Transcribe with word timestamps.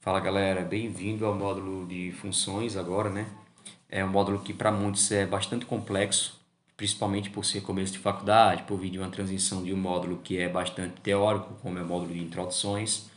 Fala 0.00 0.20
galera, 0.20 0.62
bem-vindo 0.62 1.26
ao 1.26 1.34
módulo 1.34 1.84
de 1.84 2.12
funções 2.12 2.76
agora, 2.76 3.10
né? 3.10 3.26
É 3.90 4.04
um 4.04 4.08
módulo 4.08 4.38
que 4.38 4.54
para 4.54 4.70
muitos 4.70 5.10
é 5.10 5.26
bastante 5.26 5.66
complexo, 5.66 6.40
principalmente 6.76 7.30
por 7.30 7.44
ser 7.44 7.62
começo 7.62 7.94
de 7.94 7.98
faculdade, 7.98 8.62
por 8.62 8.78
vir 8.78 8.90
de 8.90 8.98
uma 8.98 9.10
transição 9.10 9.64
de 9.64 9.74
um 9.74 9.76
módulo 9.76 10.20
que 10.22 10.38
é 10.38 10.48
bastante 10.48 11.00
teórico, 11.00 11.52
como 11.60 11.80
é 11.80 11.82
o 11.82 11.86
módulo 11.86 12.14
de 12.14 12.20
introduções. 12.20 13.10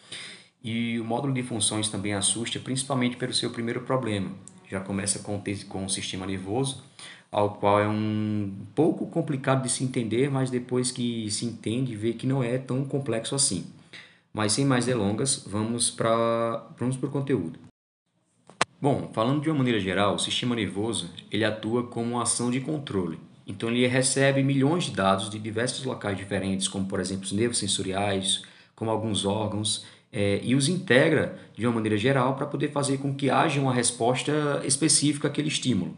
E 0.63 0.99
o 0.99 1.05
módulo 1.05 1.31
de 1.31 1.43
funções 1.43 1.87
também 1.87 2.15
assusta, 2.15 2.59
principalmente 2.59 3.15
pelo 3.15 3.31
seu 3.31 3.51
primeiro 3.51 3.81
problema. 3.81 4.31
Já 4.67 4.79
começa 4.79 5.19
com, 5.19 5.39
com 5.69 5.85
o 5.85 5.89
sistema 5.89 6.25
nervoso, 6.25 6.83
ao 7.31 7.57
qual 7.57 7.79
é 7.79 7.87
um 7.87 8.65
pouco 8.73 9.05
complicado 9.05 9.61
de 9.61 9.69
se 9.69 9.83
entender, 9.83 10.31
mas 10.31 10.49
depois 10.49 10.91
que 10.91 11.29
se 11.29 11.45
entende, 11.45 11.95
vê 11.95 12.13
que 12.13 12.25
não 12.25 12.43
é 12.43 12.57
tão 12.57 12.83
complexo 12.83 13.35
assim. 13.35 13.67
Mas 14.33 14.53
sem 14.53 14.65
mais 14.65 14.85
delongas, 14.85 15.43
vamos 15.45 15.89
para 15.89 16.67
vamos 16.77 16.95
o 17.01 17.07
conteúdo. 17.09 17.59
Bom, 18.81 19.11
falando 19.13 19.41
de 19.41 19.49
uma 19.49 19.59
maneira 19.59 19.79
geral, 19.79 20.15
o 20.15 20.19
sistema 20.19 20.55
nervoso 20.55 21.09
ele 21.29 21.45
atua 21.45 21.83
como 21.83 22.13
uma 22.13 22.23
ação 22.23 22.49
de 22.49 22.59
controle. 22.61 23.19
Então 23.45 23.69
ele 23.69 23.85
recebe 23.85 24.41
milhões 24.41 24.85
de 24.85 24.91
dados 24.91 25.29
de 25.29 25.37
diversos 25.37 25.83
locais 25.83 26.17
diferentes, 26.17 26.67
como 26.67 26.85
por 26.85 26.99
exemplo 26.99 27.25
os 27.25 27.31
nervos 27.31 27.57
sensoriais, 27.57 28.43
como 28.75 28.89
alguns 28.89 29.25
órgãos, 29.25 29.85
é, 30.11 30.39
e 30.43 30.55
os 30.55 30.67
integra 30.67 31.37
de 31.55 31.65
uma 31.65 31.73
maneira 31.73 31.97
geral 31.97 32.35
para 32.35 32.45
poder 32.45 32.71
fazer 32.71 32.97
com 32.97 33.13
que 33.13 33.29
haja 33.29 33.61
uma 33.61 33.73
resposta 33.73 34.61
específica 34.65 35.27
àquele 35.27 35.47
estímulo. 35.47 35.95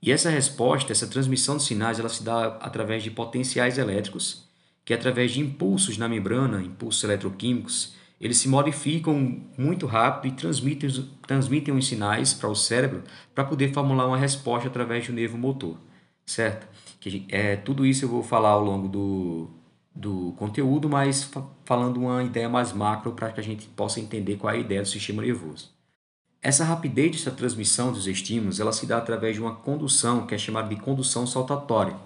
E 0.00 0.12
essa 0.12 0.30
resposta, 0.30 0.92
essa 0.92 1.06
transmissão 1.06 1.56
de 1.56 1.62
sinais, 1.62 1.98
ela 1.98 2.08
se 2.08 2.22
dá 2.22 2.58
através 2.60 3.02
de 3.02 3.10
potenciais 3.10 3.78
elétricos, 3.78 4.43
que 4.84 4.92
através 4.92 5.32
de 5.32 5.40
impulsos 5.40 5.96
na 5.96 6.08
membrana, 6.08 6.62
impulsos 6.62 7.02
eletroquímicos, 7.04 7.94
eles 8.20 8.38
se 8.38 8.48
modificam 8.48 9.42
muito 9.56 9.86
rápido 9.86 10.32
e 10.32 10.36
transmitem, 10.36 10.90
transmitem 11.26 11.74
os 11.74 11.86
sinais 11.86 12.32
para 12.32 12.48
o 12.48 12.54
cérebro 12.54 13.02
para 13.34 13.44
poder 13.44 13.72
formular 13.72 14.06
uma 14.06 14.16
resposta 14.16 14.68
através 14.68 15.06
do 15.06 15.12
nervo 15.12 15.36
motor, 15.36 15.76
certo? 16.24 16.66
Que, 17.00 17.26
é, 17.28 17.56
tudo 17.56 17.84
isso 17.84 18.04
eu 18.04 18.08
vou 18.08 18.22
falar 18.22 18.50
ao 18.50 18.64
longo 18.64 18.88
do, 18.88 19.50
do 19.94 20.32
conteúdo, 20.38 20.88
mas 20.88 21.30
falando 21.64 21.98
uma 21.98 22.22
ideia 22.22 22.48
mais 22.48 22.72
macro 22.72 23.12
para 23.12 23.30
que 23.30 23.40
a 23.40 23.44
gente 23.44 23.66
possa 23.68 24.00
entender 24.00 24.36
qual 24.36 24.52
é 24.52 24.56
a 24.56 24.60
ideia 24.60 24.82
do 24.82 24.88
sistema 24.88 25.22
nervoso. 25.22 25.70
Essa 26.40 26.64
rapidez 26.64 27.12
dessa 27.12 27.30
transmissão 27.30 27.90
dos 27.90 28.06
estímulos 28.06 28.60
ela 28.60 28.72
se 28.72 28.86
dá 28.86 28.98
através 28.98 29.34
de 29.34 29.40
uma 29.40 29.54
condução 29.54 30.26
que 30.26 30.34
é 30.34 30.38
chamada 30.38 30.68
de 30.68 30.76
condução 30.76 31.26
saltatória. 31.26 31.96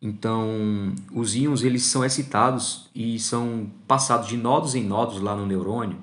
Então, 0.00 0.94
os 1.12 1.34
íons 1.34 1.62
eles 1.62 1.82
são 1.82 2.04
excitados 2.04 2.88
e 2.94 3.18
são 3.18 3.70
passados 3.86 4.28
de 4.28 4.36
nodos 4.36 4.74
em 4.74 4.84
nodos 4.84 5.20
lá 5.20 5.34
no 5.34 5.44
neurônio 5.44 5.98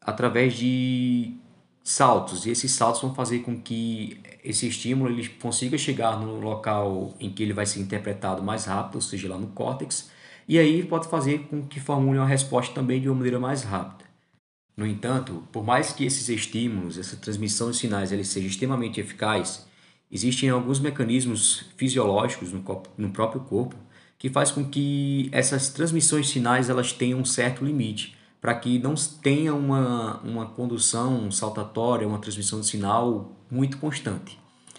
através 0.00 0.54
de 0.54 1.34
saltos. 1.82 2.46
E 2.46 2.50
esses 2.50 2.70
saltos 2.72 3.00
vão 3.00 3.14
fazer 3.14 3.40
com 3.40 3.60
que 3.60 4.20
esse 4.44 4.68
estímulo 4.68 5.10
ele 5.10 5.28
consiga 5.28 5.78
chegar 5.78 6.18
no 6.20 6.38
local 6.40 7.14
em 7.18 7.30
que 7.30 7.42
ele 7.42 7.52
vai 7.52 7.66
ser 7.66 7.80
interpretado 7.80 8.42
mais 8.42 8.66
rápido, 8.66 8.96
ou 8.96 9.00
seja, 9.00 9.28
lá 9.28 9.38
no 9.38 9.48
córtex, 9.48 10.10
e 10.48 10.58
aí 10.58 10.84
pode 10.84 11.08
fazer 11.08 11.46
com 11.48 11.66
que 11.66 11.80
formule 11.80 12.18
uma 12.18 12.26
resposta 12.26 12.72
também 12.72 13.00
de 13.00 13.08
uma 13.08 13.16
maneira 13.16 13.40
mais 13.40 13.64
rápida. 13.64 14.04
No 14.76 14.86
entanto, 14.86 15.42
por 15.50 15.64
mais 15.64 15.90
que 15.92 16.04
esses 16.04 16.28
estímulos, 16.28 16.98
essa 16.98 17.16
transmissão 17.16 17.70
de 17.70 17.78
sinais, 17.78 18.12
ele 18.12 18.24
seja 18.24 18.46
extremamente 18.46 19.00
eficaz, 19.00 19.66
existem 20.10 20.48
alguns 20.50 20.78
mecanismos 20.78 21.64
fisiológicos 21.76 22.52
no, 22.52 22.62
no 22.96 23.10
próprio 23.10 23.40
corpo 23.42 23.76
que 24.18 24.30
faz 24.30 24.50
com 24.50 24.64
que 24.64 25.28
essas 25.32 25.68
transmissões 25.68 26.26
de 26.26 26.32
sinais 26.32 26.70
elas 26.70 26.92
tenham 26.92 27.20
um 27.20 27.24
certo 27.24 27.64
limite, 27.64 28.16
para 28.40 28.54
que 28.54 28.78
não 28.78 28.94
tenha 28.94 29.54
uma, 29.54 30.20
uma 30.22 30.46
condução 30.46 31.30
saltatória, 31.30 32.06
uma 32.06 32.18
transmissão 32.18 32.60
de 32.60 32.66
sinal 32.66 33.32
muito 33.50 33.78
constante. 33.78 34.38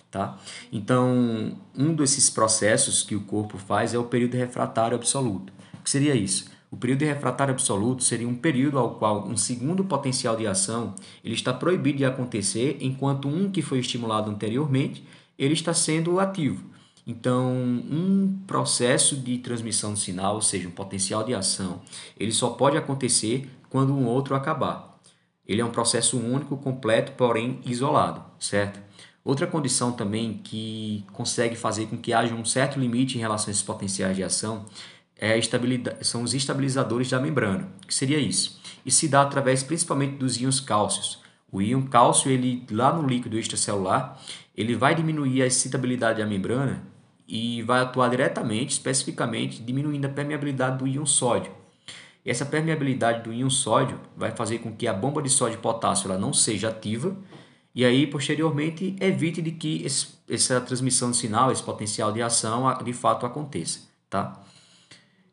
Tá? 0.10 0.38
Então, 0.72 1.56
um 1.78 1.94
desses 1.94 2.30
processos 2.30 3.04
que 3.04 3.16
o 3.16 3.22
corpo 3.22 3.58
faz 3.58 3.94
é 3.94 3.98
o 3.98 4.06
período 4.06 4.36
refratário 4.36 4.96
absoluto. 4.96 5.52
O 5.80 5.84
que 5.84 5.90
seria 5.90 6.16
isso? 6.16 6.50
O 6.72 6.76
período 6.76 7.06
refratário 7.06 7.54
absoluto 7.54 8.04
seria 8.04 8.28
um 8.28 8.36
período 8.36 8.78
ao 8.78 8.96
qual 8.96 9.26
um 9.26 9.38
segundo 9.38 9.84
potencial 9.86 10.36
de 10.36 10.48
ação 10.48 10.96
ele 11.24 11.34
está 11.36 11.54
proibido 11.54 12.00
de 12.00 12.06
acontecer, 12.06 12.78
enquanto 12.82 13.28
um 13.28 13.50
que 13.50 13.62
foi 13.62 13.80
estimulado 13.80 14.30
anteriormente 14.30 15.04
ele 15.38 15.54
está 15.54 15.74
sendo 15.74 16.20
ativo. 16.20 16.64
Então, 17.06 17.54
um 17.54 18.38
processo 18.46 19.16
de 19.16 19.38
transmissão 19.38 19.94
de 19.94 20.00
sinal, 20.02 20.36
ou 20.36 20.42
seja, 20.42 20.68
um 20.68 20.72
potencial 20.72 21.24
de 21.24 21.34
ação, 21.34 21.82
ele 22.20 22.34
só 22.34 22.50
pode 22.50 22.76
acontecer 22.76 23.50
quando 23.70 23.94
um 23.94 24.06
outro 24.06 24.36
acabar. 24.36 25.00
Ele 25.48 25.62
é 25.62 25.66
um 25.66 25.72
processo 25.72 26.18
único, 26.20 26.58
completo, 26.58 27.14
porém 27.14 27.62
isolado, 27.66 28.22
certo? 28.38 28.82
Outra 29.24 29.48
condição 29.48 29.94
também 29.94 30.42
que 30.44 31.06
consegue 31.14 31.56
fazer 31.56 31.88
com 31.88 31.98
que 31.98 32.12
haja 32.12 32.34
um 32.34 32.44
certo 32.44 32.80
limite 32.80 33.18
em 33.18 33.22
relação 33.22 33.50
a 33.50 33.52
esses 33.52 33.64
potenciais 33.64 34.16
de 34.16 34.24
ação 34.24 34.66
é 35.18 35.40
são 36.02 36.24
os 36.24 36.34
estabilizadores 36.34 37.10
da 37.10 37.20
membrana. 37.20 37.70
Que 37.86 37.94
seria 37.94 38.20
isso? 38.20 38.60
Isso 38.86 39.00
se 39.00 39.08
dá 39.08 39.22
através 39.22 39.64
principalmente 39.64 40.18
dos 40.18 40.40
íons 40.40 40.60
cálcios. 40.60 41.20
O 41.52 41.62
íon 41.62 41.84
cálcio, 41.84 42.30
ele, 42.30 42.66
lá 42.72 42.94
no 42.94 43.08
líquido 43.08 43.38
extracelular, 43.38 44.20
ele 44.56 44.76
vai 44.76 44.94
diminuir 44.94 45.42
a 45.42 45.46
excitabilidade 45.46 46.20
da 46.20 46.26
membrana 46.26 46.84
e 47.28 47.62
vai 47.64 47.82
atuar 47.82 48.10
diretamente, 48.10 48.72
especificamente, 48.72 49.62
diminuindo 49.62 50.06
a 50.06 50.10
permeabilidade 50.10 50.78
do 50.78 50.88
íon 50.88 51.06
sódio. 51.06 51.52
Essa 52.26 52.46
permeabilidade 52.46 53.24
do 53.24 53.34
íon 53.34 53.50
sódio 53.50 54.00
vai 54.16 54.32
fazer 54.32 54.60
com 54.60 54.74
que 54.74 54.88
a 54.88 54.94
bomba 54.94 55.22
de 55.22 55.30
sódio 55.30 55.58
e 55.58 55.62
potássio 55.62 56.10
ela 56.10 56.20
não 56.20 56.34
seja 56.34 56.70
ativa 56.70 57.16
e 57.78 57.86
aí, 57.86 58.08
posteriormente, 58.08 58.96
evite 59.00 59.40
de 59.40 59.52
que 59.52 59.86
esse, 59.86 60.08
essa 60.28 60.60
transmissão 60.60 61.12
de 61.12 61.18
sinal, 61.18 61.52
esse 61.52 61.62
potencial 61.62 62.12
de 62.12 62.24
ação, 62.24 62.76
de 62.84 62.92
fato 62.92 63.24
aconteça. 63.24 63.82
Tá? 64.10 64.42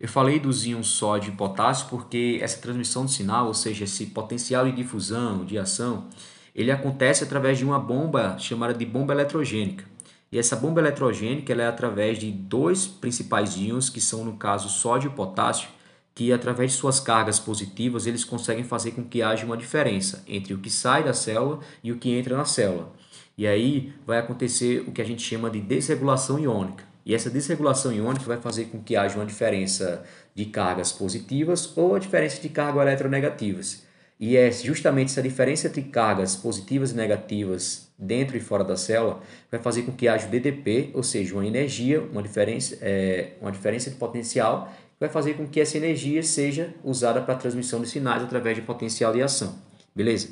Eu 0.01 0.09
falei 0.09 0.39
dos 0.39 0.67
íons 0.67 0.89
sódio 0.89 1.33
e 1.33 1.37
potássio 1.37 1.87
porque 1.89 2.39
essa 2.43 2.61
transmissão 2.61 3.07
de 3.07 3.13
sinal, 3.13 3.47
ou 3.47 3.55
seja, 3.55 3.85
esse 3.85 4.07
potencial 4.07 4.65
de 4.65 4.73
difusão, 4.73 5.45
de 5.45 5.57
ação, 5.57 6.09
ele 6.55 6.71
acontece 6.71 7.25
através 7.25 7.59
de 7.59 7.65
uma 7.65 7.79
bomba 7.79 8.37
chamada 8.39 8.75
de 8.75 8.85
bomba 8.85 9.13
eletrogênica. 9.13 9.85
E 10.31 10.39
essa 10.39 10.57
bomba 10.57 10.81
eletrogênica 10.81 11.53
ela 11.53 11.63
é 11.63 11.69
através 11.69 12.19
de 12.19 12.31
dois 12.31 12.87
principais 12.87 13.57
íons, 13.57 13.89
que 13.89 14.01
são, 14.01 14.25
no 14.25 14.37
caso, 14.37 14.69
sódio 14.69 15.11
e 15.11 15.15
potássio, 15.15 15.69
que 16.15 16.33
através 16.33 16.73
de 16.73 16.79
suas 16.79 17.01
cargas 17.01 17.39
positivas 17.39 18.07
eles 18.07 18.25
conseguem 18.25 18.65
fazer 18.65 18.93
com 18.93 19.05
que 19.05 19.23
haja 19.23 19.47
uma 19.47 19.57
diferença 19.57 20.25
entre 20.27 20.55
o 20.55 20.59
que 20.59 20.71
sai 20.71 21.03
da 21.03 21.13
célula 21.13 21.61
e 21.83 21.91
o 21.91 21.99
que 21.99 22.11
entra 22.11 22.37
na 22.37 22.45
célula. 22.45 22.93
E 23.37 23.47
aí 23.47 23.93
vai 24.07 24.19
acontecer 24.19 24.85
o 24.87 24.93
que 24.93 25.03
a 25.03 25.05
gente 25.05 25.23
chama 25.23 25.51
de 25.51 25.61
desregulação 25.61 26.39
iônica. 26.39 26.94
E 27.05 27.15
essa 27.15 27.29
desregulação 27.29 27.93
iônica 27.93 28.25
vai 28.25 28.39
fazer 28.39 28.67
com 28.67 28.83
que 28.83 28.97
haja 28.97 29.17
uma 29.17 29.27
diferença 29.27 30.03
de 30.35 30.47
cargas 30.47 30.91
positivas 30.91 31.77
ou 31.77 31.95
a 31.95 31.99
diferença 31.99 32.41
de 32.41 32.49
cargas 32.49 32.83
eletronegativas. 32.83 33.85
E 34.19 34.37
é 34.37 34.51
justamente 34.51 35.11
essa 35.11 35.23
diferença 35.23 35.67
entre 35.67 35.83
cargas 35.83 36.35
positivas 36.37 36.93
e 36.93 36.97
negativas 36.97 37.89
dentro 37.99 38.37
e 38.37 38.41
fora 38.41 38.65
da 38.65 38.77
célula 38.77 39.21
vai 39.51 39.61
fazer 39.61 39.83
com 39.83 39.93
que 39.93 40.09
haja 40.09 40.27
o 40.27 40.31
DDP, 40.31 40.91
ou 40.95 41.03
seja, 41.03 41.35
uma 41.35 41.47
energia, 41.47 42.01
uma 42.01 42.23
diferença, 42.23 42.79
é, 42.81 43.33
uma 43.41 43.53
diferença 43.53 43.91
de 43.91 43.97
potencial, 43.97 44.73
que 44.95 45.01
vai 45.01 45.09
fazer 45.09 45.35
com 45.35 45.47
que 45.47 45.61
essa 45.61 45.77
energia 45.77 46.23
seja 46.23 46.73
usada 46.83 47.21
para 47.21 47.35
a 47.35 47.37
transmissão 47.37 47.83
de 47.83 47.89
sinais 47.89 48.23
através 48.23 48.57
de 48.57 48.63
potencial 48.63 49.13
de 49.13 49.21
ação. 49.21 49.59
Beleza? 49.95 50.31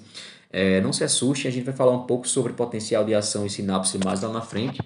É, 0.51 0.81
não 0.81 0.93
se 0.93 1.03
assuste, 1.03 1.49
a 1.49 1.51
gente 1.51 1.65
vai 1.65 1.75
falar 1.75 1.93
um 1.93 2.05
pouco 2.07 2.27
sobre 2.29 2.53
potencial 2.53 3.05
de 3.05 3.15
ação 3.15 3.45
e 3.45 3.51
sinapse 3.51 3.99
mais 3.99 4.21
lá 4.21 4.29
na 4.29 4.43
frente 4.43 4.81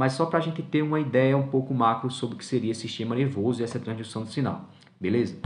mas 0.00 0.14
só 0.14 0.24
para 0.24 0.38
a 0.38 0.42
gente 0.42 0.62
ter 0.62 0.80
uma 0.80 0.98
ideia 0.98 1.36
um 1.36 1.48
pouco 1.48 1.74
macro 1.74 2.10
sobre 2.10 2.34
o 2.34 2.38
que 2.38 2.44
seria 2.46 2.74
sistema 2.74 3.14
nervoso 3.14 3.60
e 3.60 3.64
essa 3.64 3.78
transdução 3.78 4.24
de 4.24 4.32
sinal, 4.32 4.70
beleza? 4.98 5.36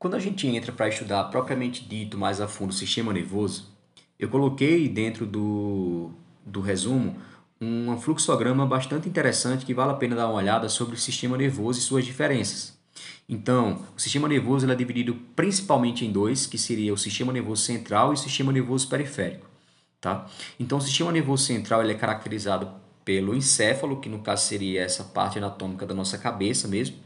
Quando 0.00 0.16
a 0.16 0.18
gente 0.18 0.48
entra 0.48 0.72
para 0.72 0.88
estudar 0.88 1.22
propriamente 1.30 1.84
dito 1.84 2.18
mais 2.18 2.40
a 2.40 2.48
fundo 2.48 2.70
o 2.70 2.74
sistema 2.74 3.12
nervoso, 3.12 3.72
eu 4.18 4.28
coloquei 4.28 4.88
dentro 4.88 5.24
do, 5.24 6.10
do 6.44 6.60
resumo 6.60 7.18
um 7.60 7.96
fluxograma 7.96 8.66
bastante 8.66 9.08
interessante 9.08 9.64
que 9.64 9.72
vale 9.72 9.92
a 9.92 9.94
pena 9.94 10.16
dar 10.16 10.26
uma 10.26 10.38
olhada 10.38 10.68
sobre 10.68 10.96
o 10.96 10.98
sistema 10.98 11.36
nervoso 11.36 11.78
e 11.78 11.82
suas 11.82 12.04
diferenças. 12.04 12.76
Então, 13.28 13.84
o 13.96 14.00
sistema 14.00 14.26
nervoso 14.26 14.68
é 14.68 14.74
dividido 14.74 15.14
principalmente 15.36 16.04
em 16.04 16.10
dois, 16.10 16.46
que 16.46 16.58
seria 16.58 16.92
o 16.92 16.98
sistema 16.98 17.32
nervoso 17.32 17.62
central 17.62 18.10
e 18.10 18.14
o 18.14 18.18
sistema 18.18 18.52
nervoso 18.52 18.88
periférico. 18.88 19.46
Tá? 20.00 20.26
Então, 20.58 20.78
o 20.78 20.80
sistema 20.80 21.12
nervoso 21.12 21.44
central 21.44 21.80
ele 21.80 21.92
é 21.92 21.96
caracterizado 21.96 22.87
pelo 23.08 23.34
encéfalo, 23.34 24.00
que 24.00 24.08
no 24.10 24.18
caso 24.18 24.44
seria 24.44 24.82
essa 24.82 25.02
parte 25.02 25.38
anatômica 25.38 25.86
da 25.86 25.94
nossa 25.94 26.18
cabeça 26.18 26.68
mesmo, 26.68 26.96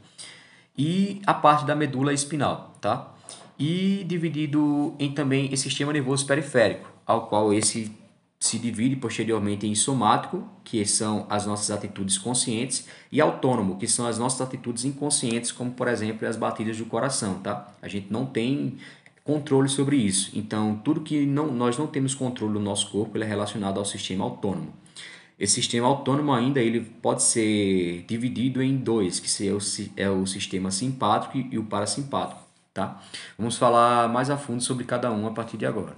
e 0.77 1.23
a 1.25 1.33
parte 1.33 1.65
da 1.65 1.77
medula 1.77 2.13
espinal, 2.13 2.77
tá? 2.81 3.15
E 3.57 4.03
dividido 4.09 4.97
em 4.99 5.13
também 5.13 5.53
esse 5.53 5.63
sistema 5.63 5.93
nervoso 5.93 6.27
periférico, 6.27 6.91
ao 7.07 7.29
qual 7.29 7.55
esse 7.55 7.93
se 8.41 8.59
divide 8.59 8.97
posteriormente 8.97 9.65
em 9.65 9.77
somático, 9.77 10.45
que 10.65 10.85
são 10.85 11.25
as 11.31 11.47
nossas 11.47 11.71
atitudes 11.71 12.19
conscientes, 12.19 12.89
e 13.13 13.21
autônomo, 13.21 13.77
que 13.77 13.87
são 13.87 14.05
as 14.05 14.19
nossas 14.19 14.41
atitudes 14.41 14.85
inconscientes, 14.85 15.53
como 15.53 15.71
por 15.71 15.87
exemplo 15.87 16.27
as 16.27 16.35
batidas 16.35 16.77
do 16.79 16.87
coração, 16.87 17.35
tá? 17.35 17.73
A 17.81 17.87
gente 17.87 18.13
não 18.13 18.27
tem 18.27 18.77
controle 19.23 19.69
sobre 19.69 19.99
isso. 19.99 20.33
Então, 20.35 20.81
tudo 20.83 21.01
que 21.01 21.25
não, 21.25 21.53
nós 21.53 21.79
não 21.79 21.87
temos 21.87 22.13
controle 22.13 22.55
do 22.55 22.59
nosso 22.59 22.91
corpo 22.91 23.17
é 23.19 23.25
relacionado 23.25 23.79
ao 23.79 23.85
sistema 23.85 24.25
autônomo. 24.25 24.82
Esse 25.39 25.55
sistema 25.55 25.87
autônomo 25.87 26.33
ainda 26.33 26.61
ele 26.61 26.81
pode 26.81 27.23
ser 27.23 28.05
dividido 28.07 28.63
em 28.63 28.77
dois, 28.77 29.19
que 29.19 29.49
é 29.49 29.53
o, 29.53 29.59
é 29.97 30.11
o 30.11 30.27
sistema 30.27 30.71
simpático 30.71 31.39
e 31.39 31.59
o 31.59 31.65
parasimpático. 31.65 32.43
Tá? 32.73 33.03
Vamos 33.37 33.57
falar 33.57 34.09
mais 34.09 34.31
a 34.31 34.37
fundo 34.37 34.63
sobre 34.63 34.85
cada 34.85 35.11
um 35.11 35.27
a 35.27 35.31
partir 35.31 35.57
de 35.57 35.67
agora. 35.67 35.97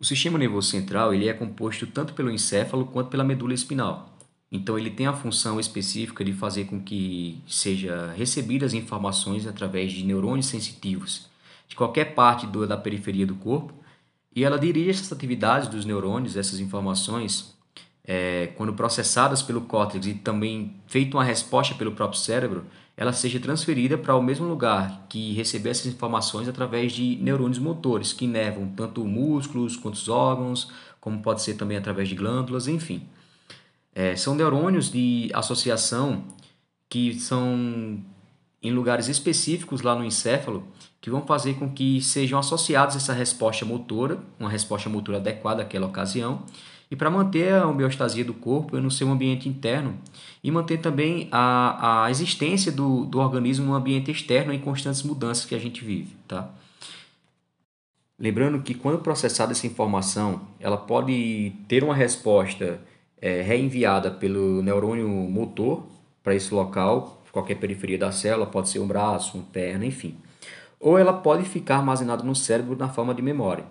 O 0.00 0.04
sistema 0.04 0.38
nervoso 0.38 0.70
central 0.70 1.14
ele 1.14 1.28
é 1.28 1.32
composto 1.32 1.86
tanto 1.86 2.14
pelo 2.14 2.30
encéfalo 2.30 2.86
quanto 2.86 3.10
pela 3.10 3.22
medula 3.22 3.54
espinal. 3.54 4.10
Então 4.50 4.78
ele 4.78 4.90
tem 4.90 5.06
a 5.06 5.12
função 5.12 5.58
específica 5.58 6.24
de 6.24 6.32
fazer 6.32 6.64
com 6.66 6.80
que 6.80 7.40
seja 7.46 8.12
recebidas 8.16 8.74
informações 8.74 9.46
através 9.46 9.92
de 9.92 10.04
neurônios 10.04 10.46
sensitivos 10.46 11.28
de 11.68 11.76
qualquer 11.76 12.14
parte 12.14 12.46
do, 12.46 12.66
da 12.66 12.76
periferia 12.76 13.26
do 13.26 13.34
corpo 13.34 13.72
e 14.34 14.44
ela 14.44 14.58
dirige 14.58 14.90
essas 14.90 15.12
atividades 15.12 15.68
dos 15.68 15.84
neurônios, 15.84 16.36
essas 16.36 16.60
informações, 16.60 17.53
é, 18.06 18.48
quando 18.56 18.72
processadas 18.74 19.42
pelo 19.42 19.62
córtex 19.62 20.06
e 20.06 20.14
também 20.14 20.74
feita 20.86 21.16
uma 21.16 21.24
resposta 21.24 21.74
pelo 21.74 21.92
próprio 21.92 22.20
cérebro, 22.20 22.64
ela 22.96 23.12
seja 23.12 23.40
transferida 23.40 23.98
para 23.98 24.14
o 24.14 24.22
mesmo 24.22 24.46
lugar 24.46 25.06
que 25.08 25.32
receber 25.32 25.70
essas 25.70 25.86
informações 25.86 26.46
através 26.48 26.92
de 26.92 27.16
neurônios 27.16 27.58
motores 27.58 28.12
que 28.12 28.24
inervam 28.24 28.68
tanto 28.68 29.04
músculos 29.04 29.76
quanto 29.76 29.94
os 29.94 30.08
órgãos, 30.08 30.70
como 31.00 31.20
pode 31.20 31.42
ser 31.42 31.54
também 31.54 31.76
através 31.76 32.08
de 32.08 32.14
glândulas, 32.14 32.68
enfim. 32.68 33.02
É, 33.94 34.14
são 34.16 34.34
neurônios 34.34 34.90
de 34.90 35.30
associação 35.32 36.24
que 36.88 37.18
são 37.18 38.00
em 38.62 38.72
lugares 38.72 39.08
específicos 39.08 39.82
lá 39.82 39.94
no 39.94 40.04
encéfalo 40.04 40.66
que 41.00 41.10
vão 41.10 41.26
fazer 41.26 41.54
com 41.54 41.70
que 41.70 42.00
sejam 42.00 42.38
associados 42.38 42.96
essa 42.96 43.12
resposta 43.12 43.64
motora, 43.64 44.18
uma 44.38 44.48
resposta 44.48 44.88
motora 44.88 45.18
adequada 45.18 45.62
àquela 45.62 45.86
ocasião, 45.86 46.44
e 46.94 46.96
para 46.96 47.10
manter 47.10 47.52
a 47.52 47.66
homeostasia 47.66 48.24
do 48.24 48.32
corpo 48.32 48.78
no 48.78 48.88
seu 48.88 49.10
ambiente 49.10 49.48
interno 49.48 49.98
e 50.44 50.48
manter 50.48 50.78
também 50.78 51.28
a, 51.32 52.04
a 52.04 52.10
existência 52.12 52.70
do, 52.70 53.04
do 53.04 53.18
organismo 53.18 53.66
no 53.66 53.74
ambiente 53.74 54.12
externo 54.12 54.52
em 54.52 54.60
constantes 54.60 55.02
mudanças 55.02 55.44
que 55.44 55.56
a 55.56 55.58
gente 55.58 55.84
vive. 55.84 56.14
Tá? 56.28 56.48
Lembrando 58.16 58.62
que 58.62 58.74
quando 58.74 59.00
processada 59.00 59.50
essa 59.50 59.66
informação, 59.66 60.42
ela 60.60 60.76
pode 60.76 61.52
ter 61.66 61.82
uma 61.82 61.96
resposta 61.96 62.80
é, 63.20 63.42
reenviada 63.42 64.08
pelo 64.08 64.62
neurônio 64.62 65.08
motor 65.08 65.84
para 66.22 66.36
esse 66.36 66.54
local, 66.54 67.24
qualquer 67.32 67.56
periferia 67.56 67.98
da 67.98 68.12
célula, 68.12 68.46
pode 68.46 68.68
ser 68.68 68.78
um 68.78 68.86
braço, 68.86 69.36
uma 69.36 69.46
perna, 69.46 69.84
enfim. 69.84 70.16
Ou 70.78 70.96
ela 70.96 71.12
pode 71.12 71.42
ficar 71.42 71.78
armazenada 71.78 72.22
no 72.22 72.36
cérebro 72.36 72.76
na 72.76 72.88
forma 72.88 73.12
de 73.12 73.20
memória 73.20 73.64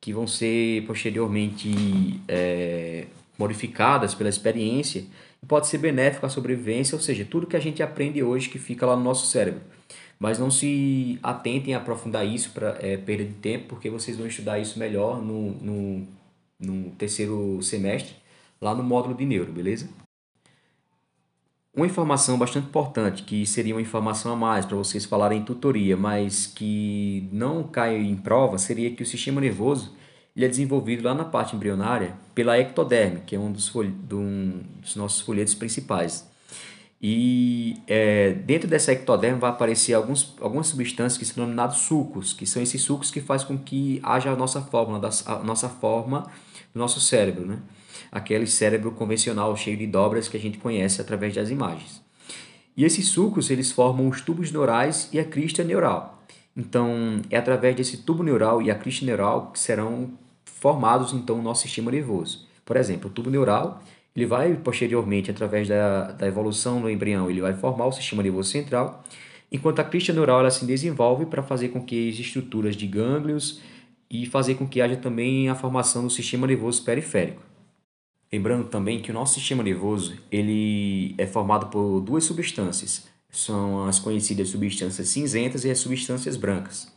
que 0.00 0.12
vão 0.12 0.26
ser 0.26 0.84
posteriormente 0.86 2.20
é, 2.28 3.06
modificadas 3.38 4.14
pela 4.14 4.28
experiência 4.28 5.04
e 5.42 5.46
pode 5.46 5.66
ser 5.66 5.78
benéfico 5.78 6.26
à 6.26 6.28
sobrevivência, 6.28 6.96
ou 6.96 7.00
seja, 7.00 7.24
tudo 7.24 7.46
que 7.46 7.56
a 7.56 7.60
gente 7.60 7.82
aprende 7.82 8.22
hoje 8.22 8.48
que 8.48 8.58
fica 8.58 8.86
lá 8.86 8.96
no 8.96 9.02
nosso 9.02 9.26
cérebro. 9.26 9.60
Mas 10.18 10.38
não 10.38 10.50
se 10.50 11.18
atentem 11.22 11.74
a 11.74 11.78
aprofundar 11.78 12.26
isso 12.26 12.50
para 12.50 12.76
é, 12.80 12.96
perda 12.96 13.24
de 13.24 13.34
tempo, 13.34 13.66
porque 13.68 13.88
vocês 13.88 14.16
vão 14.16 14.26
estudar 14.26 14.58
isso 14.58 14.78
melhor 14.78 15.22
no, 15.22 15.52
no, 15.52 16.06
no 16.58 16.90
terceiro 16.90 17.62
semestre, 17.62 18.16
lá 18.60 18.74
no 18.74 18.82
módulo 18.82 19.14
de 19.14 19.24
neuro, 19.24 19.52
beleza? 19.52 19.88
Uma 21.78 21.86
informação 21.86 22.36
bastante 22.36 22.66
importante, 22.66 23.22
que 23.22 23.46
seria 23.46 23.72
uma 23.72 23.80
informação 23.80 24.32
a 24.32 24.36
mais 24.36 24.66
para 24.66 24.76
vocês 24.76 25.04
falarem 25.04 25.38
em 25.38 25.44
tutoria, 25.44 25.96
mas 25.96 26.44
que 26.44 27.28
não 27.30 27.62
cai 27.62 27.96
em 27.96 28.16
prova, 28.16 28.58
seria 28.58 28.90
que 28.90 29.00
o 29.00 29.06
sistema 29.06 29.40
nervoso 29.40 29.94
ele 30.34 30.44
é 30.44 30.48
desenvolvido 30.48 31.04
lá 31.04 31.14
na 31.14 31.24
parte 31.24 31.54
embrionária 31.54 32.16
pela 32.34 32.58
ectoderme, 32.58 33.20
que 33.24 33.36
é 33.36 33.38
um 33.38 33.52
dos, 33.52 33.72
de 33.72 34.14
um 34.16 34.60
dos 34.82 34.96
nossos 34.96 35.20
folhetos 35.20 35.54
principais. 35.54 36.28
E 37.00 37.76
é, 37.86 38.32
dentro 38.32 38.68
dessa 38.68 38.90
ectoderme 38.90 39.38
vai 39.38 39.50
aparecer 39.50 39.94
alguns, 39.94 40.34
algumas 40.40 40.66
substâncias 40.66 41.16
que 41.16 41.24
são 41.24 41.44
denominadas 41.44 41.76
sucos, 41.76 42.32
que 42.32 42.44
são 42.44 42.60
esses 42.60 42.82
sucos 42.82 43.12
que 43.12 43.20
fazem 43.20 43.46
com 43.46 43.56
que 43.56 44.00
haja 44.02 44.32
a 44.32 44.36
nossa 44.36 44.60
forma, 44.60 45.00
a 45.26 45.44
nossa 45.44 45.68
forma 45.68 46.28
do 46.74 46.80
nosso 46.80 47.00
cérebro, 47.00 47.46
né? 47.46 47.58
Aquele 48.10 48.46
cérebro 48.46 48.92
convencional 48.92 49.56
cheio 49.56 49.76
de 49.76 49.86
dobras 49.86 50.28
que 50.28 50.36
a 50.36 50.40
gente 50.40 50.58
conhece 50.58 51.00
através 51.00 51.34
das 51.34 51.50
imagens. 51.50 52.02
E 52.76 52.84
esses 52.84 53.08
sulcos 53.08 53.50
eles 53.50 53.72
formam 53.72 54.08
os 54.08 54.20
tubos 54.20 54.52
neurais 54.52 55.08
e 55.12 55.18
a 55.18 55.24
crista 55.24 55.64
neural. 55.64 56.22
Então, 56.56 57.22
é 57.30 57.36
através 57.36 57.76
desse 57.76 57.98
tubo 57.98 58.22
neural 58.22 58.62
e 58.62 58.70
a 58.70 58.74
crista 58.74 59.04
neural 59.04 59.50
que 59.52 59.58
serão 59.58 60.10
formados 60.44 61.12
então 61.12 61.38
o 61.38 61.42
nosso 61.42 61.62
sistema 61.62 61.90
nervoso. 61.90 62.46
Por 62.64 62.76
exemplo, 62.76 63.08
o 63.08 63.12
tubo 63.12 63.30
neural 63.30 63.82
ele 64.18 64.26
vai 64.26 64.54
posteriormente, 64.56 65.30
através 65.30 65.68
da, 65.68 66.10
da 66.10 66.26
evolução 66.26 66.80
no 66.80 66.90
embrião, 66.90 67.30
ele 67.30 67.40
vai 67.40 67.54
formar 67.54 67.86
o 67.86 67.92
sistema 67.92 68.20
nervoso 68.20 68.50
central, 68.50 69.04
enquanto 69.50 69.78
a 69.78 69.84
crista 69.84 70.12
neural 70.12 70.40
ela 70.40 70.50
se 70.50 70.66
desenvolve 70.66 71.26
para 71.26 71.40
fazer 71.40 71.68
com 71.68 71.80
que 71.80 72.10
as 72.10 72.18
estruturas 72.18 72.74
de 72.74 72.84
gânglios 72.88 73.60
e 74.10 74.26
fazer 74.26 74.56
com 74.56 74.66
que 74.66 74.80
haja 74.80 74.96
também 74.96 75.48
a 75.48 75.54
formação 75.54 76.02
do 76.02 76.10
sistema 76.10 76.48
nervoso 76.48 76.84
periférico. 76.84 77.47
Lembrando 78.30 78.68
também 78.68 79.00
que 79.00 79.10
o 79.10 79.14
nosso 79.14 79.34
sistema 79.34 79.62
nervoso 79.62 80.16
ele 80.30 81.14
é 81.16 81.26
formado 81.26 81.68
por 81.68 82.00
duas 82.00 82.24
substâncias. 82.24 83.06
São 83.30 83.86
as 83.86 83.98
conhecidas 83.98 84.50
substâncias 84.50 85.08
cinzentas 85.08 85.64
e 85.64 85.70
as 85.70 85.78
substâncias 85.78 86.36
brancas. 86.36 86.92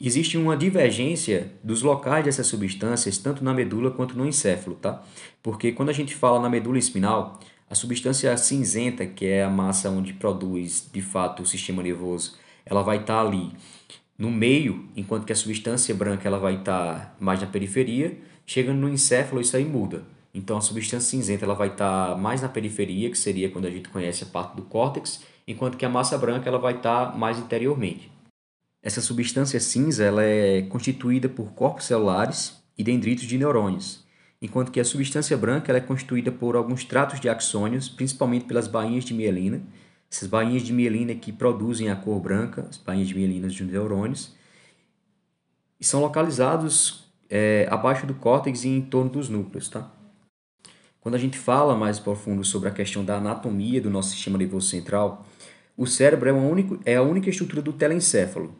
Existe 0.00 0.36
uma 0.36 0.56
divergência 0.56 1.52
dos 1.62 1.82
locais 1.82 2.24
dessas 2.24 2.48
substâncias, 2.48 3.16
tanto 3.18 3.44
na 3.44 3.54
medula 3.54 3.92
quanto 3.92 4.18
no 4.18 4.26
encéfalo, 4.26 4.74
tá? 4.74 5.02
Porque 5.40 5.70
quando 5.70 5.90
a 5.90 5.92
gente 5.92 6.14
fala 6.14 6.40
na 6.40 6.50
medula 6.50 6.76
espinal, 6.76 7.38
a 7.70 7.74
substância 7.76 8.36
cinzenta, 8.36 9.06
que 9.06 9.24
é 9.24 9.44
a 9.44 9.48
massa 9.50 9.88
onde 9.90 10.12
produz 10.12 10.88
de 10.92 11.00
fato 11.00 11.42
o 11.42 11.46
sistema 11.46 11.82
nervoso, 11.82 12.36
ela 12.66 12.82
vai 12.82 12.98
estar 12.98 13.22
tá 13.22 13.28
ali 13.28 13.52
no 14.18 14.30
meio, 14.30 14.88
enquanto 14.96 15.24
que 15.24 15.32
a 15.32 15.36
substância 15.36 15.94
branca 15.94 16.26
ela 16.26 16.38
vai 16.38 16.56
estar 16.56 16.94
tá 16.94 17.14
mais 17.20 17.40
na 17.40 17.46
periferia. 17.46 18.18
Chegando 18.44 18.80
no 18.80 18.88
encéfalo, 18.88 19.40
isso 19.40 19.56
aí 19.56 19.64
muda. 19.64 20.04
Então 20.34 20.56
a 20.56 20.60
substância 20.60 21.08
cinzenta 21.08 21.44
ela 21.44 21.54
vai 21.54 21.68
estar 21.68 22.08
tá 22.10 22.16
mais 22.16 22.42
na 22.42 22.48
periferia, 22.48 23.08
que 23.08 23.16
seria 23.16 23.48
quando 23.48 23.66
a 23.66 23.70
gente 23.70 23.88
conhece 23.88 24.24
a 24.24 24.26
parte 24.26 24.56
do 24.56 24.62
córtex, 24.62 25.22
enquanto 25.46 25.76
que 25.76 25.86
a 25.86 25.88
massa 25.88 26.18
branca 26.18 26.48
ela 26.48 26.58
vai 26.58 26.74
estar 26.74 27.12
tá 27.12 27.16
mais 27.16 27.38
interiormente. 27.38 28.10
Essa 28.82 29.00
substância 29.00 29.60
cinza 29.60 30.02
ela 30.04 30.24
é 30.24 30.62
constituída 30.62 31.28
por 31.28 31.52
corpos 31.52 31.84
celulares 31.84 32.60
e 32.76 32.82
dendritos 32.82 33.24
de 33.24 33.38
neurônios, 33.38 34.04
enquanto 34.42 34.72
que 34.72 34.80
a 34.80 34.84
substância 34.84 35.36
branca 35.36 35.70
ela 35.70 35.78
é 35.78 35.80
constituída 35.80 36.32
por 36.32 36.56
alguns 36.56 36.84
tratos 36.84 37.20
de 37.20 37.28
axônios, 37.28 37.88
principalmente 37.88 38.44
pelas 38.44 38.66
bainhas 38.66 39.04
de 39.04 39.14
mielina. 39.14 39.62
Essas 40.10 40.28
bainhas 40.28 40.62
de 40.62 40.72
mielina 40.72 41.14
que 41.14 41.32
produzem 41.32 41.90
a 41.90 41.96
cor 41.96 42.20
branca, 42.20 42.66
as 42.68 42.76
bainhas 42.76 43.08
de 43.08 43.14
mielina 43.14 43.48
de 43.48 43.64
neurônios, 43.64 44.34
e 45.80 45.84
são 45.84 46.00
localizados 46.00 47.04
é, 47.28 47.66
abaixo 47.70 48.06
do 48.06 48.14
córtex 48.14 48.64
e 48.64 48.68
em 48.68 48.82
torno 48.82 49.10
dos 49.10 49.28
núcleos, 49.28 49.68
tá? 49.68 49.90
Quando 51.04 51.16
a 51.16 51.18
gente 51.18 51.36
fala 51.36 51.76
mais 51.76 51.98
profundo 51.98 52.42
sobre 52.42 52.66
a 52.66 52.72
questão 52.72 53.04
da 53.04 53.18
anatomia 53.18 53.78
do 53.78 53.90
nosso 53.90 54.12
sistema 54.12 54.38
nervoso 54.38 54.68
central, 54.68 55.26
o 55.76 55.86
cérebro 55.86 56.30
é, 56.30 56.32
única, 56.32 56.78
é 56.86 56.96
a 56.96 57.02
única 57.02 57.28
estrutura 57.28 57.60
do 57.60 57.74
telencéfalo 57.74 58.54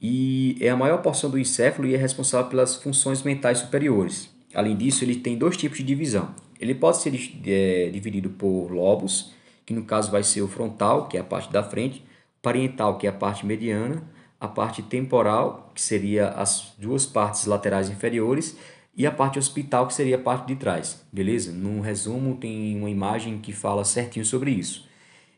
e 0.00 0.56
é 0.62 0.70
a 0.70 0.76
maior 0.76 1.02
porção 1.02 1.28
do 1.28 1.38
encéfalo 1.38 1.86
e 1.86 1.94
é 1.94 1.98
responsável 1.98 2.48
pelas 2.48 2.76
funções 2.76 3.22
mentais 3.22 3.58
superiores. 3.58 4.30
Além 4.54 4.74
disso, 4.74 5.04
ele 5.04 5.16
tem 5.16 5.36
dois 5.36 5.58
tipos 5.58 5.76
de 5.76 5.84
divisão. 5.84 6.34
Ele 6.58 6.74
pode 6.74 7.02
ser 7.02 7.12
é, 7.44 7.90
dividido 7.90 8.30
por 8.30 8.72
lobos, 8.72 9.34
que 9.66 9.74
no 9.74 9.84
caso 9.84 10.10
vai 10.10 10.22
ser 10.22 10.40
o 10.40 10.48
frontal, 10.48 11.06
que 11.06 11.18
é 11.18 11.20
a 11.20 11.24
parte 11.24 11.52
da 11.52 11.62
frente, 11.62 12.02
parietal, 12.40 12.96
que 12.96 13.06
é 13.06 13.10
a 13.10 13.12
parte 13.12 13.44
mediana, 13.44 14.02
a 14.40 14.48
parte 14.48 14.82
temporal, 14.82 15.70
que 15.74 15.82
seria 15.82 16.28
as 16.28 16.72
duas 16.78 17.04
partes 17.04 17.44
laterais 17.44 17.90
inferiores, 17.90 18.56
e 18.96 19.06
a 19.06 19.10
parte 19.10 19.38
hospital, 19.38 19.86
que 19.86 19.94
seria 19.94 20.16
a 20.16 20.20
parte 20.20 20.46
de 20.46 20.56
trás, 20.56 21.04
beleza? 21.12 21.52
No 21.52 21.80
resumo, 21.80 22.36
tem 22.36 22.76
uma 22.76 22.90
imagem 22.90 23.38
que 23.38 23.52
fala 23.52 23.84
certinho 23.84 24.24
sobre 24.24 24.50
isso. 24.50 24.88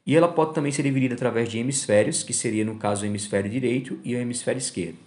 E 0.06 0.14
ela 0.14 0.28
pode 0.28 0.54
também 0.54 0.70
ser 0.70 0.82
dividida 0.82 1.14
através 1.14 1.48
de 1.48 1.58
hemisférios, 1.58 2.22
que 2.22 2.32
seria 2.32 2.64
no 2.64 2.76
caso 2.76 3.02
o 3.02 3.06
hemisfério 3.06 3.50
direito 3.50 3.98
e 4.04 4.14
o 4.14 4.18
hemisfério 4.18 4.58
esquerdo. 4.58 4.98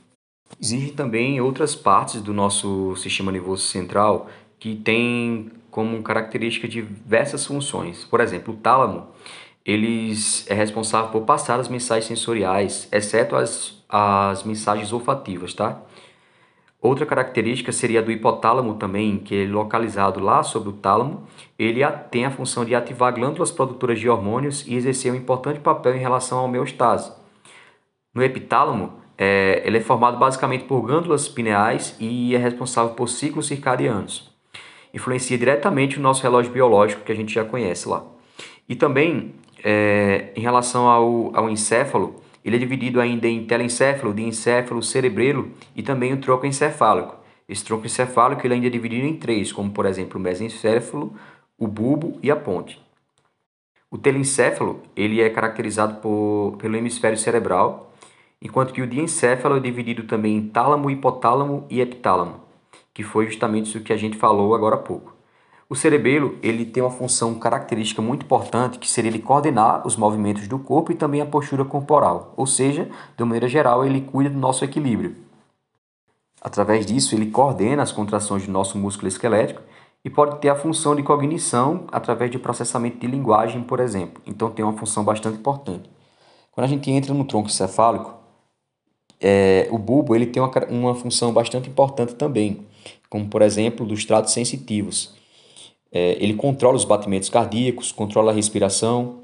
Existem 0.59 0.93
também 0.93 1.39
outras 1.39 1.75
partes 1.75 2.21
do 2.21 2.33
nosso 2.33 2.95
sistema 2.95 3.31
nervoso 3.31 3.63
central 3.63 4.29
que 4.59 4.75
têm 4.75 5.51
como 5.69 6.01
característica 6.01 6.67
diversas 6.67 7.45
funções. 7.45 8.03
Por 8.03 8.19
exemplo, 8.19 8.53
o 8.53 8.57
tálamo, 8.57 9.07
eles 9.63 10.45
é 10.49 10.53
responsável 10.53 11.11
por 11.11 11.21
passar 11.21 11.59
as 11.59 11.69
mensagens 11.69 12.05
sensoriais, 12.05 12.87
exceto 12.91 13.35
as, 13.35 13.81
as 13.87 14.43
mensagens 14.43 14.91
olfativas, 14.91 15.53
tá? 15.53 15.81
Outra 16.81 17.05
característica 17.05 17.73
seria 17.73 18.01
do 18.01 18.11
hipotálamo 18.11 18.75
também, 18.75 19.17
que 19.17 19.43
é 19.43 19.45
localizado 19.45 20.21
lá 20.21 20.43
sobre 20.43 20.69
o 20.69 20.73
tálamo. 20.73 21.27
Ele 21.57 21.85
tem 22.09 22.25
a 22.25 22.31
função 22.31 22.63
de 22.63 22.73
ativar 22.73 23.13
glândulas 23.13 23.51
produtoras 23.51 23.99
de 23.99 24.07
hormônios 24.07 24.65
e 24.65 24.75
exercer 24.75 25.11
um 25.11 25.15
importante 25.15 25.59
papel 25.59 25.95
em 25.95 25.99
relação 25.99 26.39
à 26.39 26.43
homeostase. 26.43 27.11
No 28.13 28.23
epitálamo, 28.23 28.93
é, 29.17 29.61
ele 29.65 29.77
é 29.77 29.81
formado 29.81 30.17
basicamente 30.17 30.63
por 30.63 30.81
glândulas 30.81 31.27
pineais 31.27 31.97
e 31.99 32.33
é 32.33 32.37
responsável 32.37 32.93
por 32.93 33.09
ciclos 33.09 33.47
circadianos. 33.47 34.31
Influencia 34.93 35.37
diretamente 35.37 35.99
o 35.99 36.01
nosso 36.01 36.23
relógio 36.23 36.51
biológico 36.53 37.03
que 37.03 37.11
a 37.11 37.15
gente 37.15 37.33
já 37.33 37.43
conhece 37.43 37.89
lá. 37.89 38.03
E 38.69 38.75
também, 38.75 39.35
é, 39.61 40.31
em 40.33 40.39
relação 40.39 40.87
ao, 40.87 41.35
ao 41.35 41.49
encéfalo, 41.49 42.21
ele 42.43 42.55
é 42.55 42.59
dividido 42.59 43.01
ainda 43.01 43.27
em 43.27 43.45
telencéfalo, 43.45 44.13
diencéfalo, 44.13 44.81
cerebrelo 44.81 45.51
e 45.75 45.83
também 45.83 46.13
o 46.13 46.17
tronco 46.17 46.45
encefálico. 46.45 47.15
Esse 47.47 47.63
tronco 47.63 47.85
encefálico 47.85 48.45
ele 48.45 48.53
ainda 48.53 48.67
é 48.67 48.69
dividido 48.69 49.05
em 49.05 49.15
três, 49.15 49.51
como 49.51 49.71
por 49.71 49.85
exemplo 49.85 50.19
o 50.19 50.21
mesencéfalo, 50.21 51.13
o 51.57 51.67
bulbo 51.67 52.17
e 52.23 52.31
a 52.31 52.35
ponte. 52.35 52.81
O 53.91 53.97
telencéfalo 53.97 54.83
ele 54.95 55.19
é 55.19 55.29
caracterizado 55.29 55.95
por, 55.95 56.57
pelo 56.57 56.75
hemisfério 56.75 57.17
cerebral, 57.17 57.91
enquanto 58.41 58.71
que 58.71 58.81
o 58.81 58.87
diencéfalo 58.87 59.57
é 59.57 59.59
dividido 59.59 60.03
também 60.03 60.37
em 60.37 60.47
tálamo, 60.47 60.89
hipotálamo 60.89 61.65
e 61.69 61.81
epitálamo, 61.81 62.39
que 62.93 63.03
foi 63.03 63.25
justamente 63.25 63.65
isso 63.65 63.81
que 63.81 63.91
a 63.91 63.97
gente 63.97 64.15
falou 64.15 64.53
agora 64.53 64.75
há 64.75 64.79
pouco. 64.79 65.18
O 65.69 65.75
cerebelo 65.75 66.35
ele 66.41 66.65
tem 66.65 66.81
uma 66.81 66.89
função 66.89 67.35
característica 67.35 68.01
muito 68.01 68.25
importante, 68.25 68.79
que 68.79 68.89
seria 68.89 69.11
ele 69.11 69.19
coordenar 69.19 69.85
os 69.85 69.95
movimentos 69.95 70.47
do 70.47 70.57
corpo 70.57 70.91
e 70.91 70.95
também 70.95 71.21
a 71.21 71.27
postura 71.27 71.63
corporal, 71.63 72.33
ou 72.35 72.47
seja, 72.47 72.89
de 73.15 73.23
maneira 73.23 73.47
geral, 73.47 73.85
ele 73.85 74.01
cuida 74.01 74.31
do 74.31 74.39
nosso 74.39 74.65
equilíbrio. 74.65 75.15
Através 76.41 76.87
disso, 76.87 77.13
ele 77.13 77.29
coordena 77.29 77.83
as 77.83 77.91
contrações 77.91 78.47
do 78.47 78.51
nosso 78.51 78.79
músculo 78.79 79.07
esquelético 79.07 79.61
e 80.03 80.09
pode 80.09 80.39
ter 80.39 80.49
a 80.49 80.55
função 80.55 80.95
de 80.95 81.03
cognição 81.03 81.85
através 81.91 82.31
de 82.31 82.39
processamento 82.39 82.97
de 82.97 83.05
linguagem, 83.05 83.61
por 83.61 83.79
exemplo. 83.79 84.23
Então, 84.25 84.49
tem 84.49 84.65
uma 84.65 84.75
função 84.75 85.03
bastante 85.03 85.37
importante. 85.37 85.87
Quando 86.51 86.65
a 86.65 86.69
gente 86.69 86.89
entra 86.89 87.13
no 87.13 87.25
tronco 87.25 87.49
cefálico, 87.49 88.15
é, 89.21 89.67
o 89.69 89.77
bulbo 89.77 90.15
ele 90.15 90.25
tem 90.25 90.41
uma, 90.41 90.51
uma 90.67 90.95
função 90.95 91.31
bastante 91.31 91.69
importante 91.69 92.15
também, 92.15 92.65
como 93.07 93.27
por 93.27 93.43
exemplo 93.43 93.85
dos 93.85 94.03
tratos 94.03 94.33
sensitivos. 94.33 95.18
É, 95.91 96.17
ele 96.19 96.33
controla 96.35 96.75
os 96.75 96.85
batimentos 96.85 97.29
cardíacos, 97.29 97.91
controla 97.91 98.31
a 98.31 98.35
respiração 98.35 99.19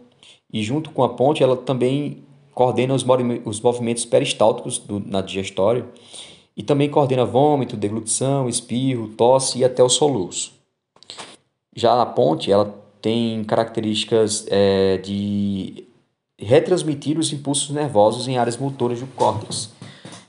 e 0.51 0.63
junto 0.63 0.89
com 0.89 1.03
a 1.03 1.09
ponte 1.09 1.43
ela 1.43 1.55
também 1.55 2.23
coordena 2.53 2.93
os, 2.93 3.05
os 3.45 3.61
movimentos 3.61 4.05
peristálticos 4.05 4.79
do, 4.79 4.99
na 4.99 5.21
digestória 5.21 5.85
e 6.55 6.63
também 6.63 6.89
coordena 6.89 7.25
vômito, 7.25 7.75
deglutição, 7.75 8.47
espirro, 8.47 9.09
tosse 9.09 9.59
e 9.59 9.65
até 9.65 9.83
o 9.83 9.89
soluço. 9.89 10.53
Já 11.75 12.01
a 12.01 12.05
ponte 12.05 12.51
ela 12.51 12.73
tem 13.01 13.43
características 13.43 14.47
é, 14.49 14.97
de 14.97 15.85
retransmitir 16.39 17.19
os 17.19 17.31
impulsos 17.31 17.69
nervosos 17.69 18.27
em 18.27 18.37
áreas 18.37 18.57
motoras 18.57 18.99
do 18.99 19.07
córtex. 19.07 19.74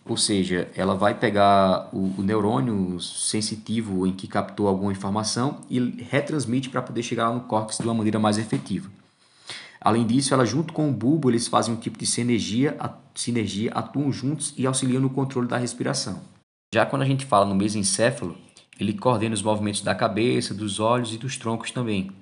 Ou 0.08 0.16
seja, 0.16 0.70
ela 0.76 0.94
vai 0.94 1.18
pegar 1.18 1.88
o, 1.92 2.14
o 2.18 2.22
neurônio 2.22 3.00
sensitivo 3.00 4.06
em 4.06 4.12
que 4.12 4.28
captou 4.28 4.68
alguma 4.68 4.92
informação 4.92 5.60
e 5.68 5.80
retransmite 5.80 6.70
para 6.70 6.80
poder 6.80 7.02
chegar 7.02 7.32
no 7.34 7.40
córtex 7.40 7.78
de 7.78 7.84
uma 7.84 7.94
maneira 7.94 8.18
mais 8.18 8.38
efetiva. 8.38 8.88
Além 9.80 10.06
disso, 10.06 10.32
ela 10.32 10.46
junto 10.46 10.72
com 10.72 10.88
o 10.88 10.92
bulbo, 10.92 11.28
eles 11.28 11.48
fazem 11.48 11.75
um 11.75 11.76
tipo 11.76 11.98
de 11.98 12.06
sinergia, 12.06 12.76
sinergia, 13.16 13.72
atuam 13.72 14.12
juntos 14.12 14.54
e 14.56 14.64
auxiliam 14.64 15.00
no 15.00 15.10
controle 15.10 15.48
da 15.48 15.56
respiração. 15.56 16.22
Já 16.72 16.86
quando 16.86 17.02
a 17.02 17.06
gente 17.06 17.26
fala 17.26 17.44
no 17.44 17.54
mesencéfalo, 17.54 18.36
ele 18.78 18.92
coordena 18.92 19.34
os 19.34 19.42
movimentos 19.42 19.80
da 19.80 19.94
cabeça, 19.94 20.54
dos 20.54 20.78
olhos 20.78 21.12
e 21.14 21.18
dos 21.18 21.36
troncos 21.36 21.72
também. 21.72 22.12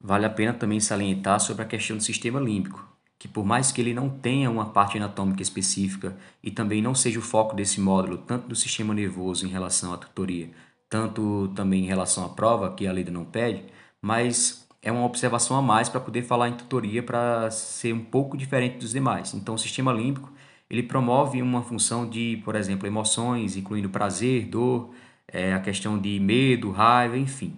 Vale 0.00 0.26
a 0.26 0.30
pena 0.30 0.52
também 0.52 0.80
salientar 0.80 1.38
sobre 1.38 1.62
a 1.62 1.66
questão 1.66 1.96
do 1.96 2.02
sistema 2.02 2.40
límbico 2.40 2.87
que 3.18 3.26
por 3.28 3.44
mais 3.44 3.72
que 3.72 3.80
ele 3.80 3.92
não 3.92 4.08
tenha 4.08 4.50
uma 4.50 4.66
parte 4.66 4.96
anatômica 4.96 5.42
específica 5.42 6.16
e 6.42 6.50
também 6.50 6.80
não 6.80 6.94
seja 6.94 7.18
o 7.18 7.22
foco 7.22 7.56
desse 7.56 7.80
módulo, 7.80 8.18
tanto 8.18 8.48
do 8.48 8.54
sistema 8.56 8.94
nervoso 8.94 9.46
em 9.46 9.50
relação 9.50 9.92
à 9.92 9.98
tutoria, 9.98 10.50
tanto 10.88 11.48
também 11.54 11.84
em 11.84 11.88
relação 11.88 12.24
à 12.24 12.28
prova, 12.28 12.74
que 12.74 12.86
a 12.86 12.92
lei 12.92 13.04
não 13.04 13.24
pede, 13.24 13.64
mas 14.00 14.66
é 14.82 14.92
uma 14.92 15.04
observação 15.04 15.56
a 15.56 15.62
mais 15.62 15.88
para 15.88 16.00
poder 16.00 16.22
falar 16.22 16.48
em 16.48 16.56
tutoria 16.56 17.02
para 17.02 17.50
ser 17.50 17.92
um 17.92 18.04
pouco 18.04 18.36
diferente 18.36 18.78
dos 18.78 18.92
demais. 18.92 19.34
Então, 19.34 19.54
o 19.54 19.58
sistema 19.58 19.92
límbico, 19.92 20.32
ele 20.70 20.82
promove 20.82 21.42
uma 21.42 21.62
função 21.62 22.08
de, 22.08 22.40
por 22.44 22.54
exemplo, 22.54 22.86
emoções, 22.86 23.56
incluindo 23.56 23.88
prazer, 23.90 24.46
dor, 24.46 24.94
é, 25.26 25.52
a 25.52 25.60
questão 25.60 25.98
de 25.98 26.18
medo, 26.20 26.70
raiva, 26.70 27.18
enfim. 27.18 27.56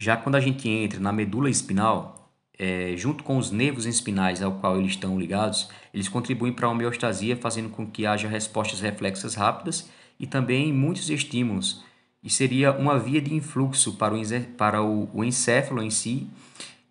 Já 0.00 0.16
quando 0.16 0.36
a 0.36 0.40
gente 0.40 0.68
entra 0.68 0.98
na 0.98 1.12
medula 1.12 1.50
espinal, 1.50 2.21
é, 2.58 2.94
junto 2.96 3.24
com 3.24 3.38
os 3.38 3.50
nervos 3.50 3.86
espinais 3.86 4.42
ao 4.42 4.52
qual 4.52 4.78
eles 4.78 4.92
estão 4.92 5.18
ligados, 5.18 5.68
eles 5.92 6.08
contribuem 6.08 6.52
para 6.52 6.66
a 6.66 6.70
homeostasia, 6.70 7.36
fazendo 7.36 7.70
com 7.70 7.86
que 7.86 8.06
haja 8.06 8.28
respostas 8.28 8.80
reflexas 8.80 9.34
rápidas 9.34 9.88
e 10.18 10.26
também 10.26 10.72
muitos 10.72 11.08
estímulos. 11.10 11.82
E 12.22 12.30
seria 12.30 12.72
uma 12.72 12.98
via 12.98 13.20
de 13.20 13.34
influxo 13.34 13.94
para 13.94 14.14
o, 14.14 14.20
para 14.56 14.82
o, 14.82 15.08
o 15.12 15.24
encéfalo 15.24 15.82
em 15.82 15.90
si 15.90 16.28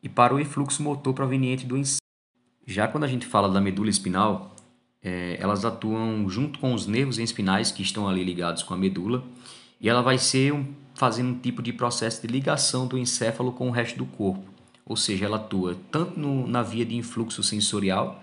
e 0.03 0.09
para 0.09 0.35
o 0.35 0.39
influxo 0.39 0.83
motor 0.83 1.13
proveniente 1.13 1.65
do 1.65 1.77
encéfalo. 1.77 2.01
Já 2.65 2.87
quando 2.87 3.05
a 3.05 3.07
gente 3.07 3.25
fala 3.25 3.47
da 3.47 3.61
medula 3.61 3.89
espinal, 3.89 4.55
é, 5.01 5.37
elas 5.39 5.63
atuam 5.63 6.27
junto 6.29 6.59
com 6.59 6.73
os 6.73 6.85
nervos 6.85 7.17
espinais 7.17 7.71
que 7.71 7.81
estão 7.81 8.07
ali 8.07 8.23
ligados 8.23 8.61
com 8.61 8.73
a 8.73 8.77
medula 8.77 9.23
e 9.79 9.89
ela 9.89 10.01
vai 10.01 10.17
ser 10.17 10.53
um, 10.53 10.65
fazendo 10.93 11.29
um 11.29 11.39
tipo 11.39 11.61
de 11.61 11.73
processo 11.73 12.21
de 12.21 12.27
ligação 12.27 12.85
do 12.85 12.97
encéfalo 12.97 13.51
com 13.51 13.67
o 13.67 13.71
resto 13.71 13.97
do 13.97 14.05
corpo 14.05 14.50
ou 14.91 14.98
seja, 14.98 15.24
ela 15.24 15.38
atua 15.38 15.77
tanto 15.89 16.19
no, 16.19 16.45
na 16.45 16.62
via 16.62 16.86
de 16.86 16.98
influxo 16.98 17.41
sensorial, 17.41 18.21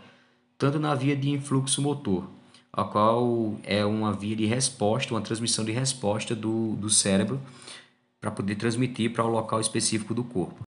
tanto 0.59 0.79
na 0.79 0.95
via 0.95 1.17
de 1.17 1.31
influxo 1.31 1.81
motor, 1.81 2.29
a 2.71 2.85
qual 2.85 3.55
é 3.65 3.83
uma 3.87 4.13
via 4.13 4.37
de 4.37 4.45
resposta, 4.45 5.15
uma 5.15 5.23
transmissão 5.23 5.65
de 5.65 5.73
resposta 5.73 6.35
do, 6.37 6.77
do 6.77 6.91
cérebro 6.91 7.41
para 8.21 8.31
poder 8.31 8.57
transmitir 8.57 9.15
para 9.15 9.25
o 9.25 9.29
local 9.29 9.63
específico 9.63 10.13
do 10.13 10.23
corpo. 10.23 10.61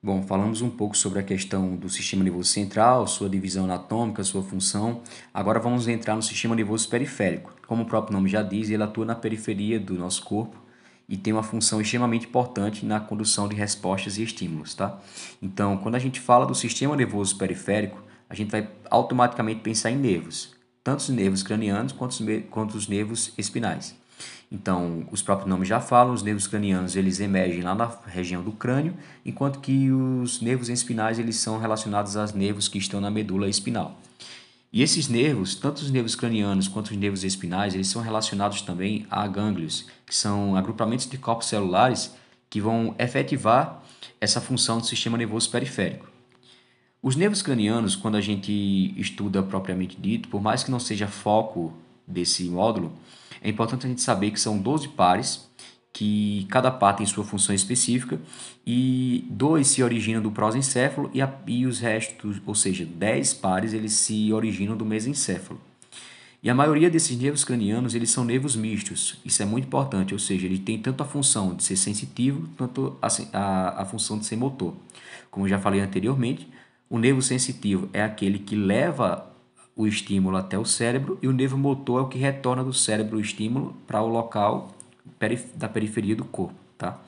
Bom, 0.00 0.22
falamos 0.22 0.62
um 0.62 0.70
pouco 0.70 0.96
sobre 0.96 1.18
a 1.18 1.24
questão 1.24 1.74
do 1.74 1.90
sistema 1.90 2.22
nervoso 2.22 2.50
central, 2.50 3.04
sua 3.08 3.28
divisão 3.28 3.64
anatômica, 3.64 4.22
sua 4.22 4.44
função. 4.44 5.02
Agora 5.34 5.58
vamos 5.58 5.88
entrar 5.88 6.14
no 6.14 6.22
sistema 6.22 6.54
nervoso 6.54 6.88
periférico. 6.88 7.52
Como 7.66 7.82
o 7.82 7.86
próprio 7.86 8.12
nome 8.12 8.28
já 8.28 8.44
diz, 8.44 8.70
ele 8.70 8.84
atua 8.84 9.04
na 9.04 9.16
periferia 9.16 9.80
do 9.80 9.94
nosso 9.94 10.22
corpo 10.22 10.61
e 11.08 11.16
tem 11.16 11.32
uma 11.32 11.42
função 11.42 11.80
extremamente 11.80 12.26
importante 12.26 12.86
na 12.86 13.00
condução 13.00 13.48
de 13.48 13.54
respostas 13.56 14.18
e 14.18 14.22
estímulos, 14.22 14.74
tá? 14.74 14.98
Então, 15.40 15.76
quando 15.76 15.94
a 15.94 15.98
gente 15.98 16.20
fala 16.20 16.46
do 16.46 16.54
sistema 16.54 16.96
nervoso 16.96 17.36
periférico, 17.36 18.02
a 18.28 18.34
gente 18.34 18.50
vai 18.50 18.68
automaticamente 18.90 19.60
pensar 19.60 19.90
em 19.90 19.96
nervos, 19.96 20.54
tanto 20.82 21.00
os 21.00 21.08
nervos 21.10 21.42
cranianos 21.42 21.92
quanto 21.92 22.12
os, 22.12 22.20
quanto 22.50 22.76
os 22.76 22.88
nervos 22.88 23.32
espinais. 23.36 23.94
Então, 24.50 25.06
os 25.10 25.22
próprios 25.22 25.48
nomes 25.48 25.66
já 25.66 25.80
falam, 25.80 26.12
os 26.12 26.22
nervos 26.22 26.46
cranianos 26.46 26.94
eles 26.94 27.20
emergem 27.20 27.62
lá 27.62 27.74
na 27.74 27.90
região 28.06 28.42
do 28.42 28.52
crânio, 28.52 28.94
enquanto 29.24 29.60
que 29.60 29.90
os 29.90 30.42
nervos 30.42 30.68
espinais 30.68 31.18
eles 31.18 31.36
são 31.36 31.58
relacionados 31.58 32.16
aos 32.16 32.32
nervos 32.34 32.68
que 32.68 32.76
estão 32.76 33.00
na 33.00 33.10
medula 33.10 33.48
espinal. 33.48 33.98
E 34.72 34.82
esses 34.82 35.06
nervos, 35.06 35.54
tanto 35.54 35.82
os 35.82 35.90
nervos 35.90 36.14
cranianos 36.14 36.66
quanto 36.66 36.92
os 36.92 36.96
nervos 36.96 37.24
espinais, 37.24 37.74
eles 37.74 37.88
são 37.88 38.00
relacionados 38.00 38.62
também 38.62 39.06
a 39.10 39.26
gânglios, 39.26 39.86
que 40.06 40.14
são 40.14 40.56
agrupamentos 40.56 41.06
de 41.06 41.18
corpos 41.18 41.48
celulares 41.48 42.14
que 42.48 42.58
vão 42.58 42.94
efetivar 42.98 43.82
essa 44.18 44.40
função 44.40 44.78
do 44.78 44.86
sistema 44.86 45.18
nervoso 45.18 45.50
periférico. 45.50 46.08
Os 47.02 47.16
nervos 47.16 47.42
cranianos, 47.42 47.94
quando 47.94 48.16
a 48.16 48.20
gente 48.22 48.94
estuda 48.96 49.42
propriamente 49.42 50.00
dito, 50.00 50.30
por 50.30 50.40
mais 50.40 50.64
que 50.64 50.70
não 50.70 50.80
seja 50.80 51.06
foco 51.06 51.74
desse 52.06 52.44
módulo, 52.44 52.92
é 53.42 53.50
importante 53.50 53.84
a 53.84 53.88
gente 53.90 54.00
saber 54.00 54.30
que 54.30 54.40
são 54.40 54.56
12 54.56 54.88
pares 54.88 55.50
que 55.92 56.46
cada 56.48 56.70
par 56.70 56.96
tem 56.96 57.04
sua 57.04 57.22
função 57.22 57.54
específica 57.54 58.18
e 58.66 59.26
dois 59.28 59.66
se 59.66 59.82
originam 59.82 60.22
do 60.22 60.30
prosencéfalo 60.30 61.10
e, 61.12 61.20
a, 61.20 61.30
e 61.46 61.66
os 61.66 61.80
restos, 61.80 62.40
ou 62.46 62.54
seja, 62.54 62.84
10 62.86 63.34
pares, 63.34 63.74
eles 63.74 63.92
se 63.92 64.32
originam 64.32 64.76
do 64.76 64.86
mesencéfalo. 64.86 65.60
E 66.42 66.50
a 66.50 66.54
maioria 66.54 66.90
desses 66.90 67.16
nervos 67.16 67.44
cranianos, 67.44 67.94
eles 67.94 68.10
são 68.10 68.24
nervos 68.24 68.56
mistos. 68.56 69.20
Isso 69.24 69.42
é 69.42 69.46
muito 69.46 69.66
importante, 69.66 70.12
ou 70.12 70.18
seja, 70.18 70.46
ele 70.46 70.58
tem 70.58 70.76
tanto 70.76 71.02
a 71.02 71.06
função 71.06 71.54
de 71.54 71.62
ser 71.62 71.76
sensitivo, 71.76 72.48
quanto 72.56 72.96
a, 73.00 73.06
a, 73.32 73.82
a 73.82 73.84
função 73.84 74.18
de 74.18 74.26
ser 74.26 74.36
motor. 74.36 74.74
Como 75.30 75.46
já 75.46 75.58
falei 75.58 75.80
anteriormente, 75.80 76.48
o 76.90 76.98
nervo 76.98 77.22
sensitivo 77.22 77.88
é 77.92 78.02
aquele 78.02 78.40
que 78.40 78.56
leva 78.56 79.30
o 79.76 79.86
estímulo 79.86 80.36
até 80.36 80.58
o 80.58 80.64
cérebro 80.64 81.18
e 81.22 81.28
o 81.28 81.32
nervo 81.32 81.56
motor 81.56 82.00
é 82.00 82.02
o 82.02 82.08
que 82.08 82.18
retorna 82.18 82.64
do 82.64 82.72
cérebro 82.72 83.18
o 83.18 83.20
estímulo 83.20 83.74
para 83.86 84.02
o 84.02 84.08
local 84.08 84.74
da 85.54 85.68
periferia 85.68 86.16
do 86.16 86.24
corpo. 86.24 86.54
Tá? 86.76 87.00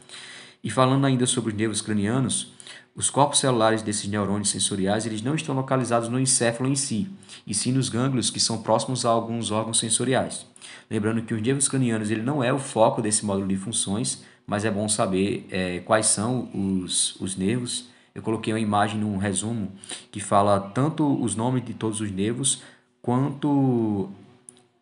E 0.62 0.70
falando 0.70 1.04
ainda 1.04 1.26
sobre 1.26 1.52
os 1.52 1.56
nervos 1.56 1.80
cranianos, 1.80 2.52
os 2.96 3.10
corpos 3.10 3.40
celulares 3.40 3.82
desses 3.82 4.08
neurônios 4.08 4.50
sensoriais 4.50 5.04
eles 5.04 5.20
não 5.20 5.34
estão 5.34 5.54
localizados 5.54 6.08
no 6.08 6.18
encéfalo 6.18 6.68
em 6.68 6.76
si, 6.76 7.08
e 7.46 7.52
sim 7.52 7.72
nos 7.72 7.88
gânglios 7.88 8.30
que 8.30 8.38
são 8.38 8.62
próximos 8.62 9.04
a 9.04 9.10
alguns 9.10 9.50
órgãos 9.50 9.78
sensoriais. 9.78 10.46
Lembrando 10.88 11.22
que 11.22 11.34
os 11.34 11.42
nervos 11.42 11.68
cranianos 11.68 12.10
ele 12.10 12.22
não 12.22 12.42
é 12.42 12.52
o 12.52 12.58
foco 12.58 13.02
desse 13.02 13.24
módulo 13.26 13.48
de 13.48 13.56
funções, 13.56 14.22
mas 14.46 14.64
é 14.64 14.70
bom 14.70 14.88
saber 14.88 15.46
é, 15.50 15.80
quais 15.80 16.06
são 16.06 16.48
os, 16.54 17.18
os 17.20 17.36
nervos. 17.36 17.88
Eu 18.14 18.22
coloquei 18.22 18.52
uma 18.52 18.60
imagem 18.60 19.00
num 19.00 19.16
resumo 19.16 19.72
que 20.12 20.20
fala 20.20 20.60
tanto 20.60 21.20
os 21.22 21.34
nomes 21.34 21.64
de 21.64 21.74
todos 21.74 22.00
os 22.00 22.10
nervos, 22.10 22.62
quanto 23.02 24.08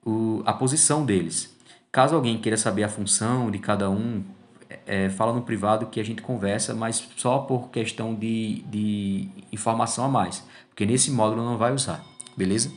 o, 0.04 0.42
a 0.45 0.52
posição 0.52 1.04
deles. 1.04 1.51
Caso 1.92 2.14
alguém 2.14 2.38
queira 2.38 2.56
saber 2.56 2.84
a 2.84 2.88
função 2.88 3.50
de 3.50 3.58
cada 3.58 3.90
um, 3.90 4.25
é, 4.87 5.11
fala 5.11 5.34
no 5.34 5.42
privado 5.42 5.88
que 5.88 6.00
a 6.00 6.02
gente 6.02 6.22
conversa, 6.22 6.75
mas 6.75 7.06
só 7.18 7.40
por 7.40 7.68
questão 7.68 8.14
de, 8.14 8.62
de 8.62 9.28
informação 9.52 10.06
a 10.06 10.08
mais, 10.08 10.42
porque 10.70 10.87
nesse 10.87 11.11
módulo 11.11 11.44
não 11.44 11.58
vai 11.58 11.70
usar, 11.70 12.02
beleza? 12.34 12.72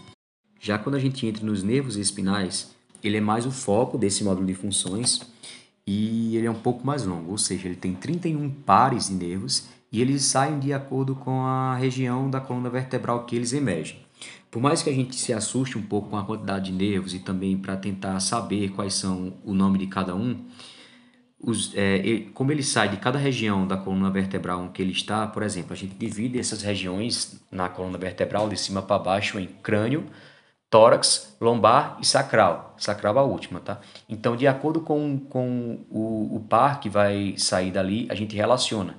Já 0.60 0.77
quando 0.77 0.95
a 0.95 1.00
gente 1.00 1.25
entra 1.25 1.45
nos 1.45 1.63
nervos 1.63 1.95
espinais, 1.95 2.75
ele 3.01 3.15
é 3.15 3.22
mais 3.22 3.45
o 3.45 3.51
foco 3.51 3.98
desse 3.98 4.22
módulo 4.22 4.45
de 4.45 4.53
funções 4.53 5.22
e 5.88 6.36
ele 6.36 6.48
é 6.48 6.51
um 6.51 6.60
pouco 6.60 6.86
mais 6.86 7.05
longo, 7.05 7.31
ou 7.31 7.38
seja, 7.38 7.67
ele 7.69 7.77
tem 7.77 7.93
31 7.93 8.50
pares 8.50 9.07
de 9.07 9.13
nervos 9.13 9.69
e 9.93 10.01
eles 10.01 10.25
saem 10.25 10.60
de 10.60 10.74
acordo 10.74 11.15
com 11.15 11.39
a 11.45 11.75
região 11.75 12.29
da 12.29 12.41
coluna 12.41 12.69
vertebral 12.69 13.24
que 13.24 13.38
eles 13.38 13.53
emergem. 13.53 14.04
Por 14.55 14.62
mais 14.62 14.81
que 14.81 14.89
a 14.89 14.93
gente 14.93 15.17
se 15.17 15.33
assuste 15.33 15.77
um 15.77 15.81
pouco 15.81 16.12
com 16.12 16.17
a 16.17 16.24
quantidade 16.24 16.71
de 16.71 16.77
nervos 16.77 17.13
e 17.13 17.19
também 17.19 17.57
para 17.57 17.75
tentar 17.75 18.17
saber 18.21 18.69
quais 18.69 18.93
são 18.93 19.33
o 19.43 19.53
nome 19.53 19.77
de 19.77 19.85
cada 19.85 20.15
um, 20.15 20.45
os, 21.38 21.75
é, 21.75 21.97
ele, 21.97 22.31
como 22.33 22.53
ele 22.53 22.63
sai 22.63 22.88
de 22.88 22.95
cada 22.95 23.19
região 23.19 23.67
da 23.67 23.75
coluna 23.75 24.09
vertebral 24.09 24.63
em 24.63 24.69
que 24.69 24.81
ele 24.81 24.93
está, 24.93 25.27
por 25.27 25.43
exemplo, 25.43 25.74
a 25.74 25.75
gente 25.75 25.95
divide 25.95 26.39
essas 26.39 26.62
regiões 26.62 27.38
na 27.51 27.67
coluna 27.67 27.97
vertebral 27.97 28.47
de 28.47 28.55
cima 28.55 28.81
para 28.81 28.97
baixo 28.97 29.38
em 29.38 29.45
crânio, 29.45 30.05
tórax, 30.69 31.35
lombar 31.41 31.97
e 32.01 32.05
sacral. 32.05 32.75
Sacral 32.77 33.19
a 33.19 33.24
última, 33.24 33.59
tá? 33.59 33.81
Então, 34.07 34.38
de 34.38 34.47
acordo 34.47 34.79
com, 34.79 35.19
com 35.19 35.85
o, 35.89 36.38
o 36.38 36.39
par 36.47 36.79
que 36.79 36.88
vai 36.88 37.35
sair 37.38 37.71
dali, 37.71 38.07
a 38.09 38.15
gente 38.15 38.33
relaciona. 38.38 38.95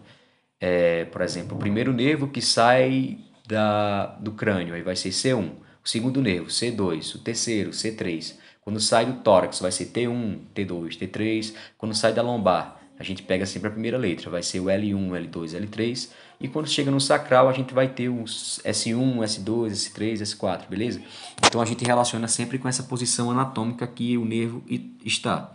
É, 0.61 1.07
por 1.07 1.23
exemplo, 1.23 1.57
o 1.57 1.59
primeiro 1.59 1.95
nervo 1.95 2.29
que 2.29 2.43
sai 2.43 3.19
da, 3.47 4.07
do 4.21 4.33
crânio, 4.33 4.75
aí 4.75 4.83
vai 4.83 4.97
ser 4.97 5.11
C1. 5.11 5.51
O 5.85 5.89
segundo 5.89 6.21
nervo, 6.21 6.49
C2. 6.49 7.15
O 7.15 7.19
terceiro, 7.19 7.71
C3. 7.71 8.35
Quando 8.61 8.81
sai 8.81 9.07
do 9.07 9.21
tórax, 9.21 9.61
vai 9.61 9.71
ser 9.71 9.87
T1, 9.87 10.41
T2, 10.55 10.99
T3. 10.99 11.55
Quando 11.79 11.95
sai 11.95 12.13
da 12.13 12.23
lombar, 12.23 12.81
a 12.99 13.05
gente 13.05 13.23
pega 13.23 13.47
sempre 13.47 13.69
a 13.69 13.71
primeira 13.71 13.99
letra, 13.99 14.31
vai 14.31 14.43
ser 14.43 14.59
o 14.59 14.65
L1, 14.65 15.31
L2, 15.31 15.69
L3. 15.69 16.09
E 16.41 16.49
quando 16.49 16.67
chega 16.67 16.91
no 16.91 17.01
sacral, 17.01 17.49
a 17.49 17.53
gente 17.53 17.73
vai 17.73 17.89
ter 17.89 18.09
os 18.09 18.61
S1, 18.65 19.19
S2, 19.19 19.71
S3, 19.71 20.15
S4, 20.23 20.69
beleza? 20.69 21.01
Então 21.47 21.61
a 21.61 21.65
gente 21.65 21.85
relaciona 21.85 22.27
sempre 22.27 22.59
com 22.59 22.67
essa 22.69 22.83
posição 22.83 23.31
anatômica 23.31 23.87
que 23.87 24.19
o 24.19 24.25
nervo 24.25 24.63
está. 25.05 25.55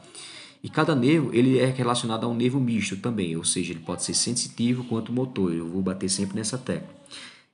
E 0.64 0.70
cada 0.70 0.96
nervo 0.96 1.32
ele 1.34 1.58
é 1.58 1.66
relacionado 1.66 2.26
a 2.26 2.30
um 2.30 2.36
nervo 2.36 2.60
misto 2.60 2.96
também, 2.96 3.36
ou 3.36 3.44
seja, 3.44 3.74
ele 3.74 3.80
pode 3.80 4.04
ser 4.04 4.14
sensitivo 4.14 4.84
quanto 4.84 5.12
motor. 5.12 5.52
Eu 5.52 5.68
vou 5.68 5.82
bater 5.82 6.10
sempre 6.10 6.38
nessa 6.38 6.58
tecla. 6.58 6.90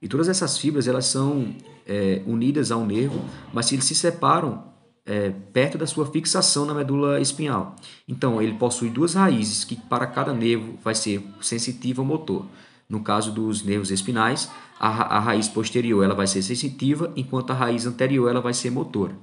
E 0.01 0.07
todas 0.07 0.29
essas 0.29 0.57
fibras 0.57 0.87
elas 0.87 1.05
são 1.05 1.55
é, 1.85 2.21
unidas 2.25 2.71
a 2.71 2.77
um 2.77 2.85
nervo, 2.85 3.19
mas 3.51 3.71
eles 3.71 3.85
se 3.85 3.95
separam 3.95 4.63
é, 5.05 5.31
perto 5.53 5.77
da 5.77 5.87
sua 5.87 6.05
fixação 6.05 6.65
na 6.65 6.73
medula 6.73 7.19
espinhal. 7.19 7.75
Então, 8.07 8.41
ele 8.41 8.53
possui 8.53 8.89
duas 8.89 9.15
raízes 9.15 9.63
que 9.63 9.75
para 9.75 10.05
cada 10.05 10.33
nervo 10.33 10.77
vai 10.83 10.93
ser 10.93 11.23
sensitiva 11.41 12.01
ou 12.01 12.07
motor. 12.07 12.45
No 12.87 13.01
caso 13.01 13.31
dos 13.31 13.63
nervos 13.63 13.89
espinais, 13.89 14.51
a, 14.79 15.17
a 15.17 15.19
raiz 15.19 15.47
posterior 15.47 16.03
ela 16.03 16.13
vai 16.13 16.27
ser 16.27 16.41
sensitiva, 16.43 17.11
enquanto 17.15 17.51
a 17.51 17.55
raiz 17.55 17.85
anterior 17.85 18.29
ela 18.29 18.41
vai 18.41 18.53
ser 18.53 18.69
motora. 18.69 19.15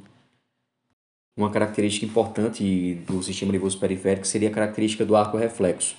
Uma 1.37 1.51
característica 1.51 2.07
importante 2.07 2.95
do 3.07 3.23
sistema 3.23 3.53
nervoso 3.53 3.79
periférico 3.79 4.27
seria 4.27 4.49
a 4.49 4.53
característica 4.53 5.05
do 5.05 5.17
arco 5.17 5.37
reflexo. 5.37 5.97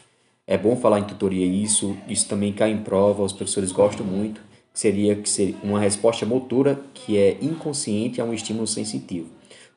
É 0.47 0.57
bom 0.57 0.75
falar 0.75 0.99
em 0.99 1.05
tutoria 1.05 1.45
isso, 1.45 1.97
isso 2.07 2.27
também 2.27 2.53
cai 2.53 2.71
em 2.71 2.83
prova, 2.83 3.23
os 3.23 3.33
professores 3.33 3.71
gostam 3.71 4.05
muito 4.05 4.39
seria 4.75 5.15
que 5.15 5.55
uma 5.63 5.79
resposta 5.79 6.25
motora 6.25 6.79
que 6.93 7.17
é 7.17 7.37
inconsciente 7.41 8.19
a 8.19 8.25
um 8.25 8.33
estímulo 8.33 8.67
sensitivo. 8.67 9.29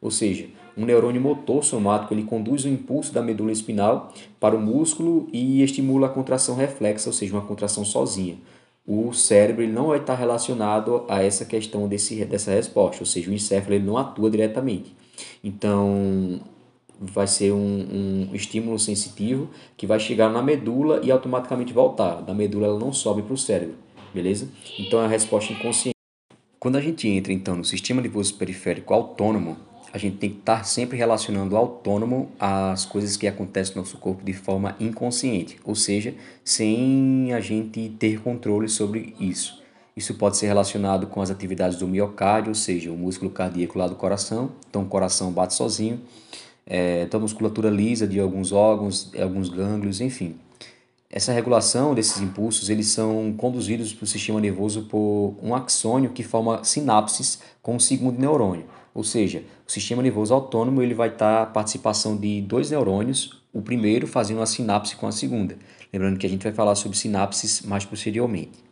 Ou 0.02 0.10
seja, 0.10 0.46
um 0.76 0.84
neurônio 0.84 1.20
motor 1.20 1.64
somático 1.64 2.12
ele 2.12 2.24
conduz 2.24 2.64
o 2.64 2.68
impulso 2.68 3.12
da 3.12 3.22
medula 3.22 3.52
espinal 3.52 4.12
para 4.40 4.56
o 4.56 4.60
músculo 4.60 5.28
e 5.32 5.62
estimula 5.62 6.08
a 6.08 6.10
contração 6.10 6.56
reflexa, 6.56 7.08
ou 7.08 7.12
seja, 7.12 7.32
uma 7.32 7.46
contração 7.46 7.84
sozinha. 7.84 8.36
O 8.84 9.12
cérebro 9.12 9.62
ele 9.62 9.72
não 9.72 9.88
vai 9.88 9.98
estar 9.98 10.14
relacionado 10.14 11.04
a 11.08 11.22
essa 11.22 11.44
questão 11.44 11.86
desse, 11.86 12.24
dessa 12.24 12.50
resposta, 12.50 13.02
ou 13.02 13.06
seja, 13.06 13.30
o 13.30 13.34
encéfalo 13.34 13.74
ele 13.74 13.84
não 13.84 13.96
atua 13.96 14.30
diretamente. 14.30 14.96
Então, 15.44 16.40
vai 16.98 17.26
ser 17.26 17.52
um, 17.52 18.28
um 18.30 18.34
estímulo 18.34 18.78
sensitivo 18.78 19.48
que 19.76 19.86
vai 19.86 20.00
chegar 20.00 20.28
na 20.30 20.42
medula 20.42 21.00
e 21.04 21.10
automaticamente 21.10 21.72
voltar. 21.72 22.22
Da 22.22 22.34
medula 22.34 22.66
ela 22.66 22.78
não 22.78 22.92
sobe 22.92 23.22
para 23.22 23.34
o 23.34 23.38
cérebro 23.38 23.87
beleza? 24.14 24.48
Então 24.78 25.00
é 25.00 25.04
a 25.04 25.08
resposta 25.08 25.52
inconsciente. 25.52 25.94
Quando 26.58 26.76
a 26.76 26.80
gente 26.80 27.06
entra 27.08 27.32
então 27.32 27.56
no 27.56 27.64
sistema 27.64 28.00
nervoso 28.00 28.34
periférico 28.34 28.92
autônomo, 28.92 29.56
a 29.92 29.98
gente 29.98 30.16
tem 30.16 30.30
que 30.30 30.38
estar 30.38 30.64
sempre 30.64 30.98
relacionando 30.98 31.54
o 31.54 31.58
autônomo 31.58 32.30
às 32.38 32.84
coisas 32.84 33.16
que 33.16 33.26
acontecem 33.26 33.74
no 33.74 33.82
nosso 33.82 33.96
corpo 33.96 34.24
de 34.24 34.32
forma 34.32 34.76
inconsciente, 34.78 35.56
ou 35.64 35.74
seja, 35.74 36.14
sem 36.44 37.32
a 37.32 37.40
gente 37.40 37.88
ter 37.98 38.20
controle 38.20 38.68
sobre 38.68 39.14
isso. 39.18 39.62
Isso 39.96 40.14
pode 40.14 40.36
ser 40.36 40.46
relacionado 40.46 41.08
com 41.08 41.20
as 41.20 41.30
atividades 41.30 41.76
do 41.76 41.88
miocárdio, 41.88 42.50
ou 42.50 42.54
seja, 42.54 42.92
o 42.92 42.96
músculo 42.96 43.32
cardíaco 43.32 43.76
lá 43.78 43.88
do 43.88 43.96
coração. 43.96 44.52
Então, 44.70 44.82
o 44.82 44.86
coração 44.86 45.32
bate 45.32 45.54
sozinho. 45.54 46.00
É, 46.64 47.02
então, 47.02 47.18
a 47.18 47.22
musculatura 47.22 47.68
lisa 47.68 48.06
de 48.06 48.20
alguns 48.20 48.52
órgãos, 48.52 49.10
alguns 49.20 49.48
gânglios, 49.48 50.00
enfim. 50.00 50.36
Essa 51.10 51.32
regulação 51.32 51.94
desses 51.94 52.20
impulsos 52.20 52.68
eles 52.68 52.88
são 52.88 53.32
conduzidos 53.32 53.94
para 53.94 54.04
o 54.04 54.06
sistema 54.06 54.40
nervoso 54.40 54.82
por 54.82 55.34
um 55.42 55.54
axônio 55.54 56.10
que 56.10 56.22
forma 56.22 56.62
sinapses 56.62 57.40
com 57.62 57.76
o 57.76 57.80
segundo 57.80 58.18
neurônio. 58.18 58.66
Ou 58.94 59.02
seja, 59.02 59.42
o 59.66 59.72
sistema 59.72 60.02
nervoso 60.02 60.34
autônomo 60.34 60.82
ele 60.82 60.92
vai 60.92 61.08
estar 61.08 61.42
a 61.42 61.46
participação 61.46 62.14
de 62.14 62.42
dois 62.42 62.70
neurônios, 62.70 63.42
o 63.54 63.62
primeiro 63.62 64.06
fazendo 64.06 64.38
uma 64.38 64.46
sinapse 64.46 64.96
com 64.96 65.06
a 65.06 65.12
segunda. 65.12 65.56
Lembrando 65.90 66.18
que 66.18 66.26
a 66.26 66.28
gente 66.28 66.42
vai 66.42 66.52
falar 66.52 66.74
sobre 66.74 66.98
sinapses 66.98 67.62
mais 67.62 67.86
posteriormente. 67.86 68.62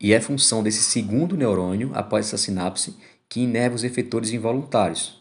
E 0.00 0.12
é 0.12 0.20
função 0.20 0.62
desse 0.62 0.82
segundo 0.82 1.36
neurônio, 1.36 1.90
após 1.94 2.26
essa 2.26 2.38
sinapse, 2.38 2.96
que 3.28 3.40
inerva 3.40 3.74
os 3.74 3.84
efetores 3.84 4.32
involuntários, 4.32 5.19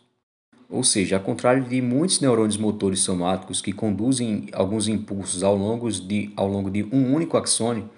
ou 0.70 0.84
seja, 0.84 1.16
ao 1.16 1.24
contrário 1.24 1.64
de 1.64 1.82
muitos 1.82 2.20
neurônios 2.20 2.58
motores 2.58 3.00
somáticos 3.00 3.60
que 3.60 3.74
conduzem 3.74 4.48
alguns 4.54 4.88
impulsos 4.88 5.44
ao 5.44 5.56
longo 5.56 5.92
de, 5.92 6.32
ao 6.36 6.48
longo 6.48 6.70
de 6.70 6.84
um 6.92 7.12
único 7.14 7.38
axônio, 7.38 7.90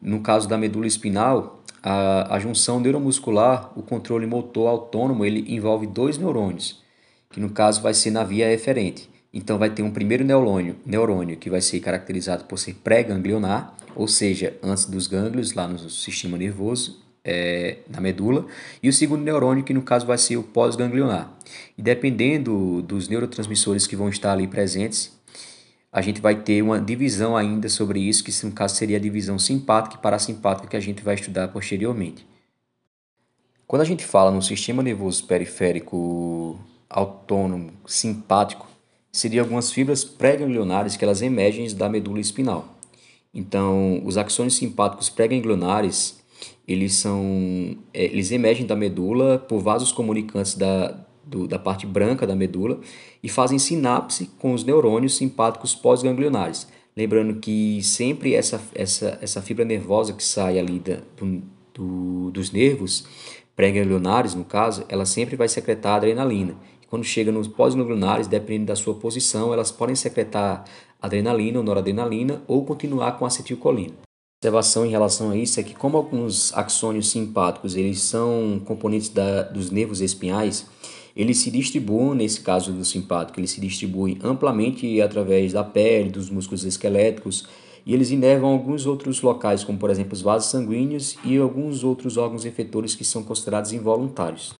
no 0.00 0.20
caso 0.20 0.48
da 0.48 0.56
medula 0.56 0.86
espinal, 0.86 1.62
a, 1.82 2.36
a 2.36 2.38
junção 2.38 2.78
neuromuscular, 2.78 3.72
o 3.76 3.82
controle 3.82 4.26
motor 4.26 4.68
autônomo, 4.68 5.24
ele 5.24 5.52
envolve 5.52 5.86
dois 5.86 6.16
neurônios, 6.16 6.80
que 7.28 7.40
no 7.40 7.50
caso 7.50 7.82
vai 7.82 7.92
ser 7.92 8.12
na 8.12 8.22
via 8.22 8.52
eferente. 8.52 9.10
Então 9.34 9.58
vai 9.58 9.70
ter 9.70 9.82
um 9.82 9.90
primeiro 9.90 10.24
neurônio, 10.24 10.76
neurônio 10.86 11.36
que 11.36 11.50
vai 11.50 11.60
ser 11.60 11.80
caracterizado 11.80 12.44
por 12.44 12.58
ser 12.58 12.74
pré-ganglionar, 12.74 13.74
ou 13.96 14.06
seja, 14.06 14.56
antes 14.62 14.84
dos 14.84 15.08
gânglios 15.08 15.54
lá 15.54 15.66
no 15.66 15.78
sistema 15.90 16.38
nervoso, 16.38 17.01
é, 17.24 17.78
na 17.88 18.00
medula, 18.00 18.46
e 18.82 18.88
o 18.88 18.92
segundo 18.92 19.22
neurônio, 19.22 19.64
que 19.64 19.74
no 19.74 19.82
caso 19.82 20.06
vai 20.06 20.18
ser 20.18 20.36
o 20.36 20.42
pós-ganglionar. 20.42 21.32
E 21.76 21.82
dependendo 21.82 22.82
dos 22.82 23.08
neurotransmissores 23.08 23.86
que 23.86 23.96
vão 23.96 24.08
estar 24.08 24.32
ali 24.32 24.46
presentes, 24.46 25.12
a 25.92 26.00
gente 26.00 26.20
vai 26.20 26.34
ter 26.34 26.62
uma 26.62 26.80
divisão 26.80 27.36
ainda 27.36 27.68
sobre 27.68 28.00
isso, 28.00 28.24
que 28.24 28.46
no 28.46 28.52
caso 28.52 28.76
seria 28.76 28.96
a 28.96 29.00
divisão 29.00 29.38
simpática 29.38 29.96
e 29.96 29.98
parasimpática 29.98 30.66
que 30.66 30.76
a 30.76 30.80
gente 30.80 31.02
vai 31.02 31.14
estudar 31.14 31.48
posteriormente. 31.48 32.26
Quando 33.66 33.82
a 33.82 33.86
gente 33.86 34.04
fala 34.04 34.30
no 34.30 34.42
sistema 34.42 34.82
nervoso 34.82 35.24
periférico 35.26 36.58
autônomo 36.88 37.72
simpático, 37.86 38.66
seriam 39.10 39.44
algumas 39.44 39.70
fibras 39.70 40.04
pré-ganglionares 40.04 40.96
que 40.96 41.04
elas 41.04 41.20
emergem 41.20 41.74
da 41.74 41.88
medula 41.88 42.20
espinal. 42.20 42.76
Então, 43.34 44.02
os 44.04 44.16
axônios 44.16 44.56
simpáticos 44.56 45.08
pré-ganglionares 45.08 46.21
eles 46.66 46.94
são 46.94 47.76
é, 47.92 48.04
eles 48.04 48.30
emergem 48.30 48.66
da 48.66 48.76
medula 48.76 49.38
por 49.38 49.60
vasos 49.60 49.90
comunicantes 49.90 50.54
da, 50.54 50.96
do, 51.24 51.46
da 51.46 51.58
parte 51.58 51.86
branca 51.86 52.26
da 52.26 52.36
medula 52.36 52.80
e 53.22 53.28
fazem 53.28 53.58
sinapse 53.58 54.30
com 54.38 54.52
os 54.52 54.64
neurônios 54.64 55.16
simpáticos 55.16 55.74
pós-ganglionares. 55.74 56.68
Lembrando 56.96 57.40
que 57.40 57.82
sempre 57.82 58.34
essa, 58.34 58.60
essa, 58.74 59.18
essa 59.22 59.40
fibra 59.40 59.64
nervosa 59.64 60.12
que 60.12 60.22
sai 60.22 60.58
ali 60.58 60.78
da, 60.78 60.98
do, 61.16 61.42
do, 61.72 62.30
dos 62.30 62.52
nervos 62.52 63.06
pré-ganglionares, 63.56 64.34
no 64.34 64.44
caso, 64.44 64.84
ela 64.88 65.06
sempre 65.06 65.36
vai 65.36 65.48
secretar 65.48 65.96
adrenalina. 65.96 66.54
Quando 66.88 67.04
chega 67.04 67.32
nos 67.32 67.48
pós-ganglionares, 67.48 68.26
dependendo 68.26 68.66
da 68.66 68.76
sua 68.76 68.94
posição, 68.94 69.54
elas 69.54 69.70
podem 69.70 69.94
secretar 69.94 70.64
adrenalina 71.00 71.58
ou 71.58 71.64
noradrenalina 71.64 72.42
ou 72.46 72.64
continuar 72.64 73.12
com 73.12 73.24
acetilcolina 73.24 73.94
observação 74.42 74.84
em 74.84 74.90
relação 74.90 75.30
a 75.30 75.36
isso 75.36 75.60
é 75.60 75.62
que 75.62 75.72
como 75.72 75.96
alguns 75.96 76.52
axônios 76.52 77.10
simpáticos 77.10 77.76
eles 77.76 78.00
são 78.00 78.60
componentes 78.64 79.08
da, 79.08 79.42
dos 79.42 79.70
nervos 79.70 80.00
espinhais, 80.00 80.66
eles 81.14 81.38
se 81.38 81.48
distribuem, 81.48 82.16
nesse 82.16 82.40
caso 82.40 82.72
do 82.72 82.84
simpático, 82.84 83.38
eles 83.38 83.52
se 83.52 83.60
distribuem 83.60 84.18
amplamente 84.20 85.00
através 85.00 85.52
da 85.52 85.62
pele, 85.62 86.10
dos 86.10 86.28
músculos 86.28 86.64
esqueléticos, 86.64 87.46
e 87.86 87.94
eles 87.94 88.10
inervam 88.10 88.50
alguns 88.50 88.84
outros 88.84 89.22
locais, 89.22 89.62
como 89.62 89.78
por 89.78 89.90
exemplo 89.90 90.12
os 90.12 90.22
vasos 90.22 90.50
sanguíneos 90.50 91.16
e 91.24 91.36
alguns 91.36 91.84
outros 91.84 92.16
órgãos 92.16 92.44
efetores 92.44 92.96
que 92.96 93.04
são 93.04 93.22
considerados 93.22 93.72
involuntários. 93.72 94.54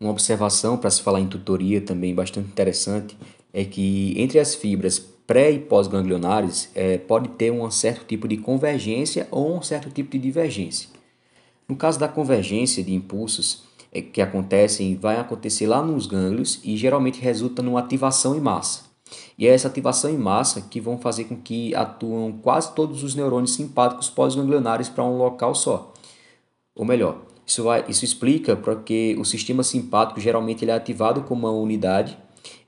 Uma 0.00 0.12
observação 0.12 0.78
para 0.78 0.88
se 0.88 1.02
falar 1.02 1.20
em 1.20 1.28
tutoria 1.28 1.82
também 1.82 2.14
bastante 2.14 2.48
interessante 2.48 3.14
é 3.52 3.66
que 3.66 4.14
entre 4.16 4.38
as 4.38 4.54
fibras 4.54 5.14
pré 5.26 5.50
e 5.50 5.58
pós-ganglionares 5.58 6.70
é, 6.74 6.98
pode 6.98 7.28
ter 7.30 7.50
um 7.50 7.68
certo 7.70 8.04
tipo 8.04 8.28
de 8.28 8.36
convergência 8.36 9.26
ou 9.30 9.56
um 9.56 9.62
certo 9.62 9.90
tipo 9.90 10.10
de 10.12 10.18
divergência. 10.18 10.88
No 11.68 11.74
caso 11.74 11.98
da 11.98 12.06
convergência 12.06 12.82
de 12.82 12.94
impulsos 12.94 13.64
é, 13.92 14.00
que 14.00 14.22
acontecem, 14.22 14.94
vai 14.94 15.18
acontecer 15.18 15.66
lá 15.66 15.82
nos 15.82 16.06
gânglios 16.06 16.60
e 16.62 16.76
geralmente 16.76 17.20
resulta 17.20 17.62
numa 17.62 17.80
ativação 17.80 18.36
em 18.36 18.40
massa. 18.40 18.84
E 19.38 19.46
é 19.46 19.50
essa 19.50 19.68
ativação 19.68 20.10
em 20.10 20.18
massa 20.18 20.60
que 20.60 20.80
vão 20.80 20.98
fazer 20.98 21.24
com 21.24 21.36
que 21.36 21.74
atuam 21.74 22.32
quase 22.32 22.74
todos 22.74 23.02
os 23.02 23.14
neurônios 23.14 23.54
simpáticos 23.54 24.08
pós-ganglionares 24.08 24.88
para 24.88 25.04
um 25.04 25.16
local 25.16 25.54
só. 25.54 25.92
Ou 26.74 26.84
melhor, 26.84 27.22
isso, 27.46 27.62
vai, 27.64 27.84
isso 27.88 28.04
explica 28.04 28.56
porque 28.56 29.16
o 29.18 29.24
sistema 29.24 29.62
simpático 29.62 30.20
geralmente 30.20 30.64
ele 30.64 30.70
é 30.70 30.74
ativado 30.74 31.22
como 31.22 31.46
uma 31.46 31.52
unidade 31.52 32.18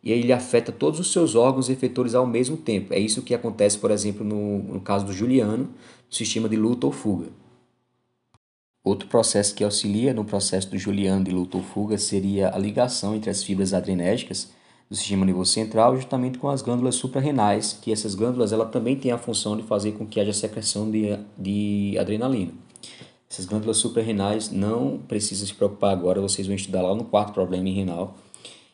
e 0.02 0.12
ele 0.12 0.32
afeta 0.32 0.70
todos 0.70 1.00
os 1.00 1.12
seus 1.12 1.34
órgãos 1.34 1.68
efetores 1.68 2.14
ao 2.14 2.26
mesmo 2.26 2.56
tempo. 2.56 2.94
É 2.94 2.98
isso 2.98 3.22
que 3.22 3.34
acontece, 3.34 3.78
por 3.78 3.90
exemplo, 3.90 4.24
no, 4.24 4.58
no 4.74 4.80
caso 4.80 5.04
do 5.04 5.12
Juliano, 5.12 5.64
no 5.64 6.14
sistema 6.14 6.48
de 6.48 6.56
luta 6.56 6.86
ou 6.86 6.92
fuga. 6.92 7.26
Outro 8.84 9.08
processo 9.08 9.54
que 9.54 9.64
auxilia 9.64 10.14
no 10.14 10.24
processo 10.24 10.70
do 10.70 10.78
Juliano 10.78 11.24
de 11.24 11.30
luta 11.30 11.56
ou 11.56 11.62
fuga 11.62 11.98
seria 11.98 12.54
a 12.54 12.58
ligação 12.58 13.14
entre 13.14 13.28
as 13.28 13.42
fibras 13.42 13.74
adrenérgicas 13.74 14.48
do 14.88 14.96
sistema 14.96 15.26
nervoso 15.26 15.52
central 15.52 15.94
justamente 15.96 16.38
com 16.38 16.48
as 16.48 16.62
glândulas 16.62 16.94
suprarrenais, 16.94 17.78
que 17.82 17.92
essas 17.92 18.14
glândulas 18.14 18.52
ela 18.52 18.64
também 18.64 18.96
têm 18.96 19.12
a 19.12 19.18
função 19.18 19.56
de 19.56 19.62
fazer 19.62 19.92
com 19.92 20.06
que 20.06 20.18
haja 20.18 20.32
secreção 20.32 20.90
de, 20.90 21.18
de 21.36 21.98
adrenalina. 21.98 22.52
Essas 23.30 23.44
glândulas 23.44 23.76
suprarrenais 23.76 24.50
não 24.50 24.98
precisam 25.06 25.46
se 25.46 25.52
preocupar 25.52 25.92
agora, 25.92 26.20
vocês 26.20 26.46
vão 26.46 26.56
estudar 26.56 26.80
lá 26.80 26.94
no 26.94 27.04
quarto 27.04 27.34
problema 27.34 27.68
em 27.68 27.74
renal. 27.74 28.16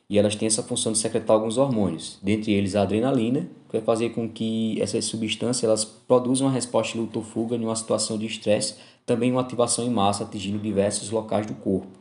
E 0.09 0.19
elas 0.19 0.37
têm 0.37 0.47
essa 0.47 0.62
função 0.62 0.93
de 0.93 0.99
secretar 0.99 1.35
alguns 1.35 1.57
hormônios, 1.57 2.19
dentre 2.23 2.53
eles 2.53 2.77
a 2.77 2.83
adrenalina, 2.83 3.49
que 3.69 3.73
vai 3.73 3.81
fazer 3.81 4.11
com 4.11 4.29
que 4.29 4.81
essas 4.81 5.05
substâncias 5.07 5.64
elas 5.64 5.85
produzam 5.85 6.47
uma 6.47 6.53
resposta 6.53 6.93
de 6.93 6.99
luta 7.01 7.19
ou 7.19 7.25
fuga 7.25 7.57
em 7.57 7.64
uma 7.64 7.75
situação 7.75 8.19
de 8.19 8.27
estresse, 8.27 8.77
também 9.07 9.33
uma 9.33 9.40
ativação 9.40 9.85
em 9.85 9.90
massa 9.90 10.25
atingindo 10.25 10.59
diversos 10.59 11.11
locais 11.11 11.47
do 11.47 11.55
corpo. 11.55 11.99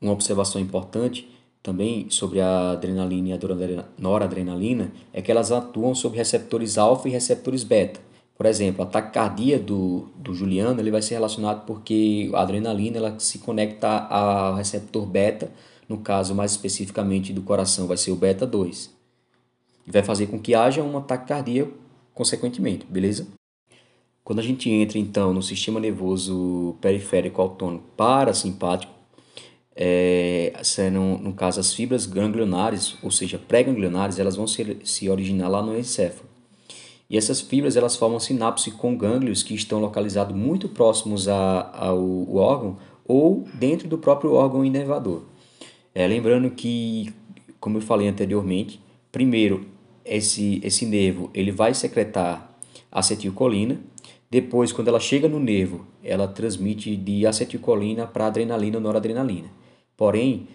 Uma 0.00 0.12
observação 0.12 0.60
importante 0.60 1.28
também 1.62 2.10
sobre 2.10 2.40
a 2.40 2.72
adrenalina 2.72 3.28
e 3.28 3.32
a 3.32 3.38
noradrenalina 3.96 4.92
é 5.12 5.22
que 5.22 5.30
elas 5.30 5.50
atuam 5.50 5.94
sobre 5.94 6.18
receptores 6.18 6.76
alfa 6.76 7.08
e 7.08 7.12
receptores 7.12 7.64
beta 7.64 8.00
por 8.36 8.46
exemplo, 8.46 8.82
a 8.82 8.86
taquicardia 8.86 9.58
do, 9.58 10.08
do 10.16 10.34
Juliano 10.34 10.80
ele 10.80 10.90
vai 10.90 11.00
ser 11.00 11.14
relacionado 11.14 11.64
porque 11.66 12.30
a 12.34 12.42
adrenalina 12.42 12.96
ela 12.96 13.18
se 13.18 13.38
conecta 13.38 13.88
ao 13.88 14.56
receptor 14.56 15.06
beta, 15.06 15.50
no 15.88 15.98
caso 15.98 16.34
mais 16.34 16.52
especificamente 16.52 17.32
do 17.32 17.42
coração 17.42 17.86
vai 17.86 17.96
ser 17.96 18.10
o 18.10 18.16
beta 18.16 18.46
2. 18.46 18.90
E 19.86 19.90
vai 19.90 20.02
fazer 20.02 20.26
com 20.26 20.38
que 20.38 20.54
haja 20.54 20.82
uma 20.82 21.00
taquicardia 21.00 21.70
consequentemente, 22.14 22.86
beleza? 22.88 23.26
Quando 24.22 24.38
a 24.38 24.42
gente 24.42 24.70
entra 24.70 24.98
então 24.98 25.34
no 25.34 25.42
sistema 25.42 25.78
nervoso 25.78 26.76
periférico 26.80 27.42
autônomo 27.42 27.82
parasimpático, 27.96 28.92
é, 29.76 30.52
sendo, 30.62 31.00
no 31.00 31.34
caso 31.34 31.60
as 31.60 31.74
fibras 31.74 32.06
ganglionares, 32.06 32.96
ou 33.02 33.10
seja, 33.10 33.38
pré-ganglionares, 33.38 34.18
elas 34.18 34.36
vão 34.36 34.46
se, 34.46 34.78
se 34.84 35.10
originar 35.10 35.48
lá 35.48 35.62
no 35.62 35.76
encéfalo. 35.76 36.28
E 37.10 37.18
essas 37.18 37.40
fibras 37.40 37.76
elas 37.76 37.96
formam 37.96 38.18
sinapse 38.18 38.70
com 38.70 38.96
gânglios 38.96 39.42
que 39.42 39.54
estão 39.54 39.80
localizados 39.80 40.34
muito 40.34 40.68
próximos 40.68 41.28
a, 41.28 41.70
ao 41.76 42.34
órgão 42.34 42.78
ou 43.06 43.46
dentro 43.54 43.86
do 43.88 43.98
próprio 43.98 44.32
órgão 44.32 44.64
inervador. 44.64 45.22
É, 45.94 46.06
lembrando 46.06 46.50
que, 46.50 47.14
como 47.60 47.78
eu 47.78 47.82
falei 47.82 48.08
anteriormente, 48.08 48.80
primeiro 49.12 49.66
esse, 50.04 50.60
esse 50.64 50.84
nervo 50.84 51.30
ele 51.32 51.52
vai 51.52 51.72
secretar 51.72 52.50
acetilcolina, 52.90 53.80
depois 54.28 54.72
quando 54.72 54.88
ela 54.88 54.98
chega 54.98 55.28
no 55.28 55.38
nervo 55.38 55.86
ela 56.02 56.26
transmite 56.26 56.96
de 56.96 57.26
acetilcolina 57.26 58.06
para 58.06 58.26
adrenalina 58.26 58.76
ou 58.76 58.82
noradrenalina. 58.82 59.48
Porém, 59.96 60.48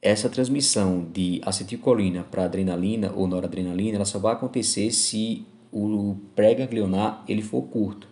essa 0.00 0.28
transmissão 0.28 1.06
de 1.12 1.40
acetilcolina 1.44 2.24
para 2.24 2.44
adrenalina 2.44 3.12
ou 3.14 3.26
noradrenalina 3.26 3.96
ela 3.96 4.04
só 4.04 4.18
vai 4.18 4.32
acontecer 4.32 4.90
se 4.90 5.44
o 5.70 6.16
pré-ganglionar 6.34 7.22
ele 7.28 7.42
for 7.42 7.62
curto, 7.62 8.08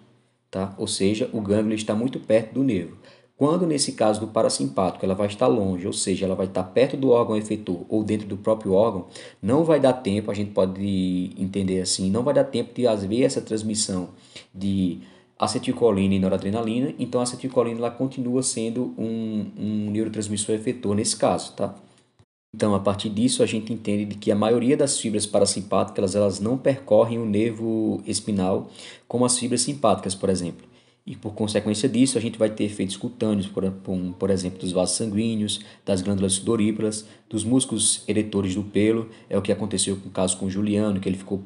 tá? 0.51 0.75
Ou 0.77 0.87
seja, 0.87 1.31
o 1.33 1.41
gânglio 1.41 1.75
está 1.75 1.95
muito 1.95 2.21
perto 2.21 2.53
do 2.55 2.63
nervo. 2.63 2.99
Quando 3.37 3.67
nesse 3.67 3.93
caso 3.93 4.21
do 4.21 4.29
parasimpático 4.29 5.05
ela 5.05 5.15
vai 5.15 5.27
estar 5.27 5.49
longe, 5.49 5.87
ou 5.87 5.93
seja, 5.93 6.25
ela 6.25 6.37
vai 6.37 6.47
estar 6.47 6.63
perto 6.63 6.97
do 6.97 7.11
órgão 7.11 7.37
efetor 7.37 7.85
ou 7.89 8.05
dentro 8.05 8.29
do 8.29 8.37
próprio 8.37 8.73
órgão, 8.73 9.07
não 9.43 9.65
vai 9.65 9.81
dar 9.81 9.93
tempo, 9.95 10.31
a 10.31 10.35
gente 10.35 10.53
pode 10.53 11.33
entender 11.37 11.81
assim, 11.81 12.11
não 12.11 12.23
vai 12.23 12.33
dar 12.33 12.45
tempo 12.45 12.73
de 12.73 12.87
haver 12.87 13.23
essa 13.23 13.41
transmissão 13.41 14.11
de 14.55 15.01
acetilcolina 15.37 16.15
e 16.15 16.19
noradrenalina, 16.21 16.95
então 16.97 17.21
a 17.21 17.25
acetilcolina 17.25 17.79
ela 17.79 17.91
continua 17.91 18.41
sendo 18.43 18.95
um, 18.97 19.51
um 19.59 19.91
neurotransmissor 19.91 20.55
efetor 20.55 20.95
nesse 20.95 21.17
caso, 21.17 21.55
tá? 21.55 21.75
Então, 22.55 22.73
a 22.73 22.79
partir 22.79 23.11
disso, 23.11 23.43
a 23.43 23.47
gente 23.47 23.73
entende 23.73 24.05
de 24.05 24.15
que 24.15 24.31
a 24.31 24.37
maioria 24.37 24.77
das 24.77 24.97
fibras 25.01 25.27
parasimpáticas 25.27 26.15
elas 26.15 26.39
não 26.39 26.57
percorrem 26.57 27.19
o 27.19 27.27
nervo 27.27 28.01
espinal 28.07 28.71
como 29.09 29.25
as 29.25 29.37
fibras 29.37 29.63
simpáticas, 29.63 30.15
por 30.15 30.31
exemplo. 30.31 30.65
E 31.07 31.15
por 31.15 31.35
consequência 31.35 31.87
disso, 31.87 32.17
a 32.17 32.21
gente 32.21 32.39
vai 32.39 32.49
ter 32.49 32.65
efeitos 32.65 32.97
cutâneos, 32.97 33.47
por, 33.47 33.63
por 34.19 34.31
exemplo, 34.31 34.59
dos 34.59 34.73
vasos 34.73 34.97
sanguíneos, 34.97 35.61
das 35.85 36.01
glândulas 36.01 36.33
sudoríparas, 36.35 37.05
dos 37.29 37.45
músculos 37.45 38.03
eretores 38.09 38.55
do 38.55 38.63
pelo. 38.63 39.11
É 39.29 39.37
o 39.37 39.43
que 39.43 39.53
aconteceu 39.53 39.97
com 39.97 40.09
o 40.09 40.13
caso 40.13 40.39
com 40.39 40.47
o 40.47 40.51
Juliano, 40.51 40.99
que 41.01 41.09
ele 41.09 41.19
ficou 41.19 41.43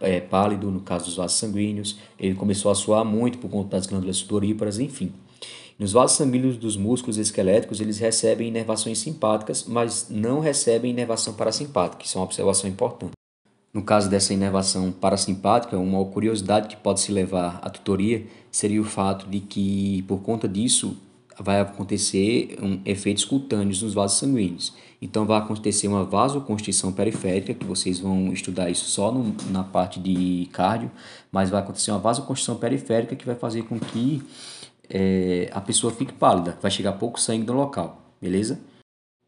é, 0.00 0.20
pálido 0.20 0.70
no 0.70 0.80
caso 0.80 1.04
dos 1.04 1.16
vasos 1.16 1.36
sanguíneos. 1.36 1.98
Ele 2.18 2.34
começou 2.34 2.70
a 2.70 2.74
suar 2.74 3.04
muito 3.04 3.36
por 3.36 3.50
conta 3.50 3.76
das 3.76 3.86
glândulas 3.86 4.16
sudoríparas, 4.16 4.78
enfim. 4.78 5.12
Nos 5.78 5.92
vasos 5.92 6.16
sanguíneos 6.16 6.56
dos 6.56 6.76
músculos 6.76 7.18
esqueléticos, 7.18 7.80
eles 7.82 7.98
recebem 7.98 8.48
inervações 8.48 8.98
simpáticas, 8.98 9.64
mas 9.68 10.08
não 10.08 10.40
recebem 10.40 10.90
inervação 10.92 11.34
parasimpática. 11.34 12.04
Isso 12.04 12.16
é 12.16 12.20
uma 12.20 12.24
observação 12.24 12.70
importante. 12.70 13.17
No 13.72 13.82
caso 13.82 14.08
dessa 14.08 14.32
inervação 14.32 14.90
parasimpática, 14.90 15.78
uma 15.78 16.04
curiosidade 16.06 16.68
que 16.68 16.76
pode 16.76 17.00
se 17.00 17.12
levar 17.12 17.60
à 17.62 17.68
tutoria 17.68 18.26
seria 18.50 18.80
o 18.80 18.84
fato 18.84 19.28
de 19.28 19.40
que, 19.40 20.02
por 20.08 20.20
conta 20.20 20.48
disso, 20.48 20.96
vai 21.38 21.60
acontecer 21.60 22.58
um, 22.62 22.80
efeitos 22.84 23.24
cutâneos 23.24 23.82
nos 23.82 23.94
vasos 23.94 24.18
sanguíneos. 24.18 24.74
Então, 25.00 25.24
vai 25.24 25.38
acontecer 25.38 25.86
uma 25.86 26.02
vasoconstrição 26.02 26.92
periférica, 26.92 27.54
que 27.54 27.64
vocês 27.64 28.00
vão 28.00 28.32
estudar 28.32 28.70
isso 28.70 28.86
só 28.86 29.12
no, 29.12 29.34
na 29.50 29.62
parte 29.62 30.00
de 30.00 30.48
cardio, 30.52 30.90
mas 31.30 31.50
vai 31.50 31.60
acontecer 31.60 31.90
uma 31.90 32.00
vasoconstrição 32.00 32.56
periférica 32.56 33.14
que 33.14 33.26
vai 33.26 33.36
fazer 33.36 33.62
com 33.62 33.78
que 33.78 34.22
é, 34.88 35.50
a 35.52 35.60
pessoa 35.60 35.92
fique 35.92 36.12
pálida, 36.12 36.58
vai 36.60 36.70
chegar 36.70 36.92
pouco 36.92 37.20
sangue 37.20 37.46
no 37.46 37.52
local, 37.52 38.00
beleza? 38.20 38.58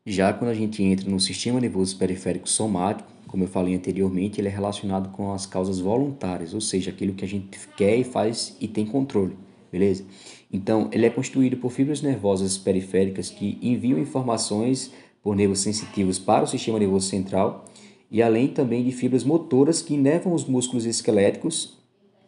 Já 0.06 0.32
quando 0.32 0.50
a 0.50 0.54
gente 0.54 0.82
entra 0.82 1.08
no 1.08 1.20
sistema 1.20 1.60
nervoso 1.60 1.96
periférico 1.96 2.48
somático, 2.48 3.08
como 3.30 3.44
eu 3.44 3.48
falei 3.48 3.76
anteriormente, 3.76 4.40
ele 4.40 4.48
é 4.48 4.50
relacionado 4.50 5.10
com 5.10 5.32
as 5.32 5.46
causas 5.46 5.78
voluntárias, 5.78 6.52
ou 6.52 6.60
seja, 6.60 6.90
aquilo 6.90 7.14
que 7.14 7.24
a 7.24 7.28
gente 7.28 7.60
quer 7.76 7.96
e 7.96 8.02
faz 8.02 8.56
e 8.60 8.66
tem 8.66 8.84
controle, 8.84 9.36
beleza? 9.70 10.04
Então, 10.52 10.88
ele 10.90 11.06
é 11.06 11.10
constituído 11.10 11.56
por 11.56 11.70
fibras 11.70 12.02
nervosas 12.02 12.58
periféricas 12.58 13.30
que 13.30 13.56
enviam 13.62 14.00
informações 14.00 14.90
por 15.22 15.36
nervos 15.36 15.60
sensitivos 15.60 16.18
para 16.18 16.42
o 16.42 16.46
sistema 16.48 16.76
nervoso 16.80 17.06
central 17.06 17.66
e 18.10 18.20
além 18.20 18.48
também 18.48 18.82
de 18.82 18.90
fibras 18.90 19.22
motoras 19.22 19.80
que 19.80 19.94
inervam 19.94 20.34
os 20.34 20.44
músculos 20.44 20.84
esqueléticos 20.84 21.78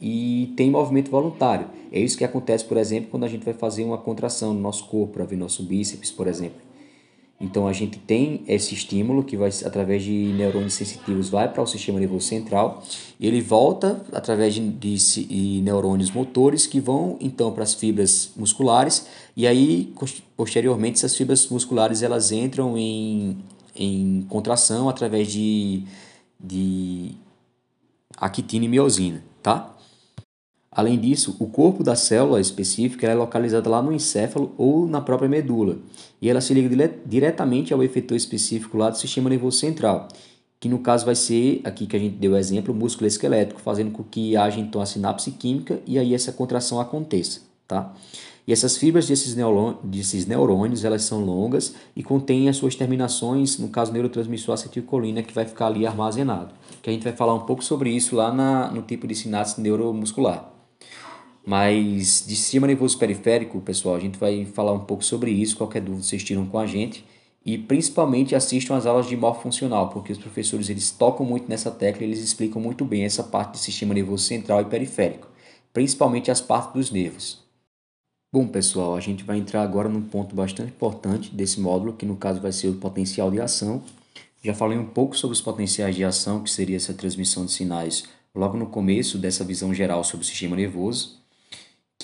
e 0.01 0.53
tem 0.57 0.71
movimento 0.71 1.11
voluntário. 1.11 1.67
É 1.91 1.99
isso 1.99 2.17
que 2.17 2.23
acontece, 2.23 2.65
por 2.65 2.77
exemplo, 2.77 3.11
quando 3.11 3.25
a 3.25 3.29
gente 3.29 3.45
vai 3.45 3.55
fazer 3.55 3.83
uma 3.83 3.99
contração 3.99 4.55
no 4.55 4.61
nosso 4.61 4.87
corpo, 4.87 5.15
para 5.15 5.25
ver 5.25 5.35
nosso 5.35 5.65
bíceps, 5.65 6.13
por 6.13 6.29
exemplo. 6.29 6.61
Então 7.43 7.67
a 7.67 7.73
gente 7.73 7.99
tem 7.99 8.45
esse 8.47 8.73
estímulo 8.73 9.25
que 9.25 9.37
vai 9.37 9.51
através 9.65 10.05
de 10.05 10.33
neurônios 10.33 10.75
sensitivos 10.75 11.29
vai 11.29 11.53
para 11.53 11.61
o 11.61 11.67
sistema 11.67 11.99
nervoso 11.99 12.27
central 12.27 12.85
e 13.19 13.27
ele 13.27 13.41
volta 13.41 14.01
através 14.13 14.55
de, 14.55 14.71
de, 14.71 14.97
de 15.25 15.61
neurônios 15.63 16.13
motores 16.13 16.67
que 16.67 16.81
vão 16.81 17.17
então 17.21 17.51
para 17.53 17.65
as 17.65 17.75
fibras 17.75 18.31
musculares 18.37 19.07
e 19.37 19.45
aí 19.45 19.93
posteriormente 20.37 20.99
essas 20.99 21.17
fibras 21.17 21.49
musculares 21.49 22.01
elas 22.03 22.31
entram 22.31 22.79
em, 22.79 23.37
em 23.75 24.25
contração 24.29 24.89
através 24.89 25.27
de, 25.33 25.83
de 26.39 27.11
actina 28.17 28.65
e 28.65 28.69
miosina, 28.69 29.23
tá? 29.43 29.72
Além 30.75 30.99
disso, 30.99 31.37
o 31.39 31.47
corpo 31.47 31.85
da 31.85 31.95
célula 31.95 32.41
específica 32.41 33.07
é 33.07 33.15
localizado 33.15 33.69
lá 33.69 33.83
no 33.83 33.93
encéfalo 33.93 34.55
ou 34.57 34.87
na 34.87 35.03
própria 35.03 35.29
medula, 35.29 35.77
e 36.21 36.31
ela 36.31 36.41
se 36.41 36.55
liga 36.55 36.69
dire 36.69 36.95
diretamente 37.05 37.75
ao 37.75 37.83
efetor 37.83 38.17
específico 38.17 38.79
lá 38.79 38.89
do 38.89 38.97
sistema 38.97 39.29
nervoso 39.29 39.59
central, 39.59 40.09
que 40.59 40.71
no 40.71 40.79
caso 40.79 41.05
vai 41.05 41.15
ser, 41.15 41.61
aqui 41.63 41.87
que 41.87 41.95
a 41.95 41.99
gente 41.99 42.17
deu 42.17 42.33
o 42.33 42.37
exemplo, 42.39 42.73
o 42.73 42.77
músculo 42.77 43.07
esquelético, 43.07 43.61
fazendo 43.61 43.91
com 43.91 44.03
que 44.03 44.35
haja 44.35 44.59
então 44.59 44.81
a 44.81 44.87
sinapse 44.87 45.33
química 45.33 45.79
e 45.87 45.99
aí 45.99 46.15
essa 46.15 46.33
contração 46.33 46.81
aconteça, 46.81 47.43
tá? 47.69 47.93
E 48.47 48.53
essas 48.53 48.77
fibras 48.77 49.07
desses, 49.07 49.37
desses 49.85 50.27
neurônios, 50.27 50.85
elas 50.85 51.03
são 51.03 51.25
longas 51.25 51.75
e 51.95 52.03
contêm 52.03 52.49
as 52.49 52.57
suas 52.57 52.75
terminações, 52.75 53.59
no 53.59 53.69
caso 53.69 53.93
neurotransmissor 53.93 54.55
acetilcolina, 54.55 55.23
que 55.23 55.33
vai 55.33 55.45
ficar 55.45 55.67
ali 55.67 55.87
armazenado. 55.87 56.53
Que 56.83 56.91
a 56.91 56.93
gente 56.93 57.05
vai 57.05 57.13
falar 57.13 57.35
um 57.35 57.47
pouco 57.47 57.63
sobre 57.63 57.91
isso 57.91 58.17
lá 58.17 58.33
na, 58.33 58.69
no 58.73 58.83
tipo 58.83 59.07
de 59.07 59.15
sinapse 59.15 59.61
neuromuscular. 59.61 60.53
Mas 61.45 62.25
de 62.27 62.37
sistema 62.37 62.67
nervoso 62.67 62.97
periférico, 62.97 63.61
pessoal, 63.61 63.97
a 63.97 64.01
gente 64.01 64.19
vai 64.19 64.45
falar 64.45 64.73
um 64.73 64.85
pouco 64.85 65.05
sobre 65.05 65.31
isso. 65.31 65.57
Qualquer 65.57 65.83
dúvida 65.83 66.05
vocês 66.05 66.23
tiram 66.23 66.47
com 66.47 66.59
a 66.59 66.67
gente. 66.67 67.05
E 67.45 67.59
principalmente 67.59 68.37
assistam 68.37 68.77
às 68.77 68.87
aulas 68.87 69.09
de 69.09 69.17
morfofuncional, 69.17 69.89
porque 69.89 70.13
os 70.13 70.19
professores 70.19 70.71
eles 70.71 70.93
tocam 70.93 71.27
muito 71.27 71.49
nessa 71.49 71.73
tecla, 71.73 72.05
eles 72.05 72.21
explicam 72.21 72.63
muito 72.63 72.85
bem 72.85 73.03
essa 73.03 73.25
parte 73.25 73.53
do 73.53 73.59
sistema 73.59 73.93
nervoso 73.93 74.25
central 74.25 74.61
e 74.61 74.67
periférico, 74.67 75.27
principalmente 75.73 76.31
as 76.31 76.41
partes 76.41 76.73
dos 76.73 76.91
nervos. 76.93 77.43
Bom, 78.33 78.47
pessoal, 78.47 78.95
a 78.95 79.01
gente 79.01 79.25
vai 79.25 79.39
entrar 79.39 79.63
agora 79.63 79.89
num 79.89 80.03
ponto 80.03 80.37
bastante 80.37 80.71
importante 80.71 81.35
desse 81.35 81.61
módulo, 81.61 81.95
que 81.95 82.07
no 82.07 82.17
caso 82.17 82.41
vai 82.41 82.53
ser 82.53 82.69
o 82.69 82.75
potencial 82.75 83.29
de 83.29 83.41
ação. 83.41 83.83
Já 84.41 84.55
falei 84.55 84.79
um 84.79 84.87
pouco 84.87 85.17
sobre 85.17 85.35
os 85.35 85.41
potenciais 85.41 85.97
de 85.97 86.05
ação, 86.05 86.45
que 86.45 86.51
seria 86.51 86.77
essa 86.77 86.95
transmissão 86.95 87.45
de 87.45 87.51
sinais 87.51 88.05
logo 88.33 88.57
no 88.57 88.67
começo 88.67 89.19
dessa 89.19 89.43
visão 89.43 89.75
geral 89.75 90.05
sobre 90.05 90.25
o 90.25 90.29
sistema 90.29 90.55
nervoso 90.55 91.22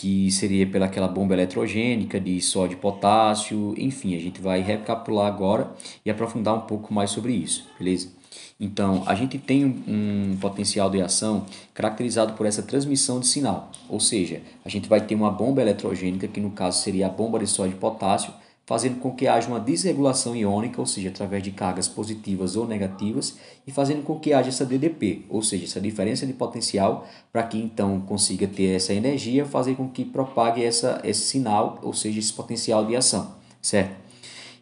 que 0.00 0.30
seria 0.30 0.64
pelaquela 0.64 1.08
bomba 1.08 1.34
eletrogênica 1.34 2.20
de 2.20 2.40
sódio 2.40 2.74
e 2.74 2.80
potássio, 2.80 3.74
enfim, 3.76 4.14
a 4.14 4.20
gente 4.20 4.40
vai 4.40 4.60
recapitular 4.60 5.26
agora 5.26 5.72
e 6.06 6.10
aprofundar 6.10 6.54
um 6.54 6.60
pouco 6.60 6.94
mais 6.94 7.10
sobre 7.10 7.32
isso, 7.32 7.66
beleza? 7.76 8.08
Então, 8.60 9.02
a 9.06 9.14
gente 9.16 9.38
tem 9.38 9.64
um, 9.64 10.32
um 10.32 10.36
potencial 10.36 10.88
de 10.88 11.00
ação 11.02 11.46
caracterizado 11.74 12.34
por 12.34 12.46
essa 12.46 12.62
transmissão 12.62 13.18
de 13.18 13.26
sinal, 13.26 13.72
ou 13.88 13.98
seja, 13.98 14.40
a 14.64 14.68
gente 14.68 14.88
vai 14.88 15.00
ter 15.00 15.16
uma 15.16 15.32
bomba 15.32 15.60
eletrogênica, 15.60 16.28
que 16.28 16.40
no 16.40 16.52
caso 16.52 16.80
seria 16.80 17.06
a 17.06 17.10
bomba 17.10 17.40
de 17.40 17.48
sódio 17.48 17.74
e 17.74 17.78
potássio, 17.80 18.32
fazendo 18.68 19.00
com 19.00 19.12
que 19.12 19.26
haja 19.26 19.48
uma 19.48 19.58
desregulação 19.58 20.36
iônica, 20.36 20.78
ou 20.78 20.86
seja, 20.86 21.08
através 21.08 21.42
de 21.42 21.50
cargas 21.50 21.88
positivas 21.88 22.54
ou 22.54 22.66
negativas, 22.68 23.38
e 23.66 23.72
fazendo 23.72 24.02
com 24.02 24.20
que 24.20 24.34
haja 24.34 24.50
essa 24.50 24.66
DDP, 24.66 25.24
ou 25.30 25.42
seja, 25.42 25.64
essa 25.64 25.80
diferença 25.80 26.26
de 26.26 26.34
potencial, 26.34 27.08
para 27.32 27.44
que 27.44 27.56
então 27.56 27.98
consiga 28.02 28.46
ter 28.46 28.76
essa 28.76 28.92
energia, 28.92 29.46
fazer 29.46 29.74
com 29.74 29.88
que 29.88 30.04
propague 30.04 30.62
essa, 30.62 31.00
esse 31.02 31.22
sinal, 31.22 31.78
ou 31.82 31.94
seja, 31.94 32.18
esse 32.18 32.30
potencial 32.30 32.84
de 32.84 32.94
ação, 32.94 33.36
certo? 33.62 33.96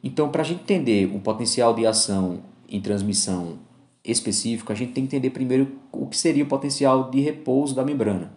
Então, 0.04 0.28
para 0.28 0.42
a 0.42 0.44
gente 0.44 0.60
entender 0.60 1.12
o 1.12 1.18
potencial 1.18 1.74
de 1.74 1.84
ação 1.84 2.38
em 2.68 2.80
transmissão 2.80 3.58
específico, 4.04 4.70
a 4.70 4.76
gente 4.76 4.92
tem 4.92 5.04
que 5.04 5.16
entender 5.16 5.30
primeiro 5.30 5.80
o 5.90 6.06
que 6.06 6.16
seria 6.16 6.44
o 6.44 6.46
potencial 6.46 7.10
de 7.10 7.18
repouso 7.18 7.74
da 7.74 7.84
membrana. 7.84 8.30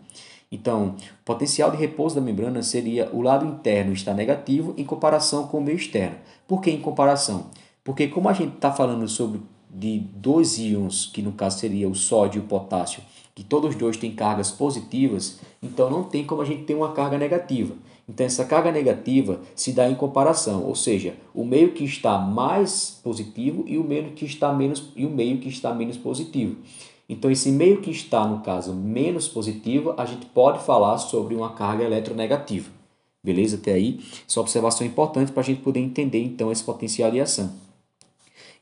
Então, 0.52 0.96
o 1.22 1.24
potencial 1.24 1.70
de 1.70 1.78
repouso 1.78 2.16
da 2.16 2.22
membrana 2.22 2.64
seria 2.64 3.10
o 3.14 3.22
lado 3.22 3.46
interno 3.46 3.94
estar 3.94 4.16
negativo 4.16 4.74
em 4.78 4.84
comparação 4.84 5.48
com 5.48 5.60
o 5.60 5.62
meio 5.62 5.78
externo. 5.78 6.16
Por 6.48 6.62
que 6.62 6.72
em 6.72 6.82
comparação? 6.82 7.48
Porque 7.84 8.08
como 8.08 8.30
a 8.30 8.34
gente 8.34 8.56
está 8.56 8.72
falando 8.72 9.08
sobre 9.08 9.42
de 9.70 10.00
dois 10.00 10.58
íons, 10.58 11.06
que 11.06 11.22
no 11.22 11.32
caso 11.34 11.60
seria 11.60 11.88
o 11.88 11.94
sódio 11.94 12.40
e 12.40 12.44
o 12.44 12.48
potássio, 12.48 13.04
que 13.36 13.44
todos 13.44 13.76
dois 13.76 13.98
têm 13.98 14.12
cargas 14.12 14.50
positivas, 14.50 15.40
então 15.62 15.90
não 15.90 16.04
tem 16.04 16.26
como 16.26 16.42
a 16.42 16.46
gente 16.46 16.64
ter 16.64 16.74
uma 16.74 16.92
carga 16.92 17.18
negativa. 17.18 17.76
Então 18.08 18.26
essa 18.26 18.44
carga 18.44 18.72
negativa 18.72 19.40
se 19.56 19.72
dá 19.72 19.88
em 19.88 19.94
comparação, 19.94 20.64
ou 20.64 20.74
seja, 20.74 21.14
o 21.34 21.46
meio 21.46 21.72
que 21.74 21.84
está 21.84 22.18
mais 22.18 23.00
positivo 23.04 23.64
e 23.68 23.78
o 23.78 23.84
meio 23.84 24.12
que 24.12 24.26
está 24.26 24.52
menos 24.52 24.92
e 24.96 25.06
o 25.06 25.10
meio 25.12 25.38
que 25.38 25.48
está 25.48 25.72
menos 25.72 25.96
positivo. 25.96 26.58
Então, 27.10 27.32
esse 27.32 27.52
meio 27.52 27.82
que 27.82 27.90
está, 27.90 28.28
no 28.28 28.42
caso, 28.42 28.72
menos 28.72 29.28
positivo, 29.28 29.96
a 29.98 30.06
gente 30.06 30.28
pode 30.28 30.64
falar 30.64 31.00
sobre 31.00 31.34
uma 31.34 31.54
carga 31.54 31.84
eletronegativa. 31.84 32.70
Beleza? 33.24 33.58
Até 33.58 33.74
aí, 33.74 34.00
essa 34.28 34.40
observação 34.40 34.86
é 34.86 34.90
importante 34.90 35.32
para 35.32 35.42
a 35.42 35.46
gente 35.46 35.62
poder 35.62 35.80
entender, 35.80 36.24
então, 36.24 36.52
esse 36.52 36.64
potencial 36.64 37.10
de 37.10 37.20
ação. 37.20 37.52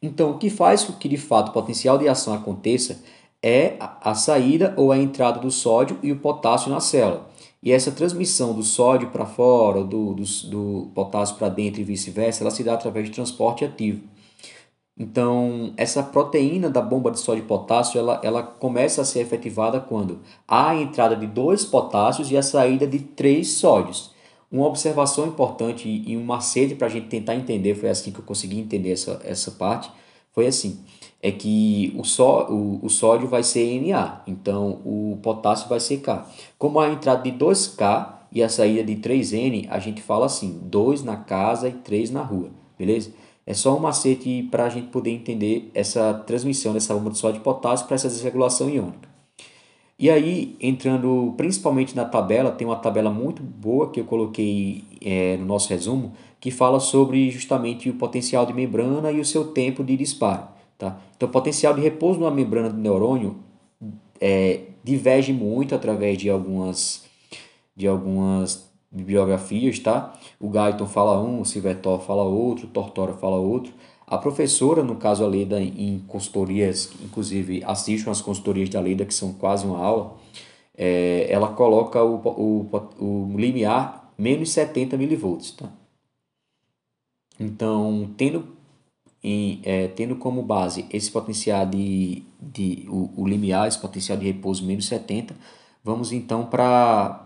Então, 0.01 0.31
o 0.31 0.37
que 0.37 0.49
faz 0.49 0.85
com 0.85 0.93
que, 0.93 1.09
de 1.09 1.17
fato, 1.17 1.49
o 1.49 1.51
potencial 1.51 1.97
de 1.97 2.07
ação 2.07 2.33
aconteça 2.33 3.03
é 3.43 3.75
a 3.79 4.15
saída 4.15 4.73
ou 4.77 4.91
a 4.91 4.97
entrada 4.97 5.39
do 5.39 5.51
sódio 5.51 5.99
e 6.01 6.11
o 6.11 6.19
potássio 6.19 6.71
na 6.71 6.79
célula. 6.79 7.29
E 7.61 7.71
essa 7.71 7.91
transmissão 7.91 8.53
do 8.53 8.63
sódio 8.63 9.09
para 9.09 9.25
fora, 9.25 9.83
do, 9.83 10.13
do, 10.13 10.23
do 10.49 10.91
potássio 10.95 11.35
para 11.35 11.49
dentro 11.49 11.81
e 11.81 11.83
vice-versa, 11.83 12.43
ela 12.43 12.51
se 12.51 12.63
dá 12.63 12.73
através 12.73 13.07
de 13.07 13.11
transporte 13.11 13.65
ativo. 13.65 14.01
Então, 14.99 15.73
essa 15.77 16.01
proteína 16.01 16.69
da 16.69 16.81
bomba 16.81 17.11
de 17.11 17.19
sódio 17.19 17.43
e 17.43 17.47
potássio, 17.47 17.99
ela, 17.99 18.19
ela 18.23 18.41
começa 18.41 19.01
a 19.01 19.05
ser 19.05 19.19
efetivada 19.19 19.79
quando 19.79 20.19
há 20.47 20.69
a 20.69 20.75
entrada 20.75 21.15
de 21.15 21.27
dois 21.27 21.63
potássios 21.63 22.31
e 22.31 22.37
a 22.37 22.41
saída 22.41 22.87
de 22.87 22.99
três 22.99 23.51
sódios. 23.51 24.11
Uma 24.51 24.65
observação 24.65 25.27
importante 25.27 25.87
e 25.87 26.17
um 26.17 26.23
macete 26.23 26.73
para 26.73 26.87
a 26.87 26.89
gente 26.89 27.07
tentar 27.07 27.35
entender, 27.35 27.75
foi 27.75 27.89
assim 27.89 28.11
que 28.11 28.19
eu 28.19 28.25
consegui 28.25 28.59
entender 28.59 28.91
essa, 28.91 29.21
essa 29.23 29.51
parte, 29.51 29.91
foi 30.31 30.47
assim, 30.47 30.79
é 31.21 31.31
que 31.31 31.93
o, 31.97 32.03
só, 32.03 32.47
o, 32.49 32.79
o 32.83 32.89
sódio 32.89 33.27
vai 33.27 33.43
ser 33.43 33.81
Na, 33.81 34.21
então 34.25 34.81
o 34.85 35.19
potássio 35.21 35.67
vai 35.67 35.79
ser 35.79 35.97
K. 35.97 36.25
Como 36.57 36.79
a 36.79 36.89
entrada 36.89 37.21
de 37.23 37.31
2K 37.37 38.13
e 38.31 38.41
a 38.41 38.49
saída 38.49 38.83
de 38.83 38.95
3N, 38.95 39.67
a 39.69 39.79
gente 39.79 40.01
fala 40.01 40.25
assim, 40.25 40.59
2 40.63 41.03
na 41.03 41.17
casa 41.17 41.67
e 41.69 41.73
3 41.73 42.11
na 42.11 42.21
rua, 42.23 42.49
beleza? 42.77 43.11
É 43.47 43.53
só 43.53 43.77
um 43.77 43.79
macete 43.79 44.45
para 44.51 44.65
a 44.65 44.69
gente 44.69 44.87
poder 44.87 45.11
entender 45.11 45.71
essa 45.73 46.13
transmissão 46.13 46.73
dessa 46.73 46.93
bomba 46.93 47.11
de 47.11 47.17
sódio 47.17 47.39
e 47.39 47.43
potássio 47.43 47.87
para 47.87 47.95
essa 47.95 48.09
desregulação 48.09 48.69
iônica. 48.69 49.07
E 49.97 50.09
aí, 50.09 50.57
entrando 50.59 51.33
principalmente 51.37 51.95
na 51.95 52.03
tabela, 52.03 52.51
tem 52.51 52.67
uma 52.67 52.75
tabela 52.75 53.09
muito 53.09 53.41
boa 53.41 53.89
que 53.89 54.01
eu 54.01 54.03
coloquei 54.03 54.83
é, 55.01 55.37
no 55.37 55.45
nosso 55.45 55.69
resumo, 55.69 56.11
que 56.41 56.51
fala 56.51 56.81
sobre 56.81 57.31
justamente 57.31 57.89
o 57.89 57.93
potencial 57.93 58.45
de 58.45 58.53
membrana 58.53 59.13
e 59.13 59.21
o 59.21 59.25
seu 59.25 59.45
tempo 59.45 59.81
de 59.81 59.95
disparo. 59.95 60.45
Tá? 60.77 60.99
Então, 61.15 61.29
o 61.29 61.31
potencial 61.31 61.73
de 61.73 61.79
repouso 61.79 62.19
numa 62.19 62.29
membrana 62.29 62.69
do 62.69 62.77
neurônio 62.77 63.37
é, 64.19 64.59
diverge 64.83 65.31
muito 65.31 65.73
através 65.73 66.17
de 66.17 66.29
algumas, 66.29 67.05
de 67.75 67.87
algumas 67.87 68.69
bibliografias, 68.91 69.79
tá? 69.79 70.17
O 70.39 70.49
Guyton 70.49 70.87
fala 70.87 71.21
um, 71.21 71.41
o 71.41 71.45
Silvertor 71.45 71.99
fala 72.01 72.23
outro, 72.23 72.67
o 72.67 72.69
Tortora 72.69 73.13
fala 73.13 73.37
outro. 73.37 73.73
A 74.05 74.17
professora, 74.17 74.83
no 74.83 74.95
caso 74.95 75.23
a 75.23 75.27
Leda, 75.27 75.61
em 75.61 75.99
consultorias, 76.07 76.91
inclusive 77.03 77.61
assistam 77.65 78.09
as 78.09 78.21
consultorias 78.21 78.69
da 78.69 78.79
Leda, 78.79 79.05
que 79.05 79.13
são 79.13 79.33
quase 79.33 79.65
uma 79.65 79.79
aula, 79.79 80.15
é, 80.77 81.27
ela 81.29 81.49
coloca 81.49 82.01
o, 82.01 82.15
o, 82.15 82.69
o 82.99 83.37
limiar 83.37 84.13
menos 84.17 84.51
70 84.51 84.95
milivolts, 84.95 85.51
tá? 85.51 85.69
Então, 87.39 88.09
tendo, 88.17 88.47
em, 89.23 89.59
é, 89.63 89.87
tendo 89.89 90.15
como 90.15 90.41
base 90.41 90.85
esse 90.91 91.11
potencial 91.11 91.65
de, 91.65 92.23
de 92.41 92.85
o, 92.89 93.11
o 93.15 93.27
limiar, 93.27 93.67
esse 93.67 93.79
potencial 93.79 94.17
de 94.17 94.25
repouso 94.25 94.65
menos 94.65 94.87
70, 94.87 95.35
vamos 95.87 96.11
então 96.11 96.45
para 96.45 97.23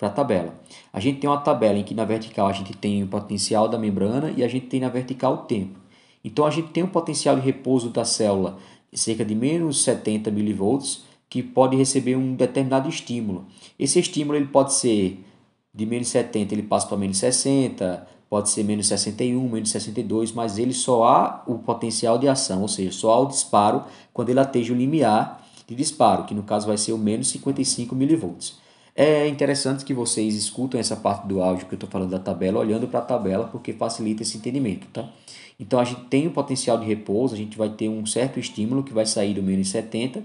a 0.00 0.08
tabela. 0.08 0.54
A 0.92 1.00
gente 1.00 1.18
tem 1.18 1.28
uma 1.28 1.40
tabela 1.40 1.76
em 1.76 1.82
que 1.82 1.94
na 1.94 2.04
vertical 2.04 2.46
a 2.46 2.52
gente 2.52 2.72
tem 2.72 3.02
o 3.02 3.08
potencial 3.08 3.66
da 3.66 3.76
membrana 3.76 4.32
e 4.36 4.44
a 4.44 4.46
gente 4.46 4.66
tem 4.66 4.78
na 4.78 4.88
vertical 4.88 5.34
o 5.34 5.38
tempo. 5.38 5.80
Então 6.24 6.46
a 6.46 6.50
gente 6.50 6.68
tem 6.68 6.84
um 6.84 6.88
potencial 6.88 7.34
de 7.34 7.42
repouso 7.42 7.90
da 7.90 8.04
célula 8.04 8.56
de 8.92 9.00
cerca 9.00 9.24
de 9.24 9.34
menos 9.34 9.82
70 9.82 10.30
milivolts 10.30 11.02
que 11.28 11.42
pode 11.42 11.76
receber 11.76 12.14
um 12.14 12.36
determinado 12.36 12.88
estímulo. 12.88 13.46
Esse 13.76 13.98
estímulo 13.98 14.38
ele 14.38 14.46
pode 14.46 14.72
ser 14.74 15.24
de 15.74 15.84
menos 15.84 16.06
70 16.06 16.54
ele 16.54 16.62
passa 16.62 16.86
para 16.86 16.96
menos 16.96 17.18
60, 17.18 18.06
pode 18.30 18.48
ser 18.48 18.62
menos 18.62 18.86
61, 18.86 19.48
menos 19.48 19.70
62, 19.70 20.30
mas 20.30 20.56
ele 20.56 20.72
só 20.72 21.02
há 21.02 21.42
o 21.48 21.58
potencial 21.58 22.16
de 22.16 22.28
ação, 22.28 22.62
ou 22.62 22.68
seja, 22.68 22.92
só 22.92 23.10
há 23.10 23.18
o 23.18 23.26
disparo 23.26 23.82
quando 24.12 24.28
ele 24.28 24.38
atinge 24.38 24.70
o 24.70 24.76
limiar 24.76 25.43
de 25.66 25.74
disparo, 25.74 26.24
que 26.24 26.34
no 26.34 26.42
caso 26.42 26.66
vai 26.66 26.76
ser 26.76 26.92
o 26.92 26.98
menos 26.98 27.28
55 27.28 27.94
milivolts. 27.94 28.58
É 28.96 29.26
interessante 29.26 29.84
que 29.84 29.92
vocês 29.92 30.34
escutem 30.36 30.80
essa 30.80 30.94
parte 30.94 31.26
do 31.26 31.42
áudio 31.42 31.66
que 31.66 31.74
eu 31.74 31.76
estou 31.76 31.90
falando 31.90 32.10
da 32.10 32.18
tabela, 32.18 32.60
olhando 32.60 32.86
para 32.86 33.00
a 33.00 33.02
tabela, 33.02 33.48
porque 33.48 33.72
facilita 33.72 34.22
esse 34.22 34.36
entendimento, 34.36 34.86
tá? 34.92 35.08
Então 35.58 35.80
a 35.80 35.84
gente 35.84 36.02
tem 36.02 36.26
o 36.26 36.30
potencial 36.30 36.78
de 36.78 36.86
repouso, 36.86 37.34
a 37.34 37.36
gente 37.36 37.58
vai 37.58 37.68
ter 37.68 37.88
um 37.88 38.06
certo 38.06 38.38
estímulo 38.38 38.82
que 38.82 38.92
vai 38.92 39.06
sair 39.06 39.34
do 39.34 39.42
menos 39.42 39.68
70 39.68 40.22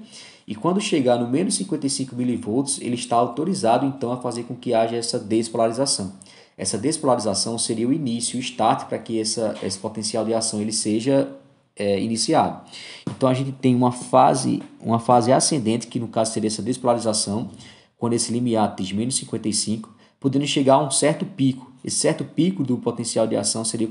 e 0.48 0.56
quando 0.56 0.82
chegar 0.82 1.20
no 1.20 1.28
menos 1.28 1.56
55 1.56 2.16
milivolts, 2.16 2.80
ele 2.82 2.96
está 2.96 3.16
autorizado 3.16 3.86
então 3.86 4.12
a 4.12 4.18
fazer 4.18 4.44
com 4.44 4.56
que 4.56 4.74
haja 4.74 4.96
essa 4.96 5.20
despolarização. 5.20 6.14
Essa 6.58 6.78
despolarização 6.78 7.58
seria 7.58 7.88
o 7.88 7.94
início, 7.94 8.38
o 8.38 8.42
start 8.42 8.88
para 8.88 8.98
que 8.98 9.22
essa, 9.22 9.56
esse 9.62 9.78
potencial 9.78 10.26
de 10.26 10.34
ação 10.34 10.60
ele 10.60 10.74
seja 10.74 11.32
é, 11.80 12.00
iniciado. 12.00 12.62
Então 13.10 13.30
a 13.30 13.34
gente 13.34 13.54
tem 13.54 13.74
uma 13.74 13.92
fase, 13.92 14.62
uma 14.80 15.00
fase 15.00 15.32
ascendente 15.32 15.88
que 15.88 16.00
no 16.00 16.10
caso 16.10 16.34
seria 16.34 16.48
essa 16.48 16.62
despolarização 16.62 17.50
quando 17.98 18.14
esse 18.14 18.32
limiar 18.32 18.66
atinge 18.66 18.94
menos 18.94 19.16
55, 19.16 19.90
podendo 20.20 20.46
chegar 20.46 20.76
a 20.76 20.84
um 20.84 20.92
certo 20.92 21.26
pico. 21.26 21.72
Esse 21.84 21.98
certo 21.98 22.24
pico 22.24 22.64
do 22.64 22.78
potencial 22.78 23.26
de 23.26 23.36
ação 23.36 23.64
seria 23.64 23.90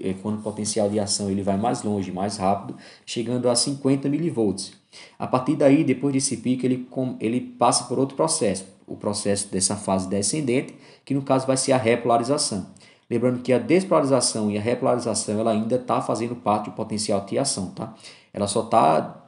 é, 0.00 0.14
quando 0.14 0.38
o 0.38 0.42
potencial 0.42 0.88
de 0.88 0.98
ação 0.98 1.30
ele 1.30 1.42
vai 1.42 1.56
mais 1.56 1.82
longe, 1.82 2.12
mais 2.12 2.36
rápido, 2.36 2.76
chegando 3.04 3.48
a 3.48 3.54
50 3.54 4.08
milivolts. 4.08 4.72
A 5.18 5.26
partir 5.26 5.56
daí, 5.56 5.84
depois 5.84 6.12
desse 6.12 6.38
pico, 6.38 6.66
ele, 6.66 6.86
ele 7.20 7.40
passa 7.40 7.84
por 7.84 7.98
outro 7.98 8.16
processo, 8.16 8.64
o 8.86 8.96
processo 8.96 9.48
dessa 9.48 9.76
fase 9.76 10.08
descendente, 10.08 10.74
que 11.04 11.14
no 11.14 11.22
caso 11.22 11.46
vai 11.46 11.56
ser 11.56 11.72
a 11.72 11.76
repolarização. 11.76 12.66
Lembrando 13.10 13.42
que 13.42 13.52
a 13.52 13.58
despolarização 13.58 14.50
e 14.50 14.56
a 14.56 14.60
repolarização 14.60 15.40
ela 15.40 15.50
ainda 15.50 15.74
está 15.74 16.00
fazendo 16.00 16.36
parte 16.36 16.66
do 16.66 16.76
potencial 16.76 17.20
de 17.26 17.36
ação, 17.38 17.70
tá? 17.70 17.92
Ela 18.32 18.46
só 18.46 18.62
está 18.62 19.26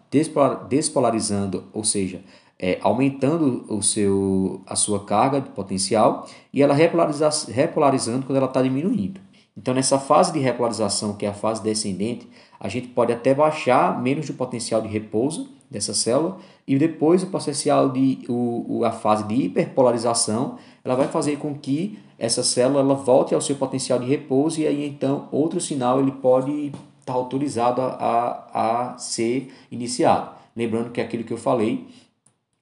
despolarizando, 0.68 1.64
ou 1.72 1.82
seja, 1.82 2.22
é, 2.58 2.78
aumentando 2.80 3.64
o 3.68 3.82
seu, 3.82 4.62
a 4.66 4.76
sua 4.76 5.04
carga 5.04 5.40
de 5.40 5.50
potencial 5.50 6.28
e 6.52 6.62
ela 6.62 6.74
repolariza, 6.74 7.28
repolarizando 7.50 8.24
quando 8.24 8.36
ela 8.36 8.46
está 8.46 8.62
diminuindo. 8.62 9.20
Então, 9.56 9.74
nessa 9.74 9.98
fase 9.98 10.32
de 10.32 10.38
repolarização, 10.38 11.14
que 11.14 11.26
é 11.26 11.28
a 11.28 11.34
fase 11.34 11.62
descendente, 11.62 12.28
a 12.60 12.68
gente 12.68 12.88
pode 12.88 13.12
até 13.12 13.34
baixar 13.34 14.00
menos 14.00 14.26
do 14.26 14.34
potencial 14.34 14.80
de 14.80 14.88
repouso 14.88 15.50
dessa 15.68 15.92
célula 15.92 16.38
e 16.66 16.78
depois 16.78 17.22
o 17.22 17.26
potencial 17.26 17.90
de 17.90 18.20
o, 18.28 18.84
a 18.84 18.92
fase 18.92 19.24
de 19.24 19.34
hiperpolarização, 19.34 20.56
ela 20.84 20.94
vai 20.94 21.08
fazer 21.08 21.38
com 21.38 21.54
que 21.54 21.98
essa 22.18 22.42
célula 22.42 22.80
ela 22.80 22.94
volte 22.94 23.34
ao 23.34 23.40
seu 23.40 23.56
potencial 23.56 23.98
de 23.98 24.06
repouso 24.06 24.60
e 24.60 24.66
aí 24.66 24.86
então 24.86 25.28
outro 25.30 25.60
sinal 25.60 26.00
ele 26.00 26.12
pode 26.12 26.66
estar 26.66 26.74
tá 27.04 27.12
autorizado 27.12 27.80
a, 27.80 27.86
a, 27.86 28.92
a 28.92 28.98
ser 28.98 29.52
iniciado. 29.70 30.30
Lembrando 30.54 30.90
que 30.90 31.00
é 31.00 31.04
aquilo 31.04 31.24
que 31.24 31.32
eu 31.32 31.38
falei, 31.38 31.86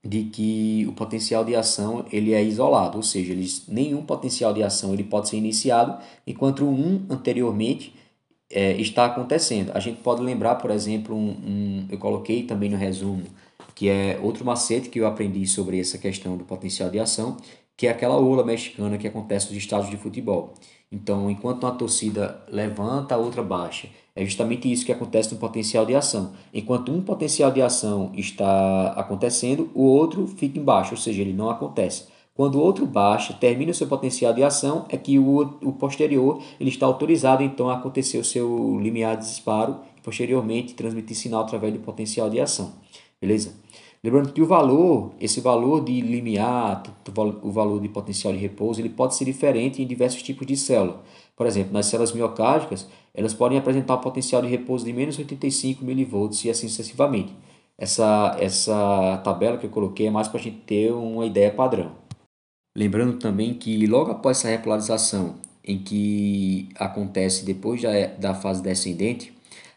de 0.03 0.25
que 0.25 0.87
o 0.89 0.93
potencial 0.93 1.45
de 1.45 1.55
ação 1.55 2.07
ele 2.11 2.33
é 2.33 2.43
isolado, 2.43 2.97
ou 2.97 3.03
seja, 3.03 3.33
eles, 3.33 3.65
nenhum 3.69 4.03
potencial 4.03 4.53
de 4.53 4.63
ação 4.63 4.95
ele 4.95 5.05
pode 5.05 5.29
ser 5.29 5.37
iniciado 5.37 5.99
enquanto 6.27 6.65
um 6.65 7.05
anteriormente 7.11 7.95
é, 8.49 8.73
está 8.81 9.05
acontecendo. 9.07 9.73
A 9.75 9.81
gente 9.81 10.01
pode 10.01 10.23
lembrar, 10.23 10.57
por 10.57 10.71
exemplo, 10.71 11.15
um, 11.15 11.31
um, 11.31 11.87
eu 11.91 11.99
coloquei 11.99 12.45
também 12.45 12.71
no 12.71 12.77
resumo, 12.77 13.25
que 13.75 13.89
é 13.89 14.19
outro 14.23 14.45
macete 14.45 14.89
que 14.89 14.99
eu 14.99 15.07
aprendi 15.07 15.47
sobre 15.47 15.79
essa 15.79 15.99
questão 15.99 16.37
do 16.37 16.45
potencial 16.45 16.91
de 16.91 16.99
ação, 16.99 17.37
que 17.81 17.87
é 17.87 17.90
aquela 17.90 18.19
ola 18.19 18.45
mexicana 18.45 18.99
que 18.99 19.09
acontece 19.09 19.47
nos 19.47 19.57
estádios 19.57 19.88
de 19.88 19.97
futebol. 19.97 20.53
Então, 20.93 21.31
enquanto 21.31 21.64
uma 21.64 21.73
torcida 21.73 22.45
levanta, 22.47 23.14
a 23.14 23.16
outra 23.16 23.43
baixa. 23.43 23.88
É 24.14 24.23
justamente 24.23 24.71
isso 24.71 24.85
que 24.85 24.93
acontece 24.93 25.33
no 25.33 25.40
potencial 25.40 25.87
de 25.87 25.95
ação. 25.95 26.33
Enquanto 26.53 26.93
um 26.93 27.01
potencial 27.01 27.51
de 27.51 27.62
ação 27.62 28.12
está 28.14 28.88
acontecendo, 28.99 29.71
o 29.75 29.83
outro 29.83 30.27
fica 30.27 30.59
embaixo, 30.59 30.90
ou 30.90 30.99
seja, 30.99 31.23
ele 31.23 31.33
não 31.33 31.49
acontece. 31.49 32.09
Quando 32.35 32.57
o 32.57 32.61
outro 32.61 32.85
baixa, 32.85 33.33
termina 33.33 33.71
o 33.71 33.75
seu 33.75 33.87
potencial 33.87 34.35
de 34.35 34.45
ação, 34.45 34.85
é 34.90 34.99
que 34.99 35.19
o, 35.19 35.40
o 35.62 35.73
posterior 35.73 36.43
ele 36.61 36.69
está 36.69 36.85
autorizado 36.85 37.43
então 37.43 37.71
a 37.71 37.77
acontecer 37.77 38.19
o 38.19 38.25
seu 38.25 38.79
limiar 38.79 39.16
de 39.16 39.25
disparo 39.25 39.79
e 39.97 40.03
posteriormente 40.03 40.75
transmitir 40.75 41.16
sinal 41.16 41.45
através 41.45 41.73
do 41.73 41.81
potencial 41.81 42.29
de 42.29 42.40
ação. 42.40 42.75
Beleza? 43.19 43.55
Lembrando 44.03 44.33
que 44.33 44.41
o 44.41 44.47
valor, 44.47 45.13
esse 45.21 45.43
valor 45.43 45.85
de 45.85 46.01
limiar, 46.01 46.83
o 47.43 47.51
valor 47.51 47.81
de 47.81 47.89
potencial 47.89 48.33
de 48.33 48.39
repouso, 48.39 48.81
ele 48.81 48.89
pode 48.89 49.15
ser 49.15 49.27
diferente 49.27 49.83
em 49.83 49.87
diversos 49.87 50.23
tipos 50.23 50.47
de 50.47 50.57
célula. 50.57 51.03
Por 51.37 51.47
exemplo, 51.47 51.73
nas 51.75 51.87
células 51.87 52.13
miocárdicas, 52.13 52.89
elas 53.13 53.35
podem 53.35 53.59
apresentar 53.59 53.97
um 53.97 54.01
potencial 54.01 54.41
de 54.41 54.49
repouso 54.49 54.87
de 54.87 54.93
menos 54.93 55.19
85 55.19 55.85
mV 55.85 56.31
e 56.45 56.51
assim 56.51 56.69
sucessivamente. 56.69 57.35
Essa, 57.77 58.37
essa 58.39 59.21
tabela 59.23 59.59
que 59.59 59.67
eu 59.67 59.71
coloquei 59.71 60.07
é 60.07 60.11
mais 60.11 60.29
para 60.29 60.41
a 60.41 60.43
gente 60.43 60.59
ter 60.59 60.93
uma 60.93 61.27
ideia 61.27 61.51
padrão. 61.51 61.93
Lembrando 62.77 63.19
também 63.19 63.55
que 63.55 63.87
logo 63.87 64.11
após 64.11 64.39
essa 64.39 64.49
repolarização, 64.49 65.35
em 65.65 65.79
que 65.79 66.69
acontece 66.75 67.45
depois 67.45 67.83
da, 67.83 67.91
da 68.19 68.35
fase 68.35 68.63
descendente, 68.63 69.33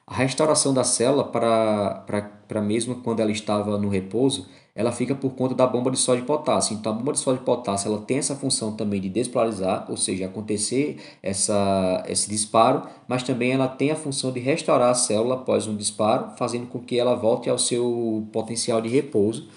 a 0.06 0.16
restauração 0.16 0.74
da 0.74 0.84
célula 0.84 1.24
para, 1.24 2.62
mesmo 2.62 2.96
quando 3.02 3.22
ela 3.22 3.32
estava 3.32 3.78
no 3.78 3.88
repouso, 3.88 4.48
ela 4.76 4.92
fica 4.92 5.16
por 5.16 5.32
conta 5.32 5.54
da 5.56 5.68
bomba 5.68 5.92
de 5.92 5.98
sódio 5.98 6.24
e 6.24 6.26
potássio. 6.26 6.76
Então 6.76 6.92
a 6.92 6.96
bomba 6.96 7.14
de 7.14 7.20
sódio 7.20 7.42
e 7.42 7.46
potássio 7.46 7.90
ela 7.90 8.02
tem 8.02 8.18
essa 8.18 8.36
função 8.36 8.76
também 8.76 9.00
de 9.00 9.08
despolarizar, 9.08 9.86
ou 9.90 9.96
seja, 9.96 10.26
acontecer 10.26 10.98
essa, 11.22 12.04
esse 12.08 12.30
disparo, 12.30 12.84
mas 13.08 13.24
também 13.24 13.52
ela 13.52 13.68
tem 13.68 13.92
a 13.92 13.96
função 13.96 14.32
de 14.32 14.40
restaurar 14.40 14.90
a 14.90 14.96
célula 14.96 15.36
após 15.36 15.68
um 15.68 15.76
disparo, 15.76 16.36
fazendo 16.38 16.68
com 16.68 16.80
que 16.80 17.00
ela 17.00 17.16
volte 17.16 17.50
ao 17.50 17.58
seu 17.58 18.28
potencial 18.34 18.82
de 18.82 18.90
repouso. 18.90 19.48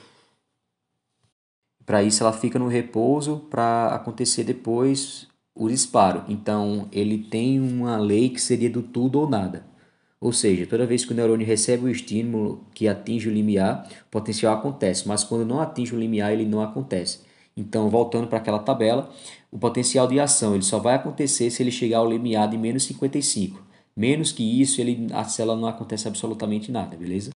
Para 1.85 2.03
isso 2.03 2.23
ela 2.23 2.33
fica 2.33 2.59
no 2.59 2.69
repouso 2.69 3.47
para 3.51 3.89
acontecer 3.89 4.45
depois 4.45 5.27
o 5.55 5.69
disparo. 5.69 6.25
Então 6.29 6.89
ele 6.93 7.19
tem 7.19 7.59
uma 7.59 7.97
lei 7.97 8.29
que 8.29 8.41
seria 8.41 8.69
do 8.69 8.83
tudo 8.83 9.21
ou 9.21 9.29
nada. 9.29 9.76
Ou 10.21 10.33
seja, 10.33 10.67
toda 10.67 10.87
vez 10.87 11.05
que 11.05 11.13
o 11.13 11.15
neurônio 11.15 11.47
recebe 11.47 11.85
o 11.85 11.91
estímulo 11.91 12.65
que 12.75 12.89
atinge 12.89 13.29
o 13.29 13.33
limiar, 13.33 13.87
o 14.07 14.11
potencial 14.11 14.55
acontece, 14.55 15.07
mas 15.07 15.23
quando 15.23 15.45
não 15.45 15.61
atinge 15.61 15.95
o 15.95 15.99
limiar, 15.99 16.33
ele 16.33 16.47
não 16.47 16.61
acontece. 16.63 17.21
Então, 17.57 17.89
voltando 17.89 18.27
para 18.27 18.39
aquela 18.39 18.59
tabela, 18.59 19.11
o 19.51 19.59
potencial 19.59 20.07
de 20.07 20.21
ação 20.21 20.55
ele 20.55 20.63
só 20.63 20.79
vai 20.79 20.95
acontecer 20.95 21.51
se 21.51 21.63
ele 21.63 21.71
chegar 21.71 21.99
ao 21.99 22.11
limiar 22.11 22.49
de 22.49 22.59
menos 22.59 22.85
55. 22.85 23.65
Menos 23.97 24.31
que 24.31 24.61
isso, 24.61 24.81
ele, 24.81 25.07
a 25.13 25.25
célula 25.25 25.59
não 25.59 25.69
acontece 25.69 26.07
absolutamente 26.07 26.71
nada, 26.71 26.97
beleza? 26.97 27.31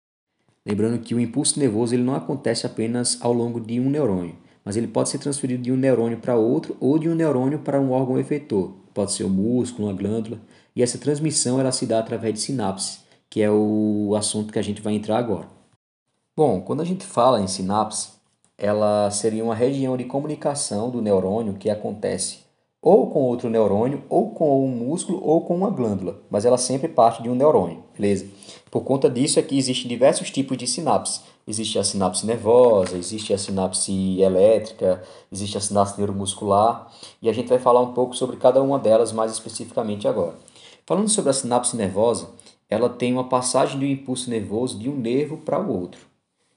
Lembrando 0.64 0.98
que 0.98 1.14
o 1.14 1.20
impulso 1.20 1.58
nervoso 1.58 1.94
ele 1.94 2.02
não 2.02 2.14
acontece 2.14 2.66
apenas 2.66 3.16
ao 3.22 3.32
longo 3.32 3.58
de 3.58 3.80
um 3.80 3.88
neurônio, 3.88 4.36
mas 4.62 4.76
ele 4.76 4.86
pode 4.86 5.08
ser 5.08 5.18
transferido 5.18 5.62
de 5.62 5.72
um 5.72 5.76
neurônio 5.76 6.18
para 6.18 6.36
outro 6.36 6.76
ou 6.78 6.98
de 6.98 7.08
um 7.08 7.14
neurônio 7.14 7.60
para 7.60 7.80
um 7.80 7.92
órgão 7.92 8.18
efetor. 8.18 8.74
Pode 8.92 9.12
ser 9.12 9.24
um 9.24 9.30
músculo, 9.30 9.88
uma 9.88 9.94
glândula. 9.94 10.38
E 10.74 10.82
essa 10.82 10.98
transmissão 10.98 11.60
ela 11.60 11.72
se 11.72 11.86
dá 11.86 11.98
através 11.98 12.34
de 12.34 12.40
sinapse, 12.40 13.00
que 13.28 13.42
é 13.42 13.50
o 13.50 14.14
assunto 14.16 14.52
que 14.52 14.58
a 14.58 14.62
gente 14.62 14.82
vai 14.82 14.94
entrar 14.94 15.18
agora. 15.18 15.48
Bom, 16.36 16.60
quando 16.60 16.80
a 16.80 16.84
gente 16.84 17.04
fala 17.04 17.40
em 17.40 17.46
sinapse, 17.46 18.10
ela 18.56 19.10
seria 19.10 19.44
uma 19.44 19.54
região 19.54 19.96
de 19.96 20.04
comunicação 20.04 20.90
do 20.90 21.02
neurônio 21.02 21.54
que 21.54 21.70
acontece 21.70 22.50
ou 22.82 23.10
com 23.10 23.20
outro 23.20 23.50
neurônio, 23.50 24.02
ou 24.08 24.30
com 24.30 24.64
um 24.64 24.68
músculo, 24.68 25.20
ou 25.22 25.42
com 25.42 25.54
uma 25.54 25.68
glândula, 25.68 26.18
mas 26.30 26.44
ela 26.46 26.56
sempre 26.56 26.88
parte 26.88 27.22
de 27.22 27.28
um 27.28 27.34
neurônio, 27.34 27.84
beleza? 27.94 28.26
Por 28.70 28.82
conta 28.82 29.10
disso 29.10 29.38
é 29.38 29.42
que 29.42 29.58
existem 29.58 29.88
diversos 29.88 30.30
tipos 30.30 30.56
de 30.56 30.66
sinapse. 30.66 31.20
Existe 31.46 31.78
a 31.78 31.84
sinapse 31.84 32.24
nervosa, 32.24 32.96
existe 32.96 33.34
a 33.34 33.38
sinapse 33.38 34.20
elétrica, 34.20 35.02
existe 35.30 35.58
a 35.58 35.60
sinapse 35.60 35.98
neuromuscular, 35.98 36.90
e 37.20 37.28
a 37.28 37.32
gente 37.32 37.48
vai 37.48 37.58
falar 37.58 37.80
um 37.80 37.92
pouco 37.92 38.16
sobre 38.16 38.36
cada 38.36 38.62
uma 38.62 38.78
delas 38.78 39.12
mais 39.12 39.32
especificamente 39.32 40.08
agora. 40.08 40.36
Falando 40.90 41.08
sobre 41.08 41.30
a 41.30 41.32
sinapse 41.32 41.76
nervosa, 41.76 42.30
ela 42.68 42.88
tem 42.88 43.12
uma 43.12 43.28
passagem 43.28 43.78
do 43.78 43.86
impulso 43.86 44.28
nervoso 44.28 44.76
de 44.76 44.88
um 44.88 44.96
nervo 44.96 45.36
para 45.36 45.60
o 45.60 45.70
outro. 45.72 46.00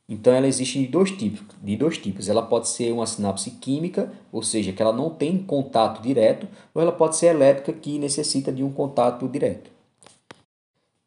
Então 0.10 0.34
ela 0.34 0.48
existe 0.48 0.80
de 0.80 0.88
dois 0.88 1.12
tipos, 1.12 1.44
de 1.62 1.78
dois 1.78 2.00
tipos. 2.00 2.28
Ela 2.28 2.42
pode 2.42 2.68
ser 2.68 2.92
uma 2.92 3.06
sinapse 3.06 3.52
química, 3.52 4.12
ou 4.32 4.42
seja, 4.42 4.74
que 4.74 4.82
ela 4.82 4.92
não 4.92 5.12
tem 5.12 5.38
contato 5.38 6.02
direto, 6.02 6.48
ou 6.74 6.82
ela 6.82 6.92
pode 6.92 7.16
ser 7.16 7.28
elétrica 7.28 7.72
que 7.74 8.00
necessita 8.00 8.52
de 8.52 8.64
um 8.64 8.72
contato 8.72 9.28
direto. 9.28 9.70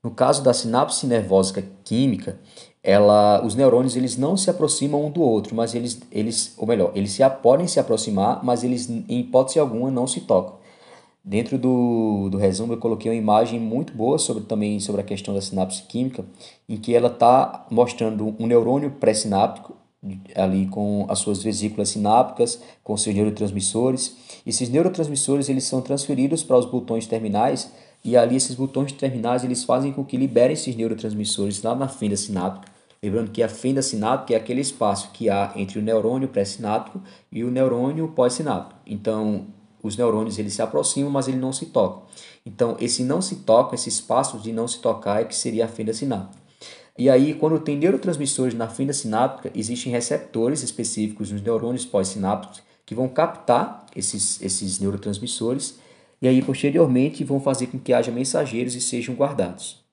No 0.05 0.13
caso 0.13 0.45
da 0.45 0.55
sinapse 0.55 1.05
nervosa 1.05 1.65
química, 1.83 2.39
ela, 2.81 3.45
os 3.45 3.57
neurônios 3.57 3.97
eles 3.97 4.17
não 4.17 4.37
se 4.37 4.51
aproximam 4.51 5.05
um 5.05 5.11
do 5.11 5.21
outro, 5.21 5.53
mas 5.53 5.75
eles, 5.75 6.01
eles 6.13 6.55
ou 6.57 6.65
melhor, 6.65 6.93
eles 6.95 7.11
se, 7.11 7.29
podem 7.43 7.67
se 7.67 7.81
aproximar, 7.81 8.45
mas 8.45 8.63
eles 8.63 8.89
em 8.89 9.19
hipótese 9.19 9.59
alguma 9.59 9.91
não 9.91 10.07
se 10.07 10.21
tocam. 10.21 10.65
Dentro 11.29 11.59
do, 11.59 12.29
do 12.31 12.39
resumo 12.39 12.75
eu 12.75 12.79
coloquei 12.79 13.11
uma 13.11 13.19
imagem 13.19 13.59
muito 13.59 13.93
boa 13.93 14.17
sobre 14.17 14.45
também 14.45 14.79
sobre 14.79 15.01
a 15.01 15.05
questão 15.05 15.35
da 15.35 15.41
sinapse 15.41 15.83
química, 15.83 16.25
em 16.69 16.77
que 16.77 16.95
ela 16.95 17.09
está 17.09 17.67
mostrando 17.69 18.37
um 18.39 18.47
neurônio 18.47 18.93
pré-sináptico 18.93 19.75
ali 20.37 20.67
com 20.69 21.05
as 21.09 21.19
suas 21.19 21.43
vesículas 21.43 21.89
sinápticas, 21.89 22.63
com 22.85 22.97
seus 22.97 23.17
neurotransmissores. 23.17 24.17
Esses 24.47 24.69
neurotransmissores 24.69 25.49
eles 25.49 25.65
são 25.65 25.81
transferidos 25.83 26.45
para 26.45 26.59
os 26.59 26.65
botões 26.65 27.09
terminais 27.09 27.73
e 28.05 28.17
ali 28.17 28.37
esses 28.37 28.55
botões 28.55 28.93
terminais 28.93 29.43
eles 29.43 29.65
fazem 29.65 29.93
com 29.93 30.05
que 30.05 30.17
liberem 30.17 30.55
esses 30.55 30.77
neurotransmissores 30.77 31.61
lá 31.61 31.75
na 31.75 31.89
fenda 31.89 32.17
sináptica. 32.17 32.71
Lembrando 33.03 33.33
que 33.33 33.43
a 33.43 33.49
fenda 33.49 33.83
sináptica 33.83 34.35
é 34.35 34.37
aquele 34.37 34.61
espaço 34.61 35.11
que 35.13 35.29
há 35.29 35.53
entre 35.57 35.81
o 35.81 35.83
neurônio 35.83 36.29
pré-sináptico 36.29 37.03
e 37.33 37.43
o 37.43 37.51
neurônio 37.51 38.07
pós-sináptico. 38.15 38.81
Então, 38.87 39.47
os 39.87 39.97
neurônios 39.97 40.39
eles 40.39 40.55
se 40.55 40.63
aproximam, 40.63 41.11
mas 41.11 41.29
eles 41.29 41.41
não 41.41 41.53
se 41.53 41.67
tocam. 41.67 42.03
Então, 42.45 42.77
esse 42.81 43.03
não 43.03 43.23
se 43.23 43.37
toca, 43.37 43.75
esse 43.75 43.89
espaço 43.89 44.39
de 44.39 44.53
não 44.53 44.69
se 44.69 44.81
tocar 44.81 45.21
é 45.21 45.25
que 45.25 45.35
seria 45.35 45.65
a 45.65 45.69
fenda 45.69 45.93
sináptica. 45.93 46.43
E 46.99 47.11
aí, 47.11 47.35
quando 47.35 47.61
tem 47.61 47.77
neurotransmissores 47.77 48.55
na 48.55 48.69
fenda 48.69 48.93
sináptica, 48.93 49.51
existem 49.55 49.93
receptores 49.93 50.63
específicos 50.63 51.31
nos 51.31 51.43
neurônios 51.43 51.85
pós-sinápticos 51.85 52.63
que 52.85 52.95
vão 52.95 53.09
captar 53.09 53.87
esses, 53.95 54.41
esses 54.41 54.79
neurotransmissores 54.79 55.79
e 56.21 56.27
aí, 56.27 56.41
posteriormente, 56.43 57.25
vão 57.25 57.41
fazer 57.41 57.67
com 57.67 57.79
que 57.79 57.93
haja 57.93 58.11
mensageiros 58.11 58.75
e 58.75 58.81
sejam 58.81 59.15
guardados. 59.15 59.85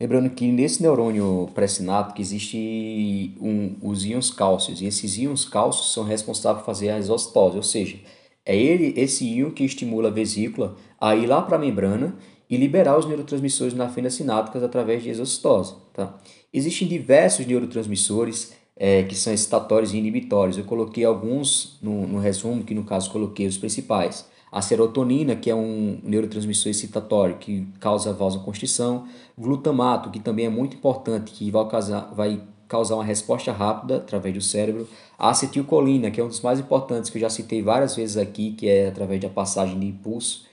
Lembrando 0.00 0.28
que 0.30 0.50
nesse 0.50 0.82
neurônio 0.82 1.48
pré-sináptico 1.54 2.20
existe 2.20 3.36
um, 3.40 3.76
os 3.80 4.04
íons 4.04 4.30
cálcios, 4.30 4.80
e 4.80 4.86
esses 4.86 5.16
íons 5.16 5.44
cálcios 5.44 5.92
são 5.92 6.02
responsáveis 6.02 6.64
por 6.64 6.66
fazer 6.66 6.90
a 6.90 6.98
exostose, 6.98 7.56
ou 7.56 7.62
seja, 7.62 7.98
é 8.46 8.56
ele, 8.56 8.92
esse 8.96 9.24
íon 9.24 9.50
que 9.50 9.64
estimula 9.64 10.08
a 10.08 10.12
vesícula 10.12 10.76
a 11.00 11.16
ir 11.16 11.26
lá 11.26 11.40
para 11.40 11.56
a 11.56 11.58
membrana 11.58 12.14
e 12.48 12.56
liberar 12.56 12.98
os 12.98 13.06
neurotransmissores 13.06 13.74
na 13.74 13.88
fenda 13.88 14.10
sinápticas 14.10 14.62
através 14.62 15.02
de 15.02 15.10
exocitose. 15.10 15.74
Tá? 15.92 16.14
Existem 16.52 16.86
diversos 16.86 17.46
neurotransmissores 17.46 18.52
é, 18.76 19.02
que 19.04 19.14
são 19.14 19.32
excitatórios 19.32 19.94
e 19.94 19.96
inibitórios. 19.96 20.58
Eu 20.58 20.64
coloquei 20.64 21.04
alguns 21.04 21.78
no, 21.80 22.06
no 22.06 22.18
resumo, 22.18 22.64
que 22.64 22.74
no 22.74 22.84
caso 22.84 23.10
coloquei 23.10 23.46
os 23.46 23.56
principais. 23.56 24.28
A 24.52 24.60
serotonina, 24.60 25.34
que 25.34 25.50
é 25.50 25.54
um 25.54 25.98
neurotransmissor 26.04 26.70
excitatório 26.70 27.38
que 27.38 27.66
causa 27.80 28.12
vasoconstrição. 28.12 29.06
Glutamato, 29.36 30.10
que 30.10 30.20
também 30.20 30.46
é 30.46 30.50
muito 30.50 30.76
importante, 30.76 31.32
que 31.32 31.50
vai 31.50 31.66
causar, 31.66 32.12
vai 32.14 32.40
causar 32.68 32.94
uma 32.96 33.04
resposta 33.04 33.52
rápida 33.52 33.96
através 33.96 34.34
do 34.34 34.40
cérebro. 34.40 34.88
A 35.18 35.30
acetilcolina, 35.30 36.10
que 36.10 36.20
é 36.20 36.24
um 36.24 36.28
dos 36.28 36.40
mais 36.40 36.58
importantes, 36.58 37.10
que 37.10 37.18
eu 37.18 37.20
já 37.22 37.30
citei 37.30 37.62
várias 37.62 37.96
vezes 37.96 38.16
aqui, 38.16 38.52
que 38.52 38.68
é 38.68 38.88
através 38.88 39.20
da 39.20 39.28
passagem 39.28 39.78
de 39.78 39.86
impulso 39.86 40.44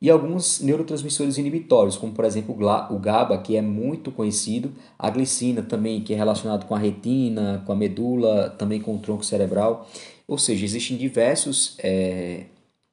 e 0.00 0.08
alguns 0.08 0.60
neurotransmissores 0.60 1.36
inibitórios, 1.36 1.96
como 1.96 2.12
por 2.12 2.24
exemplo 2.24 2.56
o 2.90 2.98
GABA, 2.98 3.36
que 3.38 3.54
é 3.54 3.60
muito 3.60 4.10
conhecido, 4.10 4.72
a 4.98 5.10
glicina 5.10 5.62
também, 5.62 6.00
que 6.00 6.14
é 6.14 6.16
relacionado 6.16 6.66
com 6.66 6.74
a 6.74 6.78
retina, 6.78 7.62
com 7.66 7.72
a 7.72 7.76
medula, 7.76 8.48
também 8.50 8.80
com 8.80 8.96
o 8.96 8.98
tronco 8.98 9.24
cerebral. 9.24 9.86
Ou 10.26 10.38
seja, 10.38 10.64
existem 10.64 10.96
diversos 10.96 11.76
é, 11.80 12.44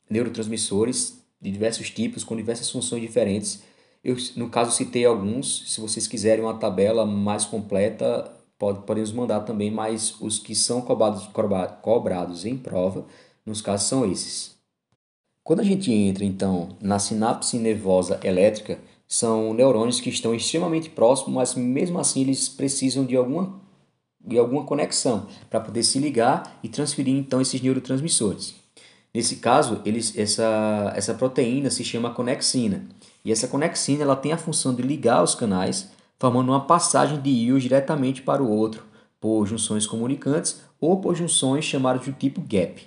neurotransmissores 0.10 1.24
de 1.42 1.50
diversos 1.50 1.90
tipos, 1.90 2.26
com 2.26 2.36
diversas 2.36 2.70
funções 2.70 3.02
diferentes. 3.02 3.64
Eu, 4.04 4.18
no 4.36 4.50
caso, 4.50 4.72
citei 4.72 5.06
alguns. 5.06 5.72
Se 5.74 5.80
vocês 5.80 6.08
quiserem 6.08 6.44
uma 6.44 6.56
tabela 6.56 7.06
mais 7.06 7.46
completa, 7.46 8.30
pode, 8.58 8.80
podemos 8.80 9.12
mandar 9.12 9.42
também, 9.42 9.72
mas 9.72 10.20
os 10.20 10.40
que 10.40 10.56
são 10.56 10.82
cobrados, 10.82 11.30
cobrados 11.82 12.46
em 12.46 12.58
prova, 12.58 13.06
nos 13.46 13.62
casos, 13.62 13.88
são 13.88 14.10
esses. 14.10 14.56
Quando 15.44 15.62
a 15.62 15.64
gente 15.64 15.92
entra 15.92 16.26
então 16.26 16.70
na 16.82 17.00
sinapse 17.00 17.58
nervosa 17.58 18.20
elétrica, 18.24 18.80
são 19.08 19.54
neurônios 19.54 20.02
que 20.02 20.10
estão 20.10 20.36
extremamente 20.36 20.90
próximos, 20.90 21.34
mas 21.34 21.56
mesmo 21.56 22.00
assim 22.00 22.22
eles 22.22 22.50
precisam 22.50 23.06
de 23.06 23.16
alguma, 23.16 23.62
de 24.20 24.38
alguma 24.38 24.66
conexão 24.66 25.28
para 25.50 25.62
poder 25.62 25.84
se 25.84 26.00
ligar 26.00 26.60
e 26.62 26.68
transferir 26.68 27.16
então 27.16 27.40
esses 27.40 27.62
neurotransmissores. 27.62 28.56
Nesse 29.14 29.38
caso, 29.38 29.82
eles, 29.86 30.18
essa, 30.18 30.92
essa 30.96 31.14
proteína 31.14 31.70
se 31.70 31.84
chama 31.84 32.14
conexina. 32.14 32.86
E 33.24 33.32
essa 33.32 33.48
conexina 33.48 34.04
ela 34.04 34.16
tem 34.16 34.34
a 34.34 34.38
função 34.38 34.76
de 34.76 34.82
ligar 34.82 35.24
os 35.24 35.34
canais, 35.34 35.90
formando 36.20 36.50
uma 36.50 36.66
passagem 36.66 37.22
de 37.22 37.30
íons 37.30 37.64
diretamente 37.64 38.22
para 38.22 38.44
o 38.44 38.50
outro, 38.50 38.84
por 39.20 39.46
junções 39.46 39.86
comunicantes 39.88 40.62
ou 40.80 41.00
por 41.00 41.16
junções 41.16 41.66
chamadas 41.66 42.06
de 42.06 42.12
tipo 42.14 42.42
gap. 42.42 42.86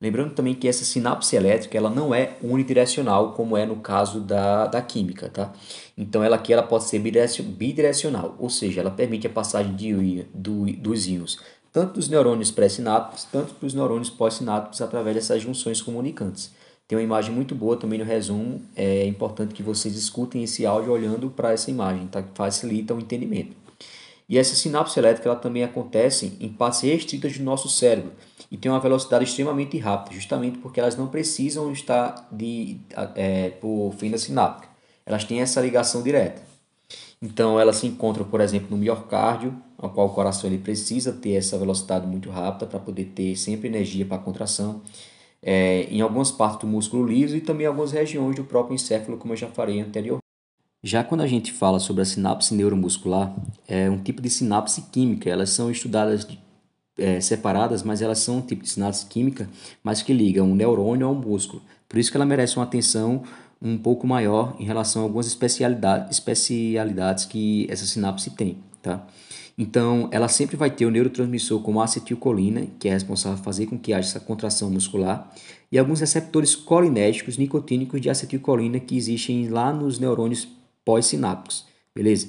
Lembrando 0.00 0.34
também 0.34 0.54
que 0.54 0.66
essa 0.66 0.84
sinapse 0.84 1.36
elétrica 1.36 1.78
ela 1.78 1.88
não 1.88 2.12
é 2.12 2.36
unidirecional, 2.42 3.34
como 3.34 3.56
é 3.56 3.64
no 3.64 3.76
caso 3.76 4.20
da, 4.20 4.66
da 4.66 4.82
química, 4.82 5.28
tá? 5.28 5.52
Então 5.96 6.24
ela 6.24 6.34
aqui 6.34 6.52
ela 6.52 6.62
pode 6.62 6.84
ser 6.84 6.98
bidirecional, 6.98 8.34
ou 8.38 8.50
seja, 8.50 8.80
ela 8.80 8.90
permite 8.90 9.28
a 9.28 9.30
passagem 9.30 9.76
de, 9.76 10.24
do, 10.34 10.64
dos 10.72 11.06
íons 11.06 11.38
tanto 11.72 11.94
dos 11.94 12.08
neurônios 12.08 12.50
pré-sinápticos, 12.50 13.24
tanto 13.24 13.54
para 13.54 13.66
os 13.66 13.72
neurônios 13.72 14.10
pós-sinápticos 14.10 14.82
através 14.82 15.16
dessas 15.16 15.40
junções 15.40 15.80
comunicantes. 15.80 16.52
Tem 16.92 16.98
uma 16.98 17.04
imagem 17.04 17.34
muito 17.34 17.54
boa 17.54 17.74
também 17.74 17.98
no 17.98 18.04
resumo, 18.04 18.60
é 18.76 19.06
importante 19.06 19.54
que 19.54 19.62
vocês 19.62 19.96
escutem 19.96 20.44
esse 20.44 20.66
áudio 20.66 20.92
olhando 20.92 21.30
para 21.30 21.50
essa 21.50 21.70
imagem, 21.70 22.06
tá? 22.06 22.22
facilita 22.34 22.92
o 22.92 23.00
entendimento. 23.00 23.56
E 24.28 24.36
essa 24.36 24.54
sinapse 24.54 24.98
elétrica 24.98 25.26
ela 25.26 25.38
também 25.38 25.64
acontece 25.64 26.36
em 26.38 26.50
partes 26.50 26.82
restritas 26.82 27.38
do 27.38 27.44
nosso 27.44 27.70
cérebro 27.70 28.12
e 28.50 28.58
tem 28.58 28.70
uma 28.70 28.78
velocidade 28.78 29.24
extremamente 29.24 29.78
rápida, 29.78 30.14
justamente 30.14 30.58
porque 30.58 30.80
elas 30.80 30.94
não 30.94 31.06
precisam 31.06 31.72
estar 31.72 32.28
de, 32.30 32.76
é, 33.14 33.48
por 33.48 33.94
fenda 33.96 34.18
sináptica. 34.18 34.68
Elas 35.06 35.24
têm 35.24 35.40
essa 35.40 35.62
ligação 35.62 36.02
direta. 36.02 36.42
Então, 37.22 37.58
elas 37.58 37.76
se 37.76 37.86
encontram, 37.86 38.26
por 38.26 38.42
exemplo, 38.42 38.68
no 38.70 38.76
miocárdio, 38.76 39.56
ao 39.78 39.88
qual 39.88 40.08
o 40.08 40.10
coração 40.10 40.50
ele 40.50 40.58
precisa 40.58 41.10
ter 41.10 41.36
essa 41.36 41.56
velocidade 41.56 42.06
muito 42.06 42.28
rápida 42.28 42.66
para 42.66 42.78
poder 42.78 43.06
ter 43.14 43.34
sempre 43.36 43.68
energia 43.68 44.04
para 44.04 44.18
a 44.18 44.20
contração. 44.20 44.82
É, 45.42 45.88
em 45.90 46.00
algumas 46.00 46.30
partes 46.30 46.60
do 46.60 46.66
músculo 46.66 47.06
liso 47.06 47.36
e 47.36 47.40
também 47.40 47.66
algumas 47.66 47.90
regiões 47.90 48.36
do 48.36 48.44
próprio 48.44 48.74
encéfalo, 48.74 49.18
como 49.18 49.32
eu 49.32 49.36
já 49.36 49.48
falei 49.48 49.80
anteriormente. 49.80 50.22
Já 50.84 51.04
quando 51.04 51.20
a 51.20 51.26
gente 51.26 51.52
fala 51.52 51.78
sobre 51.78 52.02
a 52.02 52.04
sinapse 52.04 52.54
neuromuscular, 52.54 53.34
é 53.68 53.88
um 53.88 53.98
tipo 53.98 54.20
de 54.20 54.28
sinapse 54.28 54.82
química. 54.90 55.30
Elas 55.30 55.50
são 55.50 55.70
estudadas 55.70 56.26
é, 56.98 57.20
separadas, 57.20 57.82
mas 57.82 58.02
elas 58.02 58.18
são 58.18 58.38
um 58.38 58.40
tipo 58.42 58.62
de 58.62 58.70
sinapse 58.70 59.06
química, 59.06 59.48
mas 59.82 60.02
que 60.02 60.12
liga 60.12 60.42
um 60.42 60.54
neurônio 60.54 61.06
ao 61.06 61.14
músculo. 61.14 61.62
Por 61.88 61.98
isso 61.98 62.10
que 62.10 62.16
ela 62.16 62.26
merece 62.26 62.56
uma 62.56 62.64
atenção 62.64 63.22
um 63.60 63.78
pouco 63.78 64.06
maior 64.06 64.56
em 64.58 64.64
relação 64.64 65.02
a 65.02 65.04
algumas 65.04 65.26
especialidades, 65.26 66.10
especialidades 66.10 67.24
que 67.26 67.66
essa 67.70 67.86
sinapse 67.86 68.30
tem, 68.30 68.58
tá? 68.82 69.06
Então, 69.56 70.08
ela 70.10 70.28
sempre 70.28 70.56
vai 70.56 70.70
ter 70.70 70.86
o 70.86 70.90
neurotransmissor 70.90 71.60
como 71.60 71.80
a 71.80 71.84
acetilcolina, 71.84 72.66
que 72.78 72.88
é 72.88 72.92
responsável 72.92 73.38
por 73.38 73.44
fazer 73.44 73.66
com 73.66 73.78
que 73.78 73.92
haja 73.92 74.08
essa 74.08 74.20
contração 74.20 74.70
muscular, 74.70 75.30
e 75.70 75.78
alguns 75.78 76.00
receptores 76.00 76.54
colinérgicos 76.54 77.36
nicotínicos 77.36 78.00
de 78.00 78.10
acetilcolina 78.10 78.80
que 78.80 78.96
existem 78.96 79.48
lá 79.48 79.72
nos 79.72 79.98
neurônios 79.98 80.48
pós-sinápticos, 80.84 81.66
beleza? 81.94 82.28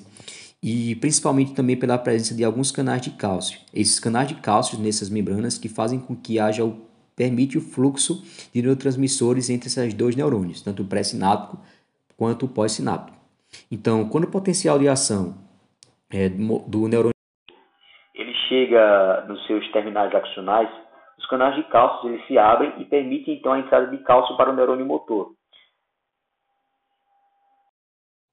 E 0.61 0.95
principalmente 0.95 1.53
também 1.53 1.75
pela 1.75 1.97
presença 1.97 2.33
de 2.33 2.43
alguns 2.43 2.71
canais 2.71 3.01
de 3.01 3.11
cálcio. 3.11 3.59
Esses 3.73 3.99
canais 3.99 4.27
de 4.27 4.35
cálcio 4.35 4.79
nessas 4.79 5.09
membranas 5.09 5.57
que 5.57 5.67
fazem 5.67 5.99
com 5.99 6.15
que 6.15 6.39
haja 6.39 6.63
o 6.63 6.81
permite 7.15 7.57
o 7.57 7.61
fluxo 7.61 8.23
de 8.53 8.61
neurotransmissores 8.61 9.49
entre 9.49 9.67
esses 9.67 9.93
dois 9.93 10.15
neurônios, 10.15 10.61
tanto 10.61 10.81
o 10.81 10.85
pré-sináptico 10.85 11.59
quanto 12.17 12.45
o 12.45 12.49
pós-sináptico. 12.49 13.17
Então, 13.69 14.07
quando 14.09 14.23
o 14.23 14.31
potencial 14.31 14.79
de 14.79 14.87
ação 14.87 15.35
é, 16.09 16.29
do 16.29 16.87
neurônio 16.87 17.12
chega 18.53 19.25
nos 19.27 19.43
seus 19.47 19.67
terminais 19.71 20.13
axonais, 20.13 20.69
os 21.17 21.25
canais 21.25 21.55
de 21.55 21.63
cálcio 21.63 22.09
eles 22.09 22.25
se 22.27 22.37
abrem 22.37 22.71
e 22.77 22.85
permitem 22.85 23.35
então 23.35 23.53
a 23.53 23.59
entrada 23.59 23.87
de 23.87 23.97
cálcio 24.03 24.37
para 24.37 24.51
o 24.51 24.55
neurônio 24.55 24.85
motor. 24.85 25.31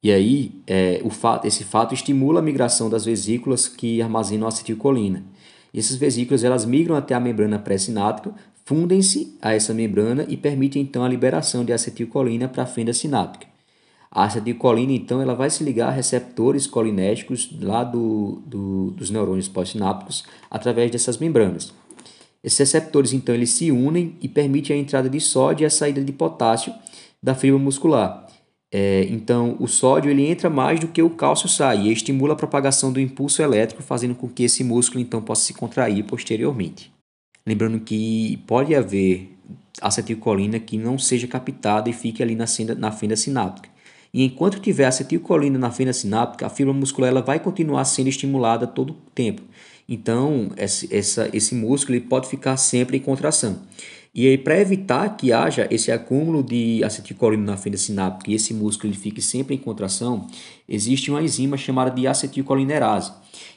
E 0.03 0.11
aí, 0.11 0.53
é, 0.67 1.01
fato, 1.11 1.47
esse 1.47 1.65
fato 1.65 1.95
estimula 1.95 2.41
a 2.41 2.43
migração 2.43 2.89
das 2.89 3.05
vesículas 3.05 3.69
que 3.69 4.01
armazenam 4.01 4.49
acetilcolina. 4.49 5.23
E 5.73 5.79
essas 5.79 5.97
vesículas 5.97 6.43
elas 6.43 6.65
migram 6.65 6.97
até 6.97 7.15
a 7.15 7.21
membrana 7.21 7.59
pré-sináptica, 7.59 8.35
fundem-se 8.65 9.39
a 9.43 9.55
essa 9.55 9.75
membrana 9.75 10.25
e 10.29 10.37
permitem 10.37 10.83
então 10.83 11.05
a 11.05 11.09
liberação 11.09 11.65
de 11.65 11.73
acetilcolina 11.73 12.49
para 12.49 12.63
a 12.63 12.67
fenda 12.67 12.93
sináptica. 12.93 13.50
A 14.13 14.25
acetilcolina 14.25 14.93
então 14.93 15.23
ela 15.23 15.35
vai 15.35 15.49
se 15.51 15.63
ligar 15.63 15.89
a 15.89 15.93
receptores 15.93 16.67
colinérgicos 16.67 17.49
lá 17.61 17.85
do, 17.85 18.43
do, 18.45 18.91
dos 18.91 19.09
neurônios 19.11 19.47
pós-sinápticos 19.47 20.25
através 20.51 20.91
dessas 20.91 21.17
membranas. 21.19 21.73
Esses 22.43 22.59
receptores 22.59 23.13
então 23.13 23.35
eles 23.35 23.51
se 23.51 23.71
unem 23.71 24.17
e 24.21 24.29
permitem 24.29 24.77
a 24.77 24.81
entrada 24.81 25.09
de 25.09 25.21
sódio 25.21 25.65
e 25.65 25.67
a 25.67 25.71
saída 25.71 26.03
de 26.03 26.13
potássio 26.13 26.75
da 27.23 27.35
fibra 27.35 27.59
muscular. 27.59 28.27
É, 28.73 29.05
então, 29.11 29.57
o 29.59 29.67
sódio 29.67 30.11
ele 30.11 30.27
entra 30.27 30.49
mais 30.49 30.79
do 30.79 30.87
que 30.87 31.03
o 31.03 31.11
cálcio 31.11 31.49
sai 31.49 31.83
e 31.83 31.93
estimula 31.93 32.35
a 32.35 32.37
propagação 32.37 32.93
do 32.93 33.01
impulso 33.01 33.43
elétrico, 33.43 33.83
fazendo 33.83 34.15
com 34.15 34.29
que 34.29 34.45
esse 34.45 34.63
músculo 34.63 35.01
então 35.01 35.21
possa 35.21 35.43
se 35.43 35.55
contrair 35.55 36.05
posteriormente. 36.05 36.93
Lembrando 37.45 37.81
que 37.81 38.39
pode 38.47 38.75
haver 38.75 39.37
acetilcolina 39.81 40.61
que 40.61 40.79
não 40.79 40.99
seja 40.99 41.27
captada 41.27 41.91
e 41.91 41.93
fique 41.93 42.23
ali 42.23 42.37
na, 42.37 42.47
senda, 42.47 42.75
na 42.75 42.93
fenda 42.93 43.17
sináptica. 43.17 43.69
E 44.13 44.25
enquanto 44.25 44.61
tiver 44.61 44.87
acetilcolina 44.87 45.59
na 45.59 45.71
fenda 45.71 45.93
sináptica, 45.93 46.47
a 46.47 46.51
fibra 46.51 46.73
muscular 46.73 47.11
ela 47.11 47.23
vai 47.23 47.39
continuar 47.39 47.85
sendo 47.85 48.09
estimulada 48.09 48.67
todo 48.67 48.91
o 48.91 48.97
tempo. 49.15 49.43
Então, 49.89 50.51
esse, 50.57 50.93
essa, 50.95 51.29
esse 51.33 51.55
músculo 51.55 51.97
ele 51.97 52.05
pode 52.07 52.29
ficar 52.29 52.57
sempre 52.57 52.97
em 52.97 53.01
contração. 53.01 53.61
E 54.13 54.27
aí, 54.27 54.37
para 54.37 54.59
evitar 54.59 55.17
que 55.17 55.33
haja 55.33 55.69
esse 55.71 55.93
acúmulo 55.93 56.43
de 56.43 56.83
acetilcolina 56.83 57.53
na 57.53 57.57
fenda 57.57 57.77
sináptica 57.77 58.31
e 58.31 58.35
esse 58.35 58.53
músculo 58.53 58.93
ele 58.93 58.99
fique 58.99 59.23
sempre 59.23 59.55
em 59.55 59.59
contração, 59.59 60.27
existe 60.69 61.11
uma 61.11 61.23
enzima 61.23 61.57
chamada 61.57 61.93
de 61.93 62.09
acetilcolinerase, 62.09 63.13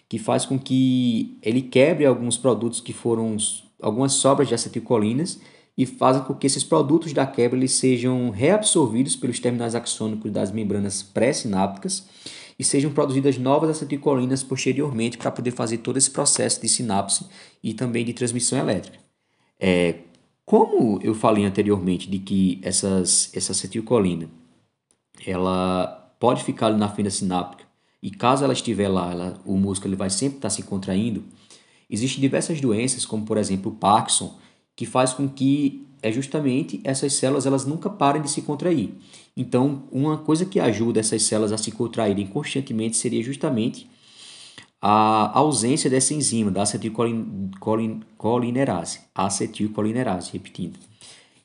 que 0.07 0.19
faz 0.19 0.45
com 0.45 0.59
que 0.59 1.37
ele 1.41 1.63
quebre 1.63 2.05
alguns 2.05 2.37
produtos 2.37 2.79
que 2.79 2.93
foram 2.93 3.35
algumas 3.81 4.13
sobras 4.13 4.47
de 4.47 4.53
acetilcolinas 4.53 5.39
e 5.77 5.85
fazem 5.85 6.23
com 6.23 6.33
que 6.33 6.45
esses 6.45 6.63
produtos 6.63 7.13
da 7.13 7.25
quebra 7.25 7.57
eles 7.57 7.71
sejam 7.73 8.29
reabsorvidos 8.29 9.15
pelos 9.15 9.39
terminais 9.39 9.75
axônicos 9.75 10.31
das 10.31 10.51
membranas 10.51 11.01
pré-sinápticas 11.01 12.07
e 12.57 12.63
sejam 12.63 12.91
produzidas 12.91 13.37
novas 13.37 13.69
acetilcolinas 13.69 14.43
posteriormente 14.43 15.17
para 15.17 15.31
poder 15.31 15.51
fazer 15.51 15.79
todo 15.79 15.97
esse 15.97 16.11
processo 16.11 16.61
de 16.61 16.69
sinapse 16.69 17.25
e 17.63 17.73
também 17.73 18.05
de 18.05 18.13
transmissão 18.13 18.59
elétrica. 18.59 18.99
É, 19.59 19.95
como 20.45 20.99
eu 21.01 21.15
falei 21.15 21.45
anteriormente 21.45 22.09
de 22.09 22.19
que 22.19 22.59
essas, 22.61 23.31
essa 23.33 23.53
acetilcolina 23.53 24.29
ela 25.25 26.15
pode 26.19 26.43
ficar 26.43 26.69
na 26.71 26.89
fenda 26.89 27.09
sináptica 27.09 27.63
e 28.01 28.11
caso 28.11 28.43
ela 28.43 28.53
estiver 28.53 28.89
lá, 28.89 29.11
ela, 29.11 29.41
o 29.45 29.57
músculo 29.57 29.89
ele 29.89 29.97
vai 29.97 30.09
sempre 30.09 30.37
estar 30.37 30.49
se 30.49 30.61
contraindo, 30.63 31.23
Existem 31.93 32.21
diversas 32.21 32.59
doenças, 32.59 33.05
como 33.05 33.23
por 33.23 33.37
exemplo 33.37 33.71
o 33.71 33.75
Parkinson, 33.75 34.35
que 34.75 34.85
faz 34.85 35.13
com 35.13 35.27
que 35.27 35.87
é 36.01 36.11
justamente 36.11 36.81
essas 36.83 37.13
células 37.13 37.45
elas 37.45 37.65
nunca 37.65 37.89
param 37.89 38.21
de 38.21 38.29
se 38.29 38.41
contrair. 38.41 38.93
Então, 39.35 39.83
uma 39.91 40.17
coisa 40.17 40.45
que 40.45 40.59
ajuda 40.59 40.99
essas 40.99 41.23
células 41.23 41.51
a 41.51 41.57
se 41.57 41.71
contraírem 41.71 42.27
constantemente 42.27 42.95
seria 42.97 43.23
justamente 43.23 43.89
a 44.81 45.39
ausência 45.39 45.89
dessa 45.89 46.13
enzima, 46.13 46.51
da 46.51 46.63
acetilcolinerase, 46.63 48.99
acetilcolinerase, 49.15 50.31
repetindo. 50.33 50.77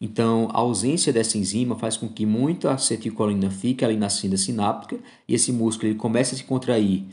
Então, 0.01 0.49
a 0.53 0.59
ausência 0.59 1.13
dessa 1.13 1.39
enzima 1.39 1.77
faz 1.77 1.97
com 1.97 2.09
que 2.09 2.27
muita 2.27 2.73
acetilcolina 2.73 3.51
fique 3.51 3.85
ali 3.85 3.97
na 3.97 4.09
cinta 4.09 4.37
sináptica 4.37 4.99
e 5.27 5.35
esse 5.35 5.53
músculo 5.53 5.89
ele 5.89 5.99
comece 5.99 6.35
a 6.35 6.39
se 6.39 6.45
contrair 6.45 7.05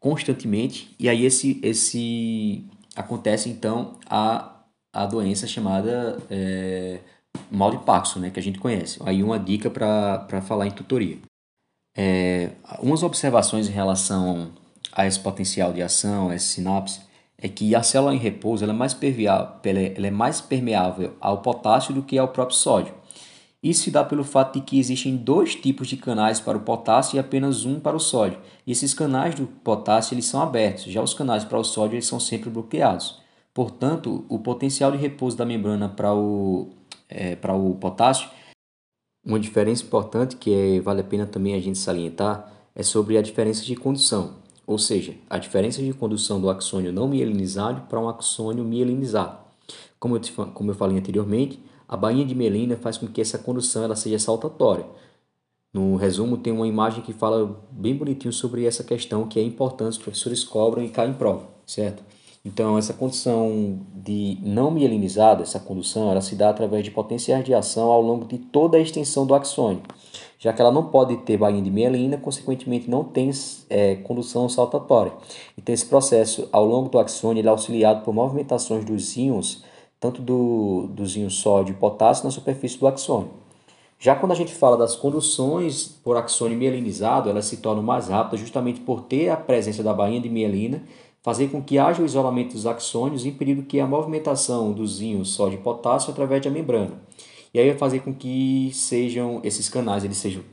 constantemente 0.00 0.94
e 0.98 1.08
aí 1.08 1.24
esse, 1.24 1.60
esse 1.62 2.64
acontece 2.94 3.48
então 3.48 3.96
a, 4.08 4.55
a 4.96 5.04
doença 5.04 5.46
chamada 5.46 6.16
é, 6.30 7.00
mal 7.50 7.70
de 7.70 7.76
Parkinson, 7.78 8.20
né, 8.20 8.30
que 8.30 8.40
a 8.40 8.42
gente 8.42 8.58
conhece. 8.58 8.98
Aí 9.04 9.22
uma 9.22 9.38
dica 9.38 9.68
para 9.68 10.40
falar 10.40 10.66
em 10.66 10.70
tutoria. 10.70 11.18
É, 11.94 12.50
umas 12.80 13.02
observações 13.02 13.68
em 13.68 13.72
relação 13.72 14.52
a 14.92 15.06
esse 15.06 15.20
potencial 15.20 15.70
de 15.70 15.82
ação, 15.82 16.30
a 16.30 16.34
essa 16.34 16.46
sinapse, 16.46 17.00
é 17.36 17.46
que 17.46 17.74
a 17.74 17.82
célula 17.82 18.14
em 18.14 18.18
repouso 18.18 18.64
ela 18.64 18.72
é, 18.72 18.76
mais 18.76 18.96
ela 19.96 20.06
é 20.06 20.10
mais 20.10 20.40
permeável 20.40 21.14
ao 21.20 21.42
potássio 21.42 21.92
do 21.92 22.02
que 22.02 22.16
ao 22.16 22.28
próprio 22.28 22.56
sódio. 22.56 22.94
Isso 23.62 23.82
se 23.82 23.90
dá 23.90 24.02
pelo 24.02 24.24
fato 24.24 24.58
de 24.58 24.64
que 24.64 24.78
existem 24.78 25.14
dois 25.14 25.54
tipos 25.54 25.88
de 25.88 25.98
canais 25.98 26.40
para 26.40 26.56
o 26.56 26.62
potássio 26.62 27.16
e 27.16 27.18
apenas 27.18 27.66
um 27.66 27.78
para 27.80 27.96
o 27.96 28.00
sódio. 28.00 28.38
E 28.66 28.72
esses 28.72 28.94
canais 28.94 29.34
do 29.34 29.46
potássio 29.46 30.14
eles 30.14 30.24
são 30.24 30.40
abertos, 30.40 30.84
já 30.84 31.02
os 31.02 31.12
canais 31.12 31.44
para 31.44 31.58
o 31.58 31.64
sódio 31.64 31.96
eles 31.96 32.06
são 32.06 32.18
sempre 32.18 32.48
bloqueados. 32.48 33.25
Portanto, 33.56 34.26
o 34.28 34.38
potencial 34.38 34.92
de 34.92 34.98
repouso 34.98 35.34
da 35.34 35.46
membrana 35.46 35.88
para 35.88 36.14
o, 36.14 36.68
é, 37.08 37.34
para 37.34 37.54
o 37.54 37.74
potássio, 37.76 38.28
uma 39.24 39.40
diferença 39.40 39.82
importante 39.82 40.36
que 40.36 40.52
é, 40.52 40.80
vale 40.80 41.00
a 41.00 41.04
pena 41.04 41.24
também 41.24 41.54
a 41.54 41.60
gente 41.60 41.78
salientar 41.78 42.52
é 42.74 42.82
sobre 42.82 43.16
a 43.16 43.22
diferença 43.22 43.64
de 43.64 43.74
condução 43.74 44.34
ou 44.66 44.78
seja, 44.78 45.14
a 45.30 45.38
diferença 45.38 45.80
de 45.80 45.92
condução 45.94 46.40
do 46.40 46.50
axônio 46.50 46.92
não 46.92 47.06
mielinizado 47.06 47.82
para 47.82 48.00
um 48.00 48.08
axônio 48.08 48.64
mielinizado. 48.64 49.38
Como 49.98 50.16
eu, 50.16 50.20
te, 50.20 50.32
como 50.32 50.70
eu 50.72 50.74
falei 50.74 50.98
anteriormente, 50.98 51.60
a 51.88 51.96
bainha 51.96 52.26
de 52.26 52.34
mielina 52.34 52.76
faz 52.76 52.98
com 52.98 53.06
que 53.06 53.20
essa 53.20 53.38
condução 53.38 53.84
ela 53.84 53.94
seja 53.94 54.18
saltatória. 54.18 54.84
No 55.72 55.94
resumo, 55.94 56.36
tem 56.36 56.52
uma 56.52 56.66
imagem 56.66 57.02
que 57.02 57.12
fala 57.12 57.56
bem 57.70 57.94
bonitinho 57.94 58.32
sobre 58.32 58.64
essa 58.64 58.82
questão 58.82 59.28
que 59.28 59.38
é 59.38 59.42
importante, 59.42 59.92
os 59.92 59.98
professores 59.98 60.42
cobram 60.42 60.82
e 60.82 60.88
caem 60.88 61.12
em 61.12 61.14
prova, 61.14 61.46
certo? 61.64 62.02
Então, 62.46 62.78
essa 62.78 62.94
condição 62.94 63.80
de 63.94 64.38
não 64.40 64.70
mielinizada, 64.70 65.42
essa 65.42 65.58
condução, 65.58 66.10
ela 66.10 66.20
se 66.22 66.34
dá 66.34 66.48
através 66.48 66.84
de 66.84 66.90
potenciais 66.90 67.44
de 67.44 67.52
ação 67.52 67.90
ao 67.90 68.00
longo 68.00 68.24
de 68.24 68.38
toda 68.38 68.78
a 68.78 68.80
extensão 68.80 69.26
do 69.26 69.34
axônio 69.34 69.82
já 70.38 70.52
que 70.52 70.60
ela 70.60 70.70
não 70.70 70.84
pode 70.84 71.16
ter 71.18 71.36
bainha 71.36 71.62
de 71.62 71.70
mielina, 71.70 72.16
consequentemente 72.16 72.90
não 72.90 73.02
tem 73.02 73.30
é, 73.70 73.96
condução 73.96 74.48
saltatória. 74.48 75.12
Então 75.56 75.74
esse 75.74 75.86
processo 75.86 76.48
ao 76.52 76.64
longo 76.64 76.88
do 76.88 76.98
axônio 76.98 77.44
é 77.44 77.48
auxiliado 77.48 78.04
por 78.04 78.14
movimentações 78.14 78.84
dos 78.84 79.16
íons, 79.16 79.64
tanto 79.98 80.20
do, 80.20 80.88
dos 80.90 81.16
íons 81.16 81.34
sódio 81.36 81.72
e 81.72 81.76
potássio 81.76 82.24
na 82.24 82.30
superfície 82.30 82.78
do 82.78 82.86
axônio. 82.86 83.30
Já 83.98 84.14
quando 84.14 84.32
a 84.32 84.34
gente 84.34 84.52
fala 84.52 84.76
das 84.76 84.94
conduções 84.94 85.98
por 86.04 86.18
axônio 86.18 86.56
mielinizado, 86.56 87.30
elas 87.30 87.46
se 87.46 87.56
tornam 87.56 87.82
mais 87.82 88.08
rápidas 88.08 88.40
justamente 88.40 88.78
por 88.80 89.00
ter 89.00 89.30
a 89.30 89.36
presença 89.38 89.82
da 89.82 89.94
bainha 89.94 90.20
de 90.20 90.28
mielina, 90.28 90.82
fazer 91.26 91.48
com 91.48 91.60
que 91.60 91.76
haja 91.76 92.00
o 92.00 92.06
isolamento 92.06 92.52
dos 92.52 92.68
axônios, 92.68 93.26
impedindo 93.26 93.64
que 93.64 93.80
a 93.80 93.86
movimentação 93.86 94.72
dos 94.72 95.00
íons 95.00 95.30
sódio 95.30 95.58
e 95.58 95.60
potássio 95.60 96.12
através 96.12 96.40
da 96.40 96.48
membrana. 96.48 97.02
E 97.52 97.58
aí 97.58 97.68
vai 97.68 97.76
fazer 97.76 97.98
com 97.98 98.14
que 98.14 98.70
sejam 98.72 99.40
esses 99.42 99.68
canais 99.68 100.04
eles 100.04 100.18
sejam 100.18 100.44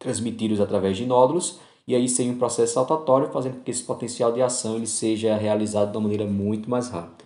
transmitidos 0.00 0.60
através 0.60 0.96
de 0.96 1.06
nódulos 1.06 1.60
e 1.86 1.94
aí 1.94 2.08
seja 2.08 2.28
um 2.28 2.38
processo 2.38 2.74
saltatório, 2.74 3.30
fazendo 3.32 3.58
com 3.58 3.62
que 3.62 3.70
esse 3.70 3.84
potencial 3.84 4.32
de 4.32 4.42
ação 4.42 4.74
ele 4.74 4.88
seja 4.88 5.36
realizado 5.36 5.92
de 5.92 5.96
uma 5.96 6.02
maneira 6.02 6.26
muito 6.26 6.68
mais 6.68 6.88
rápida. 6.88 7.24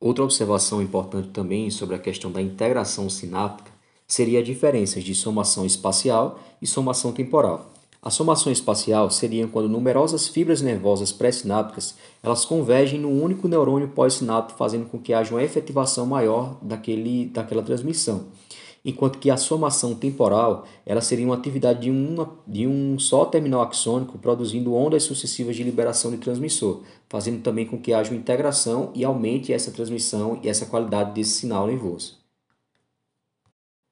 Outra 0.00 0.24
observação 0.24 0.80
importante 0.80 1.28
também 1.28 1.68
sobre 1.68 1.94
a 1.94 1.98
questão 1.98 2.32
da 2.32 2.40
integração 2.40 3.10
sináptica 3.10 3.70
seria 4.06 4.38
a 4.38 4.42
diferença 4.42 4.98
de 4.98 5.14
somação 5.14 5.66
espacial 5.66 6.38
e 6.62 6.66
somação 6.66 7.12
temporal. 7.12 7.73
A 8.04 8.10
somação 8.10 8.52
espacial 8.52 9.10
seria 9.10 9.48
quando 9.48 9.66
numerosas 9.66 10.28
fibras 10.28 10.60
nervosas 10.60 11.10
pré-sinápticas 11.10 11.94
elas 12.22 12.44
convergem 12.44 13.00
num 13.00 13.22
único 13.22 13.48
neurônio 13.48 13.88
pós-sináptico, 13.88 14.58
fazendo 14.58 14.84
com 14.90 14.98
que 14.98 15.14
haja 15.14 15.34
uma 15.34 15.42
efetivação 15.42 16.04
maior 16.04 16.58
daquele, 16.60 17.24
daquela 17.24 17.62
transmissão. 17.62 18.26
Enquanto 18.84 19.18
que 19.18 19.30
a 19.30 19.38
somação 19.38 19.94
temporal 19.94 20.66
ela 20.84 21.00
seria 21.00 21.24
uma 21.24 21.34
atividade 21.34 21.80
de, 21.80 21.90
uma, 21.90 22.30
de 22.46 22.66
um 22.66 22.98
só 22.98 23.24
terminal 23.24 23.62
axônico 23.62 24.18
produzindo 24.18 24.74
ondas 24.74 25.04
sucessivas 25.04 25.56
de 25.56 25.62
liberação 25.62 26.10
de 26.10 26.18
transmissor, 26.18 26.82
fazendo 27.08 27.40
também 27.40 27.64
com 27.64 27.80
que 27.80 27.94
haja 27.94 28.10
uma 28.10 28.20
integração 28.20 28.90
e 28.94 29.02
aumente 29.02 29.50
essa 29.50 29.70
transmissão 29.70 30.38
e 30.42 30.48
essa 30.50 30.66
qualidade 30.66 31.14
desse 31.14 31.30
sinal 31.30 31.66
nervoso. 31.66 32.18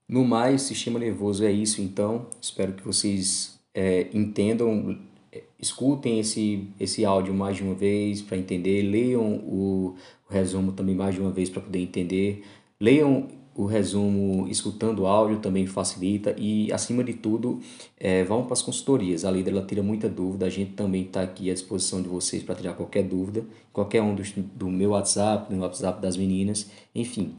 No 0.06 0.22
mais, 0.22 0.60
sistema 0.60 0.98
nervoso 0.98 1.42
é 1.42 1.50
isso, 1.50 1.80
então. 1.80 2.26
Espero 2.42 2.74
que 2.74 2.84
vocês 2.84 3.61
é, 3.74 4.08
entendam, 4.12 4.98
é, 5.32 5.42
escutem 5.58 6.18
esse, 6.18 6.68
esse 6.78 7.04
áudio 7.04 7.32
mais 7.32 7.56
de 7.56 7.62
uma 7.62 7.74
vez 7.74 8.20
para 8.20 8.36
entender, 8.36 8.82
leiam 8.82 9.36
o, 9.36 9.94
o, 10.28 10.32
resumo 10.32 10.72
também 10.72 10.94
mais 10.94 11.14
de 11.14 11.20
uma 11.20 11.30
vez 11.30 11.48
para 11.48 11.62
poder 11.62 11.80
entender, 11.80 12.42
leiam 12.80 13.28
o 13.54 13.66
resumo 13.66 14.48
escutando 14.48 15.00
o 15.00 15.06
áudio 15.06 15.38
também 15.38 15.66
facilita 15.66 16.34
e 16.38 16.72
acima 16.72 17.04
de 17.04 17.12
tudo 17.12 17.60
é, 18.00 18.24
vão 18.24 18.44
para 18.44 18.54
as 18.54 18.62
consultorias, 18.62 19.26
a 19.26 19.30
líder 19.30 19.50
ela 19.50 19.64
tira 19.64 19.82
muita 19.82 20.08
dúvida, 20.08 20.46
a 20.46 20.50
gente 20.50 20.72
também 20.72 21.02
está 21.02 21.22
aqui 21.22 21.50
à 21.50 21.54
disposição 21.54 22.00
de 22.00 22.08
vocês 22.08 22.42
para 22.42 22.54
tirar 22.54 22.72
qualquer 22.74 23.02
dúvida, 23.02 23.44
qualquer 23.72 24.00
um 24.00 24.14
dos, 24.14 24.32
do 24.32 24.70
meu 24.70 24.90
WhatsApp, 24.90 25.52
do 25.52 25.60
WhatsApp 25.60 26.00
das 26.00 26.16
meninas, 26.16 26.70
enfim. 26.94 27.34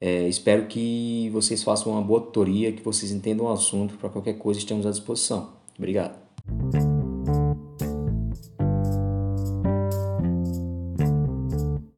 É, 0.00 0.26
espero 0.28 0.66
que 0.66 1.30
vocês 1.32 1.62
façam 1.62 1.92
uma 1.92 2.02
boa 2.02 2.20
tutoria, 2.20 2.72
que 2.72 2.82
vocês 2.82 3.12
entendam 3.12 3.46
o 3.46 3.52
assunto, 3.52 3.96
para 3.98 4.08
qualquer 4.08 4.36
coisa 4.36 4.58
estamos 4.58 4.84
à 4.84 4.90
disposição. 4.90 5.61
Obrigado. 5.78 7.01